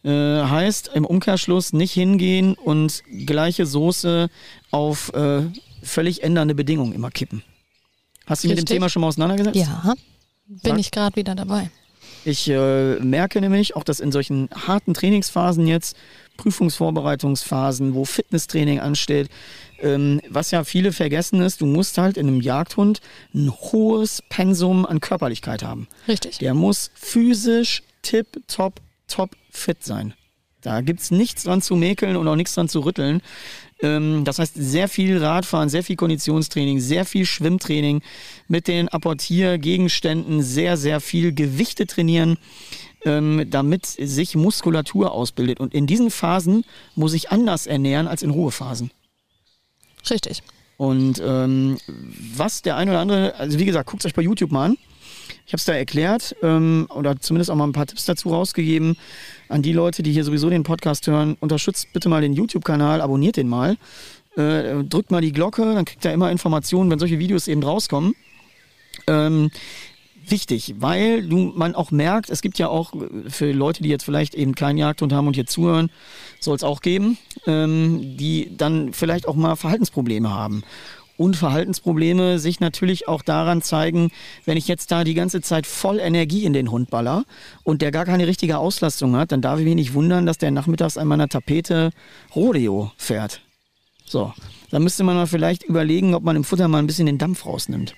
Äh, 0.04 0.10
heißt 0.10 0.91
im 0.95 1.06
Umkehrschluss 1.06 1.74
nicht 1.74 1.93
hingehen 1.93 2.56
und 2.56 3.04
gleiche 3.26 3.65
Soße 3.67 4.30
auf 4.71 5.13
äh, 5.13 5.43
völlig 5.84 6.24
ändernde 6.24 6.56
Bedingungen 6.56 6.93
immer 6.93 7.12
kippen. 7.12 7.43
Hast 8.26 8.43
du 8.43 8.47
dich 8.47 8.58
mit 8.58 8.69
dem. 8.69 8.74
Thema 8.74 8.89
schon 8.89 9.02
mal 9.02 9.10
auseinandergesetzt? 9.10 9.56
Ja, 9.56 9.93
bin 10.51 10.71
Sag. 10.71 10.79
ich 10.79 10.91
gerade 10.91 11.15
wieder 11.15 11.35
dabei. 11.35 11.69
Ich 12.25 12.47
äh, 12.49 12.95
merke 12.99 13.41
nämlich 13.41 13.75
auch, 13.75 13.83
dass 13.83 13.99
in 13.99 14.11
solchen 14.11 14.49
harten 14.53 14.93
Trainingsphasen 14.93 15.65
jetzt, 15.65 15.95
Prüfungsvorbereitungsphasen, 16.37 17.93
wo 17.93 18.05
Fitnesstraining 18.05 18.79
ansteht, 18.79 19.29
ähm, 19.79 20.21
was 20.29 20.51
ja 20.51 20.63
viele 20.63 20.91
vergessen 20.91 21.41
ist, 21.41 21.61
du 21.61 21.65
musst 21.65 21.97
halt 21.97 22.17
in 22.17 22.27
einem 22.27 22.41
Jagdhund 22.41 23.01
ein 23.33 23.51
hohes 23.51 24.21
Pensum 24.29 24.85
an 24.85 24.99
Körperlichkeit 24.99 25.63
haben. 25.63 25.87
Richtig. 26.07 26.37
Der 26.39 26.53
muss 26.53 26.91
physisch 26.93 27.83
tip, 28.01 28.27
top, 28.47 28.81
top 29.07 29.31
fit 29.49 29.83
sein. 29.83 30.13
Da 30.61 30.81
gibt's 30.81 31.09
nichts 31.09 31.43
dran 31.43 31.61
zu 31.61 31.75
mäkeln 31.75 32.15
und 32.15 32.27
auch 32.27 32.35
nichts 32.35 32.53
dran 32.53 32.69
zu 32.69 32.81
rütteln. 32.81 33.21
Ähm, 33.82 34.24
das 34.24 34.39
heißt, 34.39 34.54
sehr 34.56 34.88
viel 34.88 35.17
Radfahren, 35.17 35.70
sehr 35.70 35.84
viel 35.84 35.96
Konditionstraining, 35.96 36.80
sehr 36.80 37.06
viel 37.06 37.26
Schwimmtraining 37.26 38.02
mit 38.48 38.67
den 38.67 38.89
Apportiergegenständen, 38.89 40.41
sehr, 40.41 40.78
sehr 40.78 41.00
viel 41.00 41.34
Gewichte 41.34 41.88
trainieren, 41.88 42.38
ähm, 43.06 43.46
damit 43.50 43.86
sich 43.86 44.36
Muskulatur 44.36 45.12
ausbildet. 45.12 45.60
Und 45.60 45.74
in 45.74 45.88
diesen 45.88 46.12
Phasen 46.12 46.63
muss 46.96 47.13
ich 47.13 47.32
anders 47.32 47.67
ernähren 47.67 48.08
als 48.08 48.24
in 48.24 48.30
Ruhephasen. 48.30 48.91
Richtig. 50.10 50.44
Und 50.78 51.22
ähm, 51.24 51.78
was 52.36 52.62
der 52.63 52.76
eine 52.76 52.91
oder 52.91 53.00
andere, 53.00 53.36
also 53.36 53.60
wie 53.60 53.65
gesagt, 53.65 53.89
guckt 53.89 54.06
euch 54.06 54.13
bei 54.13 54.22
YouTube 54.22 54.52
mal 54.52 54.65
an. 54.65 54.78
Ich 55.46 55.54
habe 55.54 55.58
es 55.60 55.65
da 55.65 55.74
erklärt 55.74 56.36
ähm, 56.41 56.88
oder 56.94 57.20
zumindest 57.20 57.52
auch 57.52 57.56
mal 57.56 57.65
ein 57.65 57.74
paar 57.74 57.88
Tipps 57.88 58.06
dazu 58.06 58.30
rausgegeben 58.30 58.98
an 59.50 59.62
die 59.62 59.74
Leute, 59.74 60.04
die 60.04 60.12
hier 60.12 60.24
sowieso 60.24 60.50
den 60.50 60.63
Podcast 60.63 61.08
hören. 61.08 61.38
Unterstützt 61.39 61.91
bitte 61.94 62.10
mal 62.10 62.22
den 62.22 62.34
YouTube-Kanal, 62.34 63.02
abonniert 63.02 63.38
den 63.38 63.48
mal, 63.48 63.78
äh, 64.36 64.84
drückt 64.84 65.12
mal 65.12 65.22
die 65.22 65.34
Glocke, 65.34 65.74
dann 65.74 65.86
kriegt 65.86 66.06
ihr 66.06 66.13
immer 66.13 66.32
Informationen, 66.32 66.89
wenn 66.89 67.00
solche 67.00 67.20
Videos 67.20 67.48
eben 67.48 67.63
rauskommen. 67.63 68.15
Ähm, 69.08 69.52
wichtig, 70.28 70.76
weil 70.80 71.28
du, 71.28 71.52
man 71.56 71.76
auch 71.76 71.91
merkt, 71.91 72.30
es 72.30 72.41
gibt 72.41 72.58
ja 72.60 72.67
auch 72.67 72.94
äh, 72.94 73.30
für 73.30 73.52
Leute, 73.52 73.84
die 73.84 73.89
jetzt 73.89 74.04
vielleicht 74.04 74.36
eben 74.36 74.56
keinen 74.56 74.78
Jagdhund 74.78 75.13
haben 75.13 75.28
und 75.28 75.36
hier 75.36 75.46
zuhören, 75.46 75.91
soll 76.39 76.56
es 76.56 76.63
auch 76.63 76.82
geben, 76.82 77.17
ähm, 77.48 78.17
die 78.17 78.52
dann 78.56 78.94
vielleicht 78.94 79.28
auch 79.28 79.36
mal 79.36 79.56
Verhaltensprobleme 79.56 80.34
haben. 80.34 80.63
Und 81.21 81.36
Verhaltensprobleme 81.36 82.39
sich 82.39 82.62
natürlich 82.62 83.07
auch 83.07 83.21
daran 83.21 83.62
zeigen, 83.62 84.10
wenn 84.45 84.57
ich 84.57 84.67
jetzt 84.67 84.91
da 84.91 85.03
die 85.03 85.13
ganze 85.13 85.39
Zeit 85.39 85.67
voll 85.67 85.99
Energie 85.99 86.45
in 86.45 86.53
den 86.53 86.71
Hund 86.71 86.89
baller 86.89 87.25
und 87.63 87.84
der 87.84 87.91
gar 87.91 88.05
keine 88.05 88.25
richtige 88.25 88.57
Auslastung 88.57 89.15
hat, 89.15 89.31
dann 89.31 89.39
darf 89.39 89.60
ich 89.60 89.65
mich 89.65 89.75
nicht 89.75 89.93
wundern, 89.93 90.25
dass 90.25 90.39
der 90.39 90.49
nachmittags 90.49 90.97
an 90.97 91.07
meiner 91.07 91.27
Tapete 91.27 91.91
Rodeo 92.36 92.91
fährt. 92.97 93.41
So, 94.03 94.34
da 94.71 94.79
müsste 94.79 95.03
man 95.03 95.15
mal 95.15 95.27
vielleicht 95.27 95.62
überlegen, 95.62 96.15
ob 96.15 96.23
man 96.23 96.36
im 96.36 96.43
Futter 96.43 96.67
mal 96.67 96.79
ein 96.79 96.88
bisschen 96.88 97.05
den 97.05 97.19
Dampf 97.19 97.45
rausnimmt. 97.45 97.93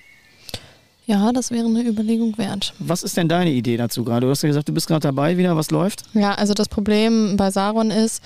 Ja, 1.06 1.32
das 1.32 1.50
wäre 1.50 1.64
eine 1.64 1.82
Überlegung 1.82 2.36
wert. 2.36 2.74
Was 2.78 3.02
ist 3.02 3.16
denn 3.16 3.30
deine 3.30 3.52
Idee 3.52 3.78
dazu 3.78 4.04
gerade? 4.04 4.26
Du 4.26 4.30
hast 4.30 4.42
ja 4.42 4.48
gesagt, 4.48 4.68
du 4.68 4.74
bist 4.74 4.86
gerade 4.86 5.00
dabei 5.00 5.38
wieder, 5.38 5.56
was 5.56 5.70
läuft? 5.70 6.02
Ja, 6.12 6.34
also 6.34 6.52
das 6.52 6.68
Problem 6.68 7.38
bei 7.38 7.50
Saron 7.50 7.90
ist, 7.90 8.22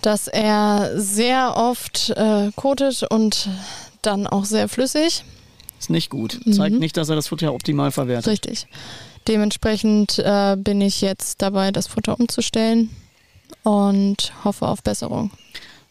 dass 0.00 0.26
er 0.28 0.92
sehr 0.94 1.54
oft 1.56 2.10
äh, 2.10 2.50
kotet 2.54 3.02
und 3.10 3.48
dann 4.06 4.26
auch 4.26 4.44
sehr 4.44 4.68
flüssig. 4.68 5.24
Ist 5.78 5.90
nicht 5.90 6.10
gut. 6.10 6.40
Mhm. 6.44 6.52
Zeigt 6.52 6.78
nicht, 6.78 6.96
dass 6.96 7.08
er 7.08 7.16
das 7.16 7.28
Futter 7.28 7.52
optimal 7.52 7.92
verwertet. 7.92 8.28
Richtig. 8.28 8.66
Dementsprechend 9.28 10.18
äh, 10.18 10.56
bin 10.56 10.80
ich 10.80 11.00
jetzt 11.00 11.42
dabei, 11.42 11.72
das 11.72 11.88
Futter 11.88 12.18
umzustellen 12.18 12.90
und 13.64 14.32
hoffe 14.44 14.66
auf 14.68 14.82
Besserung. 14.82 15.30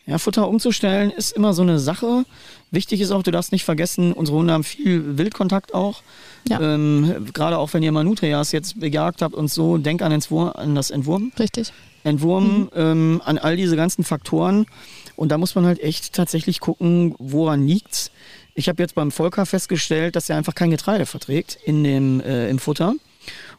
Ja, 0.07 0.19
Futter 0.19 0.47
umzustellen 0.47 1.09
ist 1.09 1.31
immer 1.31 1.53
so 1.53 1.63
eine 1.63 1.79
Sache. 1.79 2.25
Wichtig 2.69 3.01
ist 3.01 3.11
auch, 3.11 3.23
du 3.23 3.31
darfst 3.31 3.51
nicht 3.51 3.65
vergessen, 3.65 4.13
unsere 4.13 4.37
Hunde 4.37 4.53
haben 4.53 4.63
viel 4.63 5.17
Wildkontakt 5.17 5.73
auch. 5.73 6.03
Ja. 6.47 6.59
Ähm, 6.61 7.27
Gerade 7.33 7.57
auch 7.57 7.73
wenn 7.73 7.81
ihr 7.81 7.91
Manutrias 7.91 8.51
jetzt 8.51 8.79
bejagt 8.79 9.23
habt 9.23 9.33
und 9.33 9.49
so, 9.49 9.77
denk 9.77 10.03
an, 10.03 10.11
Entwur 10.11 10.59
an 10.59 10.75
das 10.75 10.91
Entwurmen. 10.91 11.31
Richtig. 11.39 11.73
Entwurmen, 12.03 12.69
ähm, 12.75 13.19
an 13.25 13.39
all 13.39 13.57
diese 13.57 13.75
ganzen 13.75 14.03
Faktoren. 14.03 14.67
Und 15.15 15.29
da 15.29 15.39
muss 15.39 15.55
man 15.55 15.65
halt 15.65 15.79
echt 15.79 16.13
tatsächlich 16.13 16.59
gucken, 16.59 17.15
woran 17.17 17.65
liegt's. 17.65 18.11
Ich 18.53 18.69
habe 18.69 18.83
jetzt 18.83 18.93
beim 18.93 19.11
Volker 19.11 19.45
festgestellt, 19.47 20.15
dass 20.15 20.29
er 20.29 20.37
einfach 20.37 20.53
kein 20.53 20.69
Getreide 20.69 21.07
verträgt 21.07 21.57
in 21.65 21.83
dem, 21.83 22.21
äh, 22.21 22.49
im 22.49 22.59
Futter 22.59 22.93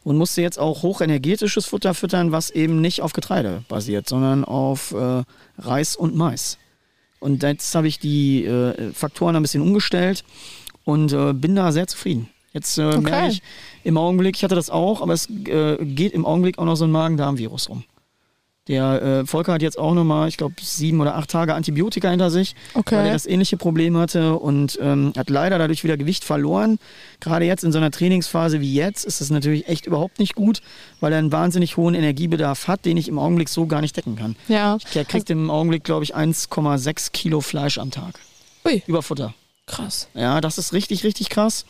und 0.07 0.15
musste 0.15 0.41
jetzt 0.41 0.57
auch 0.57 0.83
hochenergetisches 0.83 1.65
Futter 1.65 1.93
füttern, 1.93 2.31
was 2.31 2.49
eben 2.49 2.79
nicht 2.79 3.01
auf 3.01 3.11
Getreide 3.11 3.65
basiert, 3.67 4.07
sondern 4.07 4.45
auf 4.45 4.93
äh, 4.93 5.23
Reis 5.57 5.97
und 5.97 6.15
Mais. 6.15 6.57
Und 7.19 7.43
jetzt 7.43 7.75
habe 7.75 7.89
ich 7.89 7.99
die 7.99 8.45
äh, 8.45 8.93
Faktoren 8.93 9.35
ein 9.35 9.41
bisschen 9.41 9.61
umgestellt 9.61 10.23
und 10.85 11.11
äh, 11.11 11.33
bin 11.33 11.57
da 11.57 11.73
sehr 11.73 11.87
zufrieden. 11.87 12.29
Jetzt 12.53 12.77
äh, 12.77 12.97
merke 13.01 13.33
ich 13.33 13.41
im 13.83 13.97
Augenblick, 13.97 14.37
ich 14.37 14.45
hatte 14.45 14.55
das 14.55 14.69
auch, 14.69 15.01
aber 15.01 15.11
es 15.11 15.29
äh, 15.29 15.75
geht 15.83 16.13
im 16.13 16.25
Augenblick 16.25 16.57
auch 16.57 16.63
noch 16.63 16.77
so 16.77 16.85
ein 16.85 16.91
Magen-Darm-Virus 16.91 17.67
rum. 17.67 17.83
Der 18.67 19.01
äh, 19.01 19.25
Volker 19.25 19.53
hat 19.53 19.61
jetzt 19.61 19.79
auch 19.79 19.93
nochmal, 19.93 20.27
ich 20.27 20.37
glaube, 20.37 20.55
sieben 20.61 20.99
oder 20.99 21.15
acht 21.15 21.29
Tage 21.29 21.53
Antibiotika 21.55 22.09
hinter 22.09 22.29
sich, 22.29 22.55
Okay. 22.73 22.95
weil 22.97 23.05
er 23.07 23.13
das 23.13 23.25
ähnliche 23.25 23.55
Problem 23.57 23.97
hatte 23.97 24.35
und 24.35 24.77
ähm, 24.81 25.13
hat 25.17 25.29
leider 25.29 25.57
dadurch 25.57 25.83
wieder 25.83 25.95
Gewicht 25.97 26.23
verloren. 26.23 26.77
Gerade 27.19 27.45
jetzt 27.45 27.63
in 27.63 27.71
so 27.71 27.77
einer 27.77 27.91
Trainingsphase 27.91 28.59
wie 28.59 28.73
jetzt 28.73 29.05
ist 29.05 29.21
das 29.21 29.29
natürlich 29.29 29.67
echt 29.67 29.85
überhaupt 29.85 30.19
nicht 30.19 30.35
gut, 30.35 30.61
weil 30.99 31.13
er 31.13 31.19
einen 31.19 31.31
wahnsinnig 31.31 31.77
hohen 31.77 31.95
Energiebedarf 31.95 32.67
hat, 32.67 32.85
den 32.85 32.97
ich 32.97 33.07
im 33.07 33.19
Augenblick 33.19 33.49
so 33.49 33.67
gar 33.67 33.81
nicht 33.81 33.95
decken 33.95 34.15
kann. 34.15 34.35
Ja. 34.47 34.77
Der 34.93 35.05
kriegt 35.05 35.29
im 35.29 35.49
Augenblick, 35.49 35.83
glaube 35.83 36.03
ich, 36.03 36.15
1,6 36.15 37.11
Kilo 37.11 37.41
Fleisch 37.41 37.77
am 37.77 37.91
Tag. 37.91 38.19
Ui, 38.65 38.83
Über 38.85 39.01
Futter. 39.01 39.33
krass. 39.65 40.09
Ja, 40.13 40.41
das 40.41 40.57
ist 40.57 40.73
richtig, 40.73 41.03
richtig 41.03 41.29
krass. 41.29 41.65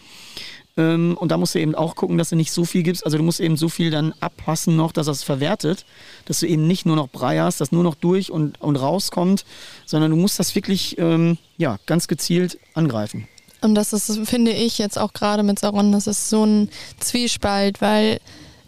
Ähm, 0.78 1.18
und 1.20 1.32
da 1.32 1.38
musst 1.38 1.56
du 1.56 1.60
eben 1.60 1.76
auch 1.76 1.96
gucken, 1.96 2.18
dass 2.18 2.30
du 2.30 2.36
nicht 2.36 2.52
so 2.52 2.64
viel 2.64 2.84
gibst. 2.84 3.06
Also 3.06 3.18
du 3.18 3.24
musst 3.24 3.40
eben 3.40 3.58
so 3.58 3.68
viel 3.68 3.92
dann 3.92 4.14
abpassen 4.20 4.76
noch, 4.76 4.92
dass 4.92 5.08
das 5.08 5.24
verwertet. 5.24 5.86
Dass 6.26 6.40
du 6.40 6.48
eben 6.48 6.68
nicht 6.68 6.86
nur 6.86 6.96
noch 6.96 7.10
Brei 7.10 7.40
hast, 7.40 7.60
das 7.60 7.72
nur 7.72 7.84
noch 7.84 7.96
durch 7.96 8.32
und, 8.32 8.62
und 8.62 8.76
rauskommt, 8.76 9.44
sondern 9.86 10.12
du 10.12 10.18
musst 10.18 10.40
das 10.40 10.56
wirklich 10.56 10.98
ähm, 11.00 11.38
ja, 11.58 11.78
ganz 11.86 12.08
gezielt 12.08 12.60
angreifen. 12.74 13.28
Und 13.62 13.76
das 13.76 13.92
ist, 13.92 14.20
finde 14.28 14.52
ich, 14.52 14.78
jetzt 14.78 15.00
auch 15.00 15.14
gerade 15.14 15.42
mit 15.42 15.58
Saron, 15.58 15.92
das 15.92 16.06
ist 16.06 16.30
so 16.30 16.46
ein 16.46 16.70
Zwiespalt, 17.00 17.82
weil 17.82 18.20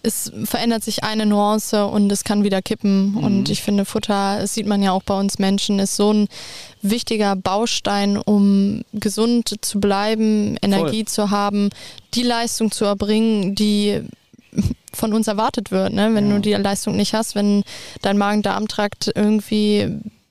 es 0.03 0.31
verändert 0.45 0.83
sich 0.83 1.03
eine 1.03 1.25
Nuance 1.25 1.85
und 1.85 2.11
es 2.11 2.23
kann 2.23 2.43
wieder 2.43 2.61
kippen. 2.61 3.15
Und 3.15 3.49
ich 3.49 3.61
finde, 3.61 3.85
Futter, 3.85 4.39
das 4.39 4.53
sieht 4.53 4.65
man 4.67 4.81
ja 4.83 4.91
auch 4.91 5.03
bei 5.03 5.17
uns 5.19 5.39
Menschen, 5.39 5.79
ist 5.79 5.95
so 5.95 6.13
ein 6.13 6.27
wichtiger 6.81 7.35
Baustein, 7.35 8.17
um 8.17 8.83
gesund 8.93 9.55
zu 9.61 9.79
bleiben, 9.79 10.57
Energie 10.61 11.05
zu 11.05 11.29
haben, 11.31 11.69
die 12.13 12.23
Leistung 12.23 12.71
zu 12.71 12.85
erbringen, 12.85 13.55
die 13.55 14.01
von 14.93 15.13
uns 15.13 15.27
erwartet 15.27 15.71
wird. 15.71 15.93
Ne? 15.93 16.13
Wenn 16.13 16.29
Ja. 16.29 16.35
du 16.35 16.41
die 16.41 16.53
Leistung 16.53 16.95
nicht 16.95 17.13
hast, 17.13 17.35
wenn 17.35 17.63
dein 18.01 18.17
Magen-Darm-Trakt 18.17 19.11
irgendwie 19.13 19.87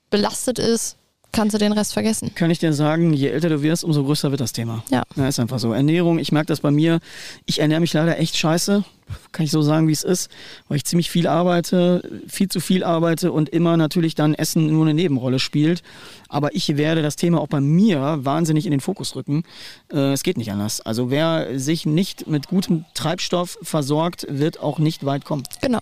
belastet 0.09 0.59
ist, 0.59 0.95
kannst 1.31 1.53
du 1.53 1.57
den 1.57 1.71
Rest 1.71 1.93
vergessen. 1.93 2.31
Kann 2.35 2.51
ich 2.51 2.59
dir 2.59 2.73
sagen, 2.73 3.13
je 3.13 3.27
älter 3.29 3.49
du 3.49 3.61
wirst, 3.61 3.83
umso 3.83 4.03
größer 4.03 4.31
wird 4.31 4.41
das 4.41 4.53
Thema. 4.53 4.83
Ja. 4.89 5.03
ja 5.15 5.27
ist 5.27 5.39
einfach 5.39 5.59
so. 5.59 5.73
Ernährung, 5.73 6.19
ich 6.19 6.31
merke 6.31 6.47
das 6.47 6.61
bei 6.61 6.71
mir. 6.71 6.99
Ich 7.45 7.59
ernähre 7.59 7.81
mich 7.81 7.93
leider 7.93 8.19
echt 8.19 8.37
scheiße. 8.37 8.83
Kann 9.31 9.43
ich 9.43 9.51
so 9.51 9.61
sagen, 9.61 9.87
wie 9.87 9.91
es 9.91 10.03
ist, 10.03 10.29
weil 10.67 10.77
ich 10.77 10.85
ziemlich 10.85 11.09
viel 11.09 11.27
arbeite, 11.27 12.21
viel 12.27 12.47
zu 12.47 12.59
viel 12.59 12.83
arbeite 12.83 13.31
und 13.31 13.49
immer 13.49 13.75
natürlich 13.75 14.13
dann 14.13 14.35
Essen 14.35 14.67
nur 14.67 14.85
eine 14.85 14.93
Nebenrolle 14.93 15.39
spielt. 15.39 15.81
Aber 16.27 16.53
ich 16.55 16.77
werde 16.77 17.01
das 17.01 17.15
Thema 17.15 17.41
auch 17.41 17.47
bei 17.47 17.59
mir 17.59 18.19
wahnsinnig 18.21 18.65
in 18.65 18.71
den 18.71 18.81
Fokus 18.81 19.15
rücken. 19.15 19.43
Äh, 19.91 20.13
es 20.13 20.23
geht 20.23 20.37
nicht 20.37 20.51
anders. 20.51 20.81
Also 20.81 21.09
wer 21.09 21.59
sich 21.59 21.85
nicht 21.87 22.27
mit 22.27 22.47
gutem 22.47 22.85
Treibstoff 22.93 23.57
versorgt, 23.63 24.27
wird 24.29 24.59
auch 24.59 24.77
nicht 24.77 25.05
weit 25.05 25.25
kommen. 25.25 25.43
Genau. 25.61 25.79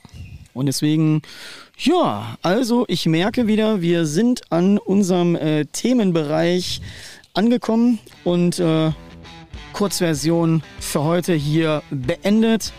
Und 0.57 0.65
deswegen, 0.65 1.21
ja, 1.77 2.37
also 2.41 2.85
ich 2.87 3.05
merke 3.05 3.45
wieder, 3.45 3.81
wir 3.81 4.07
sind 4.07 4.51
an 4.51 4.79
unserem 4.79 5.35
äh, 5.35 5.65
Themenbereich 5.65 6.81
angekommen 7.35 7.99
und 8.23 8.59
äh, 8.59 8.91
Kurzversion 9.73 10.63
für 10.79 11.03
heute 11.03 11.33
hier 11.35 11.83
beendet. 11.91 12.73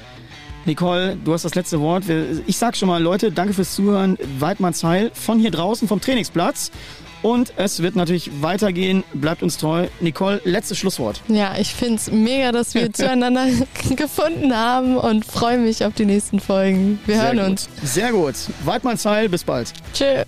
Nicole, 0.64 1.16
du 1.24 1.32
hast 1.32 1.44
das 1.44 1.54
letzte 1.54 1.80
Wort. 1.80 2.04
Ich 2.46 2.58
sag 2.58 2.76
schon 2.76 2.88
mal, 2.88 3.00
Leute, 3.00 3.30
danke 3.30 3.54
fürs 3.54 3.74
Zuhören. 3.74 4.18
Weidmanns 4.40 4.82
Heil 4.82 5.12
von 5.14 5.38
hier 5.38 5.52
draußen 5.52 5.86
vom 5.86 6.00
Trainingsplatz. 6.00 6.72
Und 7.22 7.52
es 7.56 7.82
wird 7.82 7.96
natürlich 7.96 8.30
weitergehen. 8.42 9.04
Bleibt 9.14 9.42
uns 9.42 9.56
treu. 9.58 9.88
Nicole, 10.00 10.40
letztes 10.44 10.78
Schlusswort. 10.78 11.20
Ja, 11.28 11.56
ich 11.58 11.74
finde 11.74 11.96
es 11.96 12.10
mega, 12.10 12.52
dass 12.52 12.74
wir 12.74 12.92
zueinander 12.92 13.46
gefunden 13.96 14.54
haben 14.54 14.96
und 14.96 15.24
freue 15.24 15.58
mich 15.58 15.84
auf 15.84 15.94
die 15.94 16.04
nächsten 16.06 16.40
Folgen. 16.40 17.00
Wir 17.06 17.16
Sehr 17.16 17.24
hören 17.24 17.38
gut. 17.38 17.46
uns. 17.46 17.68
Sehr 17.82 18.12
gut. 18.12 18.34
Weidmanns 18.64 19.04
Heil, 19.04 19.28
bis 19.28 19.44
bald. 19.44 19.72
Tschö. 19.92 20.24